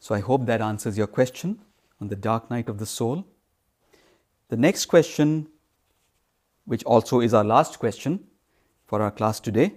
So 0.00 0.14
I 0.14 0.20
hope 0.20 0.46
that 0.46 0.60
answers 0.60 0.98
your 0.98 1.06
question 1.06 1.60
on 2.00 2.08
the 2.08 2.16
dark 2.16 2.50
night 2.50 2.68
of 2.68 2.78
the 2.78 2.86
soul. 2.86 3.24
The 4.48 4.56
next 4.56 4.86
question, 4.86 5.48
which 6.64 6.84
also 6.84 7.20
is 7.20 7.32
our 7.32 7.44
last 7.44 7.78
question 7.78 8.24
for 8.86 9.02
our 9.02 9.10
class 9.10 9.40
today, 9.40 9.74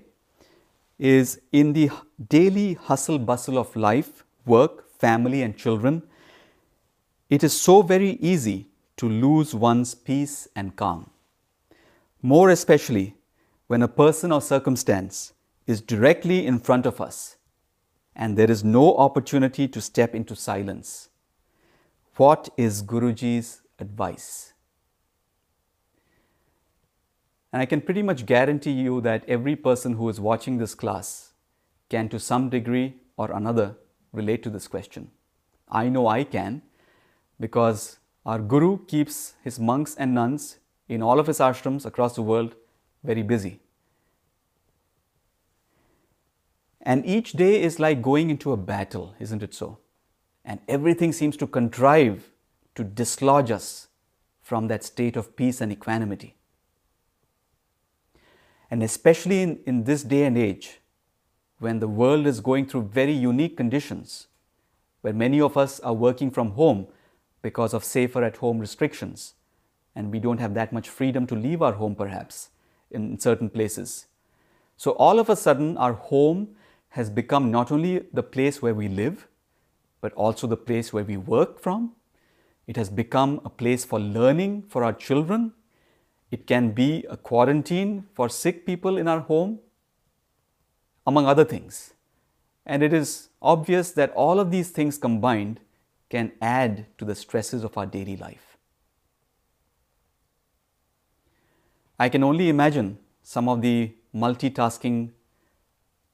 is 0.99 1.41
in 1.51 1.73
the 1.73 1.89
daily 2.27 2.73
hustle 2.73 3.17
bustle 3.17 3.57
of 3.57 3.75
life, 3.75 4.25
work, 4.45 4.91
family, 4.99 5.41
and 5.41 5.57
children, 5.57 6.03
it 7.29 7.43
is 7.43 7.59
so 7.59 7.81
very 7.81 8.11
easy 8.19 8.67
to 8.97 9.07
lose 9.07 9.55
one's 9.55 9.95
peace 9.95 10.47
and 10.55 10.75
calm. 10.75 11.09
More 12.21 12.49
especially 12.49 13.15
when 13.67 13.81
a 13.81 13.87
person 13.87 14.31
or 14.31 14.41
circumstance 14.41 15.33
is 15.65 15.79
directly 15.81 16.45
in 16.45 16.59
front 16.59 16.85
of 16.85 16.99
us 16.99 17.37
and 18.15 18.37
there 18.37 18.51
is 18.51 18.63
no 18.63 18.97
opportunity 18.97 19.67
to 19.67 19.79
step 19.79 20.13
into 20.13 20.35
silence. 20.35 21.09
What 22.17 22.49
is 22.57 22.83
Guruji's 22.83 23.61
advice? 23.79 24.53
And 27.51 27.61
I 27.61 27.65
can 27.65 27.81
pretty 27.81 28.03
much 28.03 28.25
guarantee 28.25 28.71
you 28.71 29.01
that 29.01 29.23
every 29.27 29.55
person 29.55 29.93
who 29.93 30.07
is 30.09 30.19
watching 30.19 30.57
this 30.57 30.75
class 30.75 31.33
can, 31.89 32.07
to 32.09 32.19
some 32.19 32.49
degree 32.49 32.95
or 33.17 33.31
another, 33.31 33.75
relate 34.13 34.43
to 34.43 34.49
this 34.49 34.67
question. 34.67 35.11
I 35.69 35.89
know 35.89 36.07
I 36.07 36.23
can 36.23 36.61
because 37.39 37.97
Our 38.25 38.39
Guru 38.39 38.85
keeps 38.85 39.33
his 39.43 39.59
monks 39.59 39.95
and 39.95 40.13
nuns 40.13 40.59
in 40.87 41.01
all 41.01 41.19
of 41.19 41.27
his 41.27 41.39
ashrams 41.39 41.85
across 41.85 42.15
the 42.15 42.21
world 42.21 42.55
very 43.03 43.23
busy. 43.23 43.59
And 46.81 47.05
each 47.05 47.33
day 47.33 47.61
is 47.61 47.79
like 47.79 48.01
going 48.01 48.29
into 48.29 48.51
a 48.51 48.57
battle, 48.57 49.13
isn't 49.19 49.43
it 49.43 49.53
so? 49.53 49.79
And 50.45 50.59
everything 50.67 51.11
seems 51.11 51.37
to 51.37 51.47
contrive 51.47 52.31
to 52.75 52.83
dislodge 52.83 53.51
us 53.51 53.87
from 54.41 54.67
that 54.67 54.83
state 54.83 55.15
of 55.15 55.35
peace 55.35 55.61
and 55.61 55.71
equanimity. 55.71 56.38
And 58.71 58.83
especially 58.83 59.41
in, 59.41 59.59
in 59.65 59.83
this 59.83 60.03
day 60.03 60.25
and 60.25 60.37
age, 60.37 60.79
when 61.59 61.79
the 61.79 61.87
world 61.87 62.25
is 62.27 62.39
going 62.39 62.67
through 62.67 62.83
very 62.83 63.11
unique 63.11 63.57
conditions, 63.57 64.27
where 65.01 65.13
many 65.13 65.41
of 65.41 65.57
us 65.57 65.79
are 65.79 65.93
working 65.93 66.31
from 66.31 66.51
home 66.51 66.87
because 67.41 67.73
of 67.73 67.83
safer 67.83 68.23
at 68.23 68.37
home 68.37 68.59
restrictions, 68.59 69.33
and 69.95 70.11
we 70.11 70.19
don't 70.19 70.39
have 70.39 70.53
that 70.53 70.71
much 70.71 70.87
freedom 70.87 71.25
to 71.27 71.35
leave 71.35 71.61
our 71.61 71.73
home 71.73 71.95
perhaps 71.95 72.49
in 72.91 73.19
certain 73.19 73.49
places. 73.49 74.07
So, 74.77 74.91
all 74.91 75.19
of 75.19 75.29
a 75.29 75.35
sudden, 75.35 75.77
our 75.77 75.93
home 75.93 76.55
has 76.89 77.09
become 77.09 77.51
not 77.51 77.71
only 77.71 78.05
the 78.13 78.23
place 78.23 78.61
where 78.61 78.73
we 78.73 78.87
live, 78.87 79.27
but 80.01 80.13
also 80.13 80.47
the 80.47 80.57
place 80.57 80.93
where 80.93 81.03
we 81.03 81.17
work 81.17 81.59
from. 81.59 81.93
It 82.67 82.77
has 82.77 82.89
become 82.89 83.41
a 83.43 83.49
place 83.49 83.83
for 83.83 83.99
learning 83.99 84.63
for 84.69 84.83
our 84.83 84.93
children. 84.93 85.53
It 86.31 86.45
can 86.45 86.71
be 86.71 87.05
a 87.09 87.17
quarantine 87.17 88.07
for 88.13 88.29
sick 88.29 88.65
people 88.65 88.97
in 88.97 89.07
our 89.07 89.19
home, 89.19 89.59
among 91.05 91.25
other 91.25 91.43
things. 91.43 91.93
And 92.65 92.83
it 92.83 92.93
is 92.93 93.29
obvious 93.41 93.91
that 93.91 94.11
all 94.11 94.39
of 94.39 94.51
these 94.51 94.69
things 94.69 94.97
combined 94.97 95.59
can 96.09 96.31
add 96.41 96.85
to 96.97 97.05
the 97.05 97.15
stresses 97.15 97.63
of 97.63 97.77
our 97.77 97.85
daily 97.85 98.15
life. 98.17 98.57
I 101.99 102.09
can 102.09 102.23
only 102.23 102.49
imagine 102.49 102.97
some 103.23 103.49
of 103.49 103.61
the 103.61 103.91
multitasking 104.15 105.09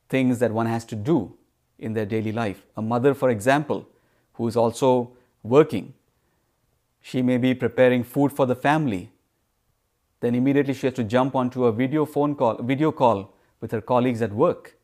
things 0.10 0.40
that 0.40 0.52
one 0.52 0.66
has 0.66 0.86
to 0.86 0.96
do 0.96 1.36
in 1.78 1.94
their 1.94 2.06
daily 2.06 2.32
life. 2.32 2.66
A 2.76 2.82
mother, 2.82 3.14
for 3.14 3.30
example, 3.30 3.88
who 4.34 4.48
is 4.48 4.56
also 4.56 5.12
working, 5.44 5.94
she 7.02 7.22
may 7.22 7.38
be 7.38 7.54
preparing 7.54 8.04
food 8.04 8.32
for 8.32 8.46
the 8.46 8.56
family. 8.56 9.12
Then 10.20 10.36
immediately 10.36 10.74
she 10.74 10.88
has 10.88 10.94
to 10.96 11.04
jump 11.04 11.36
onto 11.36 11.66
a 11.66 11.72
video 11.72 12.06
phone 12.06 12.36
call, 12.36 12.56
video 12.62 12.92
call 12.92 13.34
with 13.62 13.72
her 13.72 13.82
colleagues 13.82 14.22
at 14.22 14.32
work. 14.32 14.78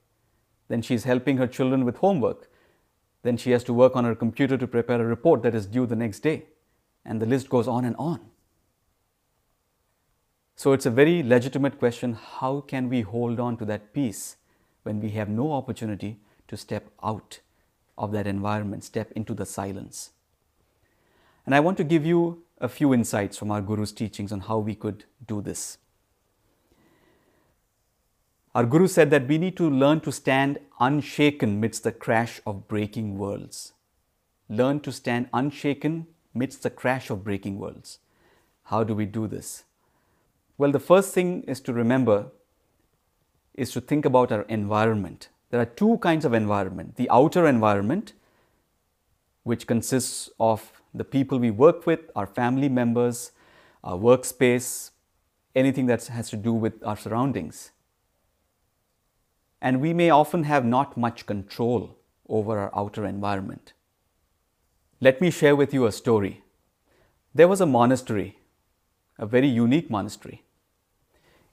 Then 0.67 0.81
she's 0.81 1.03
helping 1.03 1.37
her 1.37 1.47
children 1.47 1.85
with 1.85 1.97
homework. 1.97 2.49
Then 3.23 3.37
she 3.37 3.51
has 3.51 3.63
to 3.65 3.73
work 3.73 3.95
on 3.95 4.03
her 4.05 4.15
computer 4.15 4.57
to 4.57 4.67
prepare 4.67 5.01
a 5.01 5.05
report 5.05 5.43
that 5.43 5.55
is 5.55 5.65
due 5.65 5.85
the 5.85 5.95
next 5.95 6.19
day. 6.19 6.45
And 7.05 7.21
the 7.21 7.25
list 7.25 7.49
goes 7.49 7.67
on 7.67 7.85
and 7.85 7.95
on. 7.97 8.19
So 10.55 10.73
it's 10.73 10.85
a 10.85 10.91
very 10.91 11.23
legitimate 11.23 11.79
question 11.79 12.13
how 12.13 12.61
can 12.61 12.87
we 12.87 13.01
hold 13.01 13.39
on 13.39 13.57
to 13.57 13.65
that 13.65 13.93
peace 13.93 14.37
when 14.83 14.99
we 14.99 15.09
have 15.11 15.29
no 15.29 15.53
opportunity 15.53 16.19
to 16.47 16.57
step 16.57 16.89
out 17.03 17.39
of 17.97 18.11
that 18.11 18.27
environment, 18.27 18.83
step 18.83 19.11
into 19.13 19.33
the 19.33 19.45
silence. 19.45 20.11
And 21.45 21.55
I 21.55 21.59
want 21.59 21.77
to 21.77 21.83
give 21.83 22.05
you 22.05 22.43
a 22.61 22.69
few 22.69 22.93
insights 22.93 23.37
from 23.37 23.51
our 23.51 23.61
Guru's 23.61 23.91
teachings 23.91 24.31
on 24.31 24.41
how 24.41 24.59
we 24.59 24.75
could 24.75 25.05
do 25.27 25.41
this. 25.41 25.79
Our 28.53 28.65
Guru 28.65 28.87
said 28.87 29.09
that 29.11 29.27
we 29.27 29.37
need 29.37 29.57
to 29.57 29.69
learn 29.69 30.01
to 30.01 30.11
stand 30.11 30.59
unshaken 30.79 31.59
midst 31.59 31.83
the 31.83 31.91
crash 31.91 32.39
of 32.45 32.67
breaking 32.67 33.17
worlds. 33.17 33.73
Learn 34.49 34.81
to 34.81 34.91
stand 34.91 35.29
unshaken 35.33 36.07
midst 36.33 36.63
the 36.63 36.69
crash 36.69 37.09
of 37.09 37.23
breaking 37.23 37.59
worlds. 37.59 37.99
How 38.65 38.83
do 38.83 38.93
we 38.93 39.05
do 39.05 39.27
this? 39.27 39.63
Well, 40.57 40.71
the 40.71 40.79
first 40.79 41.13
thing 41.13 41.43
is 41.43 41.61
to 41.61 41.73
remember 41.73 42.27
is 43.55 43.71
to 43.71 43.81
think 43.81 44.05
about 44.05 44.31
our 44.31 44.43
environment. 44.43 45.29
There 45.49 45.59
are 45.59 45.65
two 45.65 45.97
kinds 45.97 46.25
of 46.25 46.33
environment 46.33 46.97
the 46.97 47.09
outer 47.09 47.47
environment, 47.47 48.13
which 49.43 49.65
consists 49.65 50.29
of 50.39 50.80
the 50.93 51.03
people 51.03 51.39
we 51.39 51.51
work 51.51 51.85
with, 51.85 51.99
our 52.15 52.27
family 52.27 52.69
members, 52.69 53.31
our 53.83 53.97
workspace, 53.97 54.91
anything 55.55 55.85
that 55.87 56.05
has 56.07 56.29
to 56.29 56.37
do 56.37 56.53
with 56.53 56.83
our 56.83 56.97
surroundings. 56.97 57.71
And 59.61 59.79
we 59.79 59.93
may 59.93 60.09
often 60.09 60.43
have 60.43 60.65
not 60.65 60.97
much 60.97 61.25
control 61.25 61.97
over 62.27 62.57
our 62.57 62.71
outer 62.75 63.05
environment. 63.05 63.73
Let 64.99 65.21
me 65.21 65.31
share 65.31 65.55
with 65.55 65.73
you 65.73 65.85
a 65.85 65.91
story. 65.91 66.43
There 67.33 67.47
was 67.47 67.61
a 67.61 67.65
monastery, 67.65 68.39
a 69.17 69.25
very 69.25 69.47
unique 69.47 69.89
monastery 69.89 70.43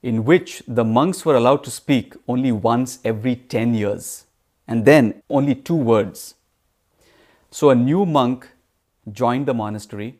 in 0.01 0.23
which 0.23 0.63
the 0.67 0.83
monks 0.83 1.25
were 1.25 1.35
allowed 1.35 1.63
to 1.63 1.71
speak 1.71 2.15
only 2.27 2.51
once 2.51 2.99
every 3.03 3.35
10 3.35 3.73
years 3.73 4.25
and 4.67 4.85
then 4.85 5.21
only 5.29 5.55
two 5.55 5.75
words. 5.75 6.35
So 7.51 7.69
a 7.69 7.75
new 7.75 8.05
monk 8.05 8.49
joined 9.11 9.45
the 9.45 9.53
monastery, 9.53 10.19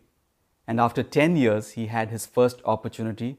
and 0.68 0.80
after 0.80 1.04
10 1.04 1.36
years, 1.36 1.72
he 1.72 1.88
had 1.88 2.10
his 2.10 2.26
first 2.26 2.62
opportunity 2.66 3.38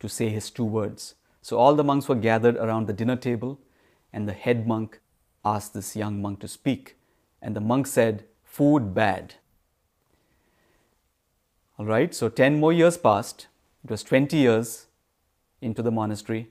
to 0.00 0.08
say 0.08 0.28
his 0.28 0.50
two 0.50 0.64
words. 0.64 1.14
So 1.42 1.58
all 1.58 1.74
the 1.74 1.84
monks 1.84 2.08
were 2.08 2.14
gathered 2.14 2.56
around 2.56 2.86
the 2.86 2.92
dinner 2.92 3.16
table, 3.16 3.60
and 4.12 4.28
the 4.28 4.32
head 4.32 4.66
monk 4.66 5.00
asked 5.44 5.74
this 5.74 5.96
young 5.96 6.22
monk 6.22 6.40
to 6.40 6.48
speak. 6.48 6.96
And 7.42 7.54
the 7.54 7.60
monk 7.60 7.86
said, 7.86 8.24
Food 8.44 8.94
bad. 8.94 9.34
All 11.78 11.86
right, 11.86 12.14
so 12.14 12.28
10 12.28 12.60
more 12.60 12.72
years 12.72 12.96
passed. 12.96 13.48
It 13.82 13.90
was 13.90 14.02
20 14.04 14.36
years 14.36 14.86
into 15.64 15.82
the 15.82 15.90
monastery, 15.90 16.50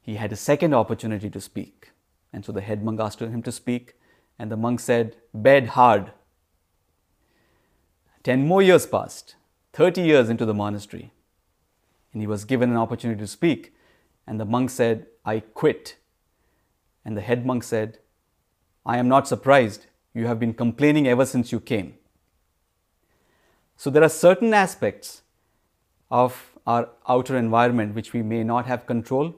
he 0.00 0.16
had 0.16 0.32
a 0.32 0.36
second 0.36 0.74
opportunity 0.74 1.30
to 1.30 1.40
speak. 1.40 1.92
And 2.32 2.44
so 2.44 2.52
the 2.52 2.60
head 2.60 2.84
monk 2.84 3.00
asked 3.00 3.20
him 3.20 3.42
to 3.42 3.52
speak, 3.52 3.94
and 4.38 4.50
the 4.50 4.56
monk 4.56 4.80
said, 4.80 5.16
Bed 5.32 5.68
hard. 5.68 6.12
Ten 8.22 8.46
more 8.46 8.62
years 8.62 8.86
passed, 8.86 9.34
30 9.72 10.02
years 10.02 10.28
into 10.28 10.44
the 10.44 10.54
monastery, 10.54 11.12
and 12.12 12.22
he 12.22 12.26
was 12.26 12.44
given 12.44 12.70
an 12.70 12.76
opportunity 12.76 13.20
to 13.20 13.26
speak. 13.26 13.74
And 14.26 14.38
the 14.38 14.44
monk 14.44 14.70
said, 14.70 15.06
I 15.24 15.40
quit. 15.40 15.96
And 17.04 17.16
the 17.16 17.20
head 17.20 17.44
monk 17.44 17.64
said, 17.64 17.98
I 18.86 18.98
am 18.98 19.08
not 19.08 19.26
surprised. 19.26 19.86
You 20.14 20.26
have 20.26 20.38
been 20.38 20.54
complaining 20.54 21.08
ever 21.08 21.24
since 21.24 21.50
you 21.50 21.58
came. 21.58 21.94
So 23.76 23.90
there 23.90 24.04
are 24.04 24.08
certain 24.08 24.54
aspects 24.54 25.22
of 26.10 26.52
our 26.66 26.88
outer 27.08 27.36
environment 27.36 27.94
which 27.96 28.12
we 28.12 28.22
may 28.22 28.44
not 28.44 28.66
have 28.66 28.86
control, 28.86 29.34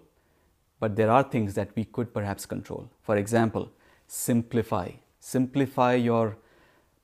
but 0.80 0.96
there 0.96 1.10
are 1.10 1.22
things 1.22 1.54
that 1.54 1.70
we 1.74 1.84
could 1.84 2.12
perhaps 2.12 2.44
control. 2.44 2.90
For 3.02 3.16
example, 3.16 3.70
simplify. 4.06 4.90
Simplify 5.20 5.94
your 5.94 6.36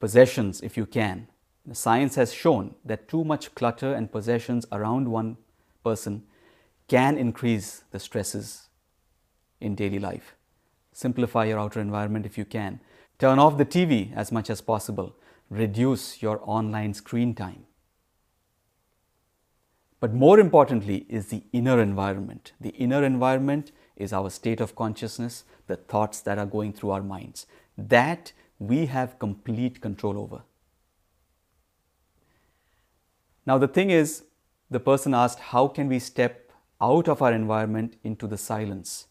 possessions 0.00 0.60
if 0.60 0.76
you 0.76 0.84
can. 0.84 1.28
The 1.66 1.74
science 1.74 2.14
has 2.14 2.32
shown 2.32 2.74
that 2.84 3.08
too 3.08 3.24
much 3.24 3.54
clutter 3.54 3.92
and 3.94 4.10
possessions 4.10 4.66
around 4.72 5.08
one 5.08 5.36
person 5.84 6.24
can 6.88 7.18
increase 7.18 7.84
the 7.90 8.00
stresses 8.00 8.68
in 9.60 9.74
daily 9.74 9.98
life. 9.98 10.34
Simplify 10.92 11.44
your 11.44 11.58
outer 11.58 11.80
environment 11.80 12.26
if 12.26 12.36
you 12.36 12.44
can. 12.44 12.80
Turn 13.18 13.38
off 13.38 13.58
the 13.58 13.66
TV 13.66 14.12
as 14.14 14.32
much 14.32 14.50
as 14.50 14.60
possible. 14.60 15.14
Reduce 15.50 16.22
your 16.22 16.40
online 16.44 16.94
screen 16.94 17.34
time. 17.34 17.66
But 20.00 20.14
more 20.14 20.40
importantly 20.40 21.04
is 21.08 21.26
the 21.26 21.44
inner 21.52 21.80
environment. 21.80 22.52
The 22.58 22.70
inner 22.70 23.04
environment 23.04 23.70
is 23.96 24.14
our 24.14 24.30
state 24.30 24.60
of 24.60 24.74
consciousness, 24.74 25.44
the 25.66 25.76
thoughts 25.76 26.20
that 26.22 26.38
are 26.38 26.46
going 26.46 26.72
through 26.72 26.90
our 26.90 27.02
minds. 27.02 27.46
That 27.76 28.32
we 28.58 28.86
have 28.86 29.18
complete 29.18 29.82
control 29.82 30.18
over. 30.18 30.42
Now, 33.46 33.58
the 33.58 33.68
thing 33.68 33.90
is, 33.90 34.24
the 34.70 34.80
person 34.80 35.14
asked, 35.14 35.38
How 35.38 35.68
can 35.68 35.88
we 35.88 35.98
step 35.98 36.52
out 36.80 37.08
of 37.08 37.22
our 37.22 37.32
environment 37.32 37.96
into 38.04 38.26
the 38.26 38.38
silence? 38.38 39.06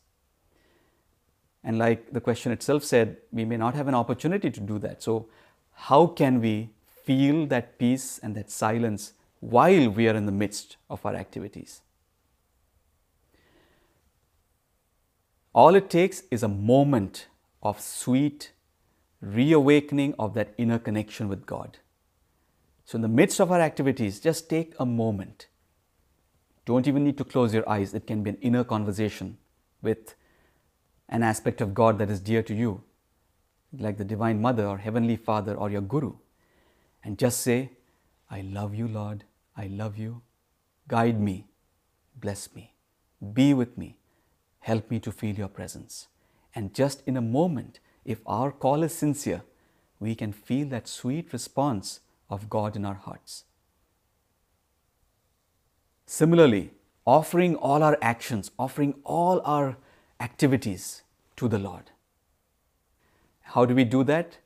And 1.63 1.77
like 1.77 2.13
the 2.13 2.21
question 2.21 2.51
itself 2.51 2.83
said, 2.83 3.17
we 3.31 3.43
may 3.43 3.57
not 3.57 3.75
have 3.75 3.87
an 3.87 3.95
opportunity 3.95 4.49
to 4.49 4.59
do 4.59 4.79
that. 4.79 5.03
So, 5.03 5.27
how 5.73 6.07
can 6.07 6.39
we 6.39 6.69
feel 7.09 7.47
that 7.47 7.79
peace 7.79 8.19
and 8.21 8.35
that 8.35 8.51
silence 8.51 9.13
while 9.39 9.89
we 9.89 10.07
are 10.07 10.15
in 10.15 10.27
the 10.27 10.31
midst 10.31 10.77
of 10.91 11.03
our 11.03 11.15
activities. 11.15 11.81
All 15.53 15.73
it 15.73 15.89
takes 15.89 16.21
is 16.29 16.43
a 16.43 16.47
moment 16.47 17.27
of 17.63 17.81
sweet 17.81 18.51
reawakening 19.21 20.13
of 20.19 20.35
that 20.35 20.53
inner 20.57 20.77
connection 20.77 21.27
with 21.27 21.47
God. 21.47 21.79
So, 22.89 22.95
in 22.95 23.03
the 23.03 23.07
midst 23.07 23.39
of 23.39 23.51
our 23.51 23.61
activities, 23.61 24.19
just 24.19 24.49
take 24.49 24.73
a 24.79 24.83
moment. 24.83 25.45
Don't 26.65 26.87
even 26.87 27.03
need 27.03 27.19
to 27.19 27.23
close 27.23 27.53
your 27.53 27.69
eyes. 27.69 27.93
It 27.93 28.07
can 28.07 28.23
be 28.23 28.31
an 28.31 28.37
inner 28.41 28.63
conversation 28.63 29.37
with 29.83 30.15
an 31.07 31.21
aspect 31.21 31.61
of 31.61 31.75
God 31.75 31.99
that 31.99 32.09
is 32.09 32.19
dear 32.19 32.41
to 32.41 32.55
you, 32.55 32.81
like 33.77 33.99
the 33.99 34.03
Divine 34.03 34.41
Mother 34.41 34.65
or 34.65 34.79
Heavenly 34.79 35.17
Father 35.17 35.53
or 35.53 35.69
your 35.69 35.81
Guru. 35.81 36.13
And 37.03 37.19
just 37.19 37.41
say, 37.41 37.73
I 38.27 38.41
love 38.41 38.73
you, 38.73 38.87
Lord. 38.87 39.23
I 39.55 39.67
love 39.67 39.99
you. 39.99 40.23
Guide 40.87 41.21
me. 41.21 41.45
Bless 42.19 42.55
me. 42.55 42.73
Be 43.33 43.53
with 43.53 43.77
me. 43.77 43.97
Help 44.61 44.89
me 44.89 44.99
to 45.01 45.11
feel 45.11 45.35
your 45.35 45.47
presence. 45.47 46.07
And 46.55 46.73
just 46.73 47.03
in 47.05 47.17
a 47.17 47.21
moment, 47.21 47.81
if 48.03 48.21
our 48.25 48.51
call 48.51 48.81
is 48.81 48.95
sincere, 48.95 49.43
we 49.99 50.15
can 50.15 50.33
feel 50.33 50.67
that 50.69 50.87
sweet 50.87 51.31
response 51.31 51.99
of 52.29 52.49
God 52.49 52.75
in 52.75 52.85
our 52.85 52.95
hearts. 52.95 53.45
Similarly, 56.05 56.71
offering 57.05 57.55
all 57.55 57.83
our 57.83 57.97
actions, 58.01 58.51
offering 58.57 58.95
all 59.03 59.41
our 59.45 59.77
activities 60.19 61.03
to 61.37 61.47
the 61.47 61.59
Lord. 61.59 61.91
How 63.41 63.65
do 63.65 63.73
we 63.73 63.83
do 63.83 64.03
that? 64.03 64.37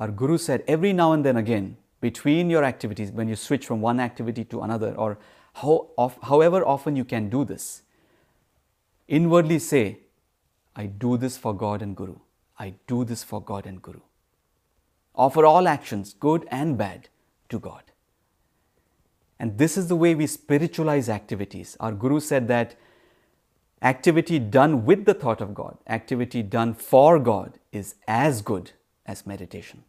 Our 0.00 0.08
Guru 0.08 0.38
said 0.38 0.64
every 0.66 0.92
now 0.92 1.12
and 1.12 1.24
then 1.24 1.36
again, 1.36 1.76
between 2.00 2.50
your 2.50 2.64
activities, 2.64 3.10
when 3.10 3.28
you 3.28 3.36
switch 3.36 3.66
from 3.66 3.80
one 3.80 3.98
activity 3.98 4.44
to 4.44 4.62
another, 4.62 4.94
or 4.94 5.18
how, 5.54 5.90
however 6.22 6.64
often 6.64 6.94
you 6.94 7.04
can 7.04 7.28
do 7.28 7.44
this, 7.44 7.82
inwardly 9.08 9.58
say, 9.58 9.98
I 10.76 10.86
do 10.86 11.16
this 11.16 11.36
for 11.36 11.54
God 11.54 11.82
and 11.82 11.96
Guru. 11.96 12.16
I 12.58 12.74
do 12.86 13.04
this 13.04 13.24
for 13.24 13.42
God 13.42 13.66
and 13.66 13.82
Guru. 13.82 14.00
Offer 15.14 15.44
all 15.44 15.66
actions, 15.66 16.14
good 16.14 16.46
and 16.50 16.78
bad, 16.78 17.08
to 17.48 17.58
God. 17.58 17.82
And 19.38 19.56
this 19.56 19.76
is 19.76 19.88
the 19.88 19.96
way 19.96 20.14
we 20.14 20.26
spiritualize 20.26 21.08
activities. 21.08 21.76
Our 21.78 21.92
Guru 21.92 22.20
said 22.20 22.48
that 22.48 22.74
activity 23.82 24.38
done 24.38 24.84
with 24.84 25.04
the 25.04 25.14
thought 25.14 25.40
of 25.40 25.54
God, 25.54 25.78
activity 25.86 26.42
done 26.42 26.74
for 26.74 27.18
God, 27.18 27.58
is 27.70 27.94
as 28.08 28.42
good 28.42 28.72
as 29.06 29.26
meditation. 29.26 29.84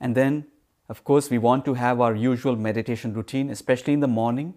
And 0.00 0.14
then, 0.14 0.46
of 0.88 1.04
course, 1.04 1.28
we 1.28 1.38
want 1.38 1.64
to 1.66 1.74
have 1.74 2.00
our 2.00 2.14
usual 2.14 2.56
meditation 2.56 3.12
routine, 3.12 3.50
especially 3.50 3.92
in 3.92 4.00
the 4.00 4.08
morning. 4.08 4.54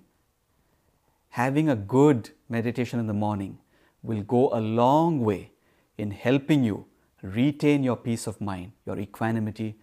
Having 1.30 1.70
a 1.70 1.76
good 1.76 2.30
meditation 2.47 2.99
in 2.99 3.08
the 3.08 3.14
morning 3.14 3.58
will 4.04 4.22
go 4.22 4.49
a 4.54 4.60
long 4.60 5.20
way 5.22 5.52
in 5.97 6.12
helping 6.12 6.64
you 6.64 6.86
retain 7.22 7.84
your 7.84 7.95
peace 7.97 8.28
of 8.28 8.39
mind, 8.39 8.72
your 8.86 8.97
equanimity 8.97 9.76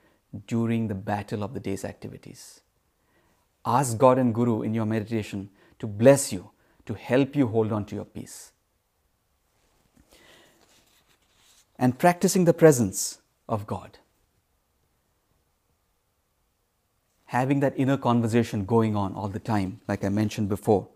during 0.46 0.88
the 0.88 0.94
battle 0.94 1.42
of 1.42 1.54
the 1.54 1.60
day's 1.60 1.84
activities. 1.84 2.60
Ask 3.64 3.98
God 3.98 4.18
and 4.18 4.34
Guru 4.34 4.62
in 4.62 4.74
your 4.74 4.86
meditation 4.86 5.50
to 5.78 5.86
bless 5.86 6.32
you, 6.32 6.50
to 6.86 6.94
help 6.94 7.36
you 7.36 7.46
hold 7.46 7.72
on 7.72 7.84
to 7.86 7.94
your 7.94 8.04
peace. 8.04 8.52
And 11.78 11.98
practicing 11.98 12.44
the 12.44 12.54
presence 12.54 13.18
of 13.48 13.66
God. 13.66 13.98
Having 17.26 17.60
that 17.60 17.74
inner 17.76 17.96
conversation 17.96 18.64
going 18.64 18.96
on 18.96 19.14
all 19.14 19.28
the 19.28 19.38
time, 19.38 19.80
like 19.86 20.02
I 20.02 20.08
mentioned 20.08 20.48
before. 20.48 20.88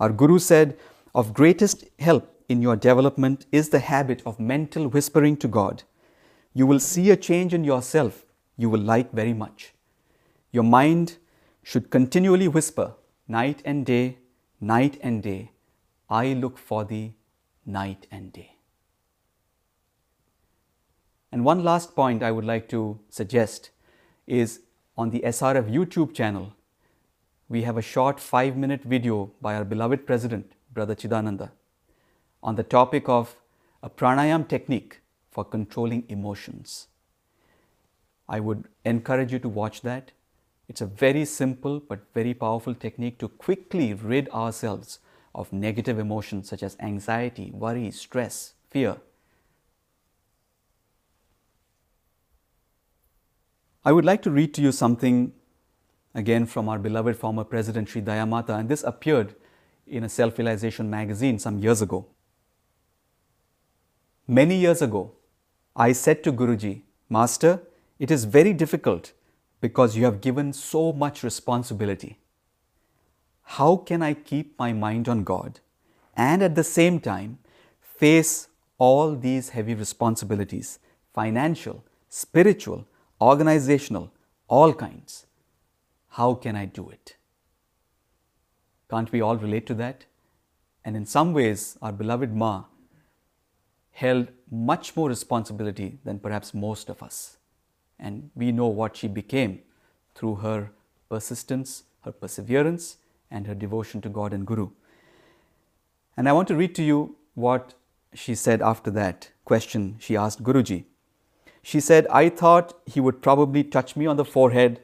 Our 0.00 0.10
Guru 0.10 0.38
said, 0.38 0.78
Of 1.14 1.34
greatest 1.34 1.84
help 1.98 2.32
in 2.48 2.62
your 2.62 2.76
development 2.76 3.46
is 3.52 3.68
the 3.68 3.80
habit 3.80 4.22
of 4.24 4.38
mental 4.38 4.88
whispering 4.88 5.36
to 5.38 5.48
God. 5.48 5.82
You 6.54 6.66
will 6.66 6.80
see 6.80 7.10
a 7.10 7.16
change 7.16 7.52
in 7.52 7.64
yourself 7.64 8.24
you 8.56 8.70
will 8.70 8.80
like 8.80 9.12
very 9.12 9.32
much. 9.32 9.72
Your 10.50 10.64
mind 10.64 11.16
should 11.62 11.90
continually 11.90 12.48
whisper 12.48 12.94
night 13.28 13.62
and 13.64 13.86
day, 13.86 14.18
night 14.60 14.98
and 15.02 15.22
day, 15.22 15.52
I 16.08 16.34
look 16.34 16.58
for 16.58 16.84
thee 16.84 17.14
night 17.64 18.06
and 18.10 18.32
day. 18.32 18.56
And 21.30 21.44
one 21.44 21.64
last 21.64 21.94
point 21.96 22.22
I 22.22 22.30
would 22.30 22.44
like 22.44 22.68
to 22.68 23.00
suggest 23.08 23.70
is 24.26 24.60
on 24.96 25.10
the 25.10 25.20
SRF 25.20 25.72
YouTube 25.72 26.14
channel, 26.14 26.54
we 27.48 27.62
have 27.62 27.78
a 27.78 27.82
short 27.82 28.20
five 28.20 28.56
minute 28.56 28.82
video 28.82 29.32
by 29.40 29.54
our 29.54 29.64
beloved 29.64 30.06
president, 30.06 30.52
Brother 30.72 30.94
Chidananda, 30.94 31.50
on 32.42 32.56
the 32.56 32.62
topic 32.62 33.08
of 33.08 33.36
a 33.82 33.88
pranayam 33.88 34.46
technique 34.46 35.00
for 35.30 35.44
controlling 35.44 36.04
emotions. 36.08 36.88
I 38.28 38.40
would 38.40 38.68
encourage 38.84 39.32
you 39.32 39.38
to 39.40 39.48
watch 39.48 39.82
that. 39.82 40.12
It's 40.68 40.80
a 40.80 40.86
very 40.86 41.24
simple 41.24 41.80
but 41.80 42.00
very 42.14 42.34
powerful 42.34 42.74
technique 42.74 43.18
to 43.18 43.28
quickly 43.28 43.94
rid 43.94 44.28
ourselves 44.30 44.98
of 45.34 45.52
negative 45.52 45.98
emotions 45.98 46.48
such 46.48 46.62
as 46.62 46.76
anxiety, 46.80 47.50
worry, 47.50 47.90
stress, 47.90 48.54
fear. 48.70 48.96
I 53.84 53.92
would 53.92 54.04
like 54.04 54.22
to 54.22 54.30
read 54.30 54.54
to 54.54 54.62
you 54.62 54.70
something 54.70 55.32
again 56.14 56.46
from 56.46 56.68
our 56.68 56.78
beloved 56.78 57.16
former 57.16 57.44
President 57.44 57.88
Sri 57.88 58.00
Dayamata, 58.00 58.58
and 58.58 58.68
this 58.68 58.84
appeared 58.84 59.34
in 59.86 60.04
a 60.04 60.08
self 60.08 60.38
realization 60.38 60.88
magazine 60.88 61.38
some 61.38 61.58
years 61.58 61.82
ago. 61.82 62.06
Many 64.28 64.56
years 64.56 64.82
ago, 64.82 65.12
I 65.74 65.92
said 65.92 66.22
to 66.24 66.32
Guruji, 66.32 66.82
Master, 67.08 67.60
it 68.02 68.10
is 68.10 68.24
very 68.24 68.52
difficult 68.52 69.12
because 69.60 69.96
you 69.96 70.04
have 70.04 70.20
given 70.20 70.52
so 70.52 70.92
much 70.92 71.22
responsibility. 71.22 72.18
How 73.56 73.76
can 73.76 74.02
I 74.02 74.14
keep 74.14 74.58
my 74.58 74.72
mind 74.72 75.08
on 75.08 75.22
God 75.22 75.60
and 76.16 76.42
at 76.42 76.56
the 76.56 76.64
same 76.64 76.98
time 76.98 77.38
face 77.80 78.48
all 78.76 79.14
these 79.14 79.50
heavy 79.50 79.74
responsibilities 79.74 80.80
financial, 81.14 81.84
spiritual, 82.08 82.88
organizational, 83.20 84.10
all 84.48 84.74
kinds? 84.74 85.26
How 86.08 86.34
can 86.34 86.56
I 86.56 86.64
do 86.64 86.90
it? 86.90 87.14
Can't 88.90 89.12
we 89.12 89.20
all 89.20 89.36
relate 89.36 89.66
to 89.68 89.74
that? 89.74 90.06
And 90.84 90.96
in 90.96 91.06
some 91.06 91.32
ways, 91.32 91.78
our 91.80 91.92
beloved 91.92 92.34
Ma 92.34 92.64
held 93.92 94.26
much 94.50 94.96
more 94.96 95.08
responsibility 95.08 96.00
than 96.04 96.18
perhaps 96.18 96.52
most 96.52 96.88
of 96.88 97.00
us. 97.00 97.36
And 98.02 98.30
we 98.34 98.50
know 98.50 98.66
what 98.66 98.96
she 98.96 99.06
became 99.06 99.60
through 100.16 100.34
her 100.46 100.72
persistence, 101.08 101.84
her 102.00 102.10
perseverance, 102.10 102.96
and 103.30 103.46
her 103.46 103.54
devotion 103.54 104.00
to 104.02 104.08
God 104.08 104.32
and 104.32 104.44
Guru. 104.44 104.70
And 106.16 106.28
I 106.28 106.32
want 106.32 106.48
to 106.48 106.56
read 106.56 106.74
to 106.74 106.82
you 106.82 107.16
what 107.34 107.74
she 108.12 108.34
said 108.34 108.60
after 108.60 108.90
that 108.90 109.30
question 109.44 109.96
she 110.00 110.16
asked 110.16 110.42
Guruji. 110.42 110.84
She 111.62 111.78
said, 111.78 112.08
I 112.08 112.28
thought 112.28 112.74
he 112.86 112.98
would 112.98 113.22
probably 113.22 113.62
touch 113.62 113.94
me 113.94 114.06
on 114.06 114.16
the 114.16 114.24
forehead 114.24 114.80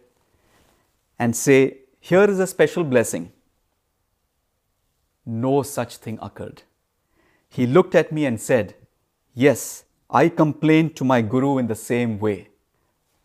and 1.19 1.35
say, 1.35 1.79
Here 2.01 2.25
is 2.25 2.39
a 2.39 2.47
special 2.47 2.85
blessing. 2.85 3.33
No 5.27 5.63
such 5.63 5.97
thing 5.97 6.21
occurred. 6.23 6.63
He 7.49 7.67
looked 7.67 7.97
at 7.97 8.13
me 8.13 8.27
and 8.27 8.41
said, 8.41 8.77
Yes, 9.35 9.85
I 10.09 10.29
complained 10.29 10.95
to 10.97 11.05
my 11.05 11.21
Guru 11.21 11.59
in 11.59 11.67
the 11.67 11.75
same 11.75 12.21
way. 12.21 12.49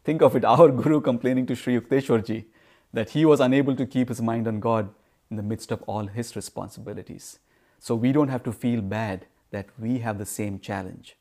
Think 0.03 0.21
of 0.21 0.35
it, 0.35 0.45
our 0.53 0.69
Guru 0.69 1.01
complaining 1.01 1.45
to 1.47 1.55
Sri 1.55 1.79
Yukteswarji 1.79 2.45
that 2.93 3.11
he 3.11 3.25
was 3.25 3.39
unable 3.39 3.75
to 3.75 3.85
keep 3.85 4.09
his 4.09 4.21
mind 4.21 4.47
on 4.47 4.59
God 4.59 4.89
in 5.29 5.37
the 5.37 5.43
midst 5.43 5.71
of 5.71 5.81
all 5.83 6.07
his 6.07 6.35
responsibilities. 6.35 7.39
So 7.79 7.95
we 7.95 8.11
don't 8.11 8.27
have 8.27 8.43
to 8.43 8.51
feel 8.51 8.81
bad 8.81 9.25
that 9.51 9.67
we 9.79 9.99
have 9.99 10.17
the 10.17 10.25
same 10.25 10.59
challenge. 10.59 11.17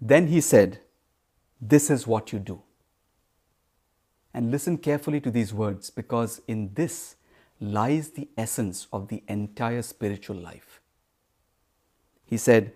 Then 0.00 0.28
he 0.28 0.40
said, 0.40 0.80
This 1.60 1.90
is 1.90 2.06
what 2.06 2.32
you 2.32 2.38
do. 2.38 2.62
And 4.34 4.50
listen 4.50 4.78
carefully 4.78 5.20
to 5.20 5.30
these 5.30 5.54
words 5.54 5.90
because 5.90 6.40
in 6.46 6.74
this 6.74 7.16
lies 7.60 8.10
the 8.10 8.28
essence 8.36 8.86
of 8.92 9.08
the 9.08 9.22
entire 9.26 9.82
spiritual 9.82 10.36
life. 10.36 10.80
He 12.26 12.36
said, 12.36 12.72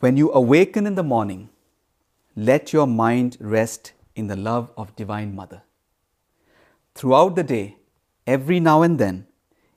when 0.00 0.16
you 0.16 0.30
awaken 0.32 0.86
in 0.86 0.94
the 0.94 1.02
morning, 1.02 1.48
let 2.38 2.70
your 2.70 2.86
mind 2.86 3.38
rest 3.40 3.94
in 4.14 4.26
the 4.26 4.36
love 4.36 4.70
of 4.76 4.94
Divine 4.94 5.34
Mother. 5.34 5.62
Throughout 6.94 7.34
the 7.34 7.42
day, 7.42 7.76
every 8.26 8.60
now 8.60 8.82
and 8.82 8.98
then, 8.98 9.26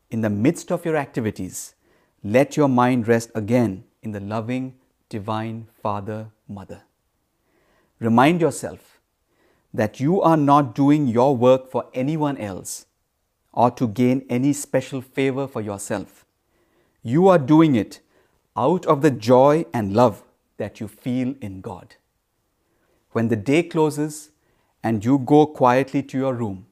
in 0.09 0.19
the 0.19 0.29
midst 0.29 0.69
of 0.69 0.83
your 0.83 0.97
activities, 0.97 1.73
let 2.21 2.57
your 2.57 2.67
mind 2.67 3.07
rest 3.07 3.31
again 3.33 3.85
in 4.03 4.11
the 4.11 4.19
loving 4.19 4.75
Divine 5.07 5.67
Father, 5.81 6.31
Mother. 6.49 6.81
Remind 7.97 8.41
yourself 8.41 8.99
that 9.73 10.01
you 10.01 10.21
are 10.21 10.35
not 10.35 10.75
doing 10.75 11.07
your 11.07 11.37
work 11.37 11.71
for 11.71 11.85
anyone 11.93 12.37
else 12.37 12.87
or 13.53 13.71
to 13.71 13.87
gain 13.87 14.25
any 14.29 14.51
special 14.51 14.99
favor 14.99 15.47
for 15.47 15.61
yourself. 15.61 16.25
You 17.03 17.29
are 17.29 17.39
doing 17.39 17.75
it 17.75 18.01
out 18.57 18.85
of 18.85 19.01
the 19.01 19.11
joy 19.11 19.65
and 19.73 19.93
love 19.93 20.23
that 20.57 20.81
you 20.81 20.89
feel 20.89 21.35
in 21.39 21.61
God. 21.61 21.95
When 23.11 23.27
the 23.27 23.35
day 23.35 23.63
closes 23.63 24.29
and 24.83 25.03
you 25.03 25.17
go 25.17 25.45
quietly 25.45 26.03
to 26.03 26.17
your 26.17 26.33
room, 26.33 26.67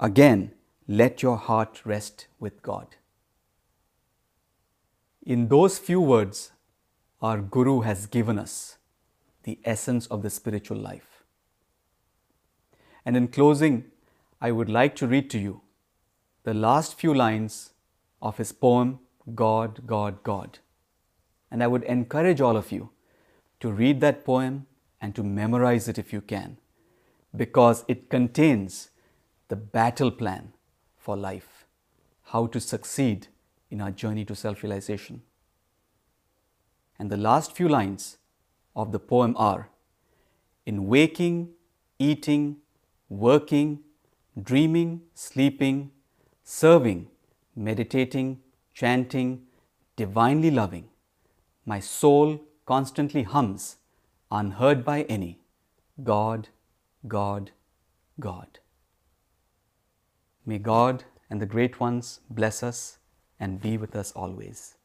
again 0.00 0.52
let 0.86 1.22
your 1.22 1.36
heart 1.36 1.82
rest 1.84 2.26
with 2.40 2.62
God. 2.62 2.96
In 5.24 5.48
those 5.48 5.78
few 5.78 6.00
words, 6.00 6.52
our 7.20 7.40
Guru 7.40 7.80
has 7.80 8.06
given 8.06 8.38
us 8.38 8.78
the 9.42 9.58
essence 9.64 10.06
of 10.06 10.22
the 10.22 10.30
spiritual 10.30 10.78
life. 10.78 11.24
And 13.04 13.16
in 13.16 13.28
closing, 13.28 13.84
I 14.40 14.50
would 14.52 14.68
like 14.68 14.96
to 14.96 15.06
read 15.06 15.30
to 15.30 15.38
you 15.38 15.60
the 16.44 16.54
last 16.54 16.98
few 16.98 17.12
lines 17.12 17.70
of 18.22 18.38
his 18.38 18.52
poem, 18.52 19.00
God, 19.34 19.86
God, 19.86 20.22
God. 20.22 20.58
And 21.50 21.62
I 21.62 21.66
would 21.66 21.82
encourage 21.84 22.40
all 22.40 22.56
of 22.56 22.72
you 22.72 22.90
to 23.60 23.70
read 23.70 24.00
that 24.00 24.24
poem 24.24 24.66
and 25.00 25.14
to 25.14 25.22
memorize 25.22 25.88
it 25.88 25.98
if 25.98 26.12
you 26.12 26.20
can, 26.20 26.58
because 27.34 27.84
it 27.88 28.08
contains 28.10 28.90
the 29.48 29.56
battle 29.56 30.10
plan 30.10 30.52
for 30.96 31.16
life, 31.16 31.66
how 32.24 32.46
to 32.46 32.60
succeed 32.60 33.28
in 33.70 33.80
our 33.80 33.90
journey 33.90 34.24
to 34.24 34.34
self 34.34 34.62
realization. 34.62 35.22
And 36.98 37.10
the 37.10 37.16
last 37.16 37.56
few 37.56 37.68
lines 37.68 38.18
of 38.74 38.92
the 38.92 38.98
poem 38.98 39.34
are 39.36 39.70
In 40.66 40.86
waking, 40.86 41.50
eating, 41.98 42.58
working, 43.08 43.80
dreaming, 44.42 45.02
sleeping, 45.14 45.90
serving, 46.44 47.08
meditating, 47.56 48.40
chanting, 48.74 49.46
divinely 49.96 50.50
loving, 50.50 50.88
my 51.64 51.80
soul 51.80 52.38
constantly 52.66 53.22
hums, 53.22 53.77
unheard 54.30 54.84
by 54.84 55.02
any, 55.02 55.40
God, 56.02 56.48
God, 57.06 57.50
God. 58.18 58.58
May 60.46 60.58
God 60.58 61.04
and 61.28 61.42
the 61.42 61.46
great 61.46 61.78
ones 61.78 62.20
bless 62.30 62.62
us 62.62 62.98
and 63.38 63.60
be 63.60 63.76
with 63.76 63.94
us 63.94 64.12
always. 64.12 64.77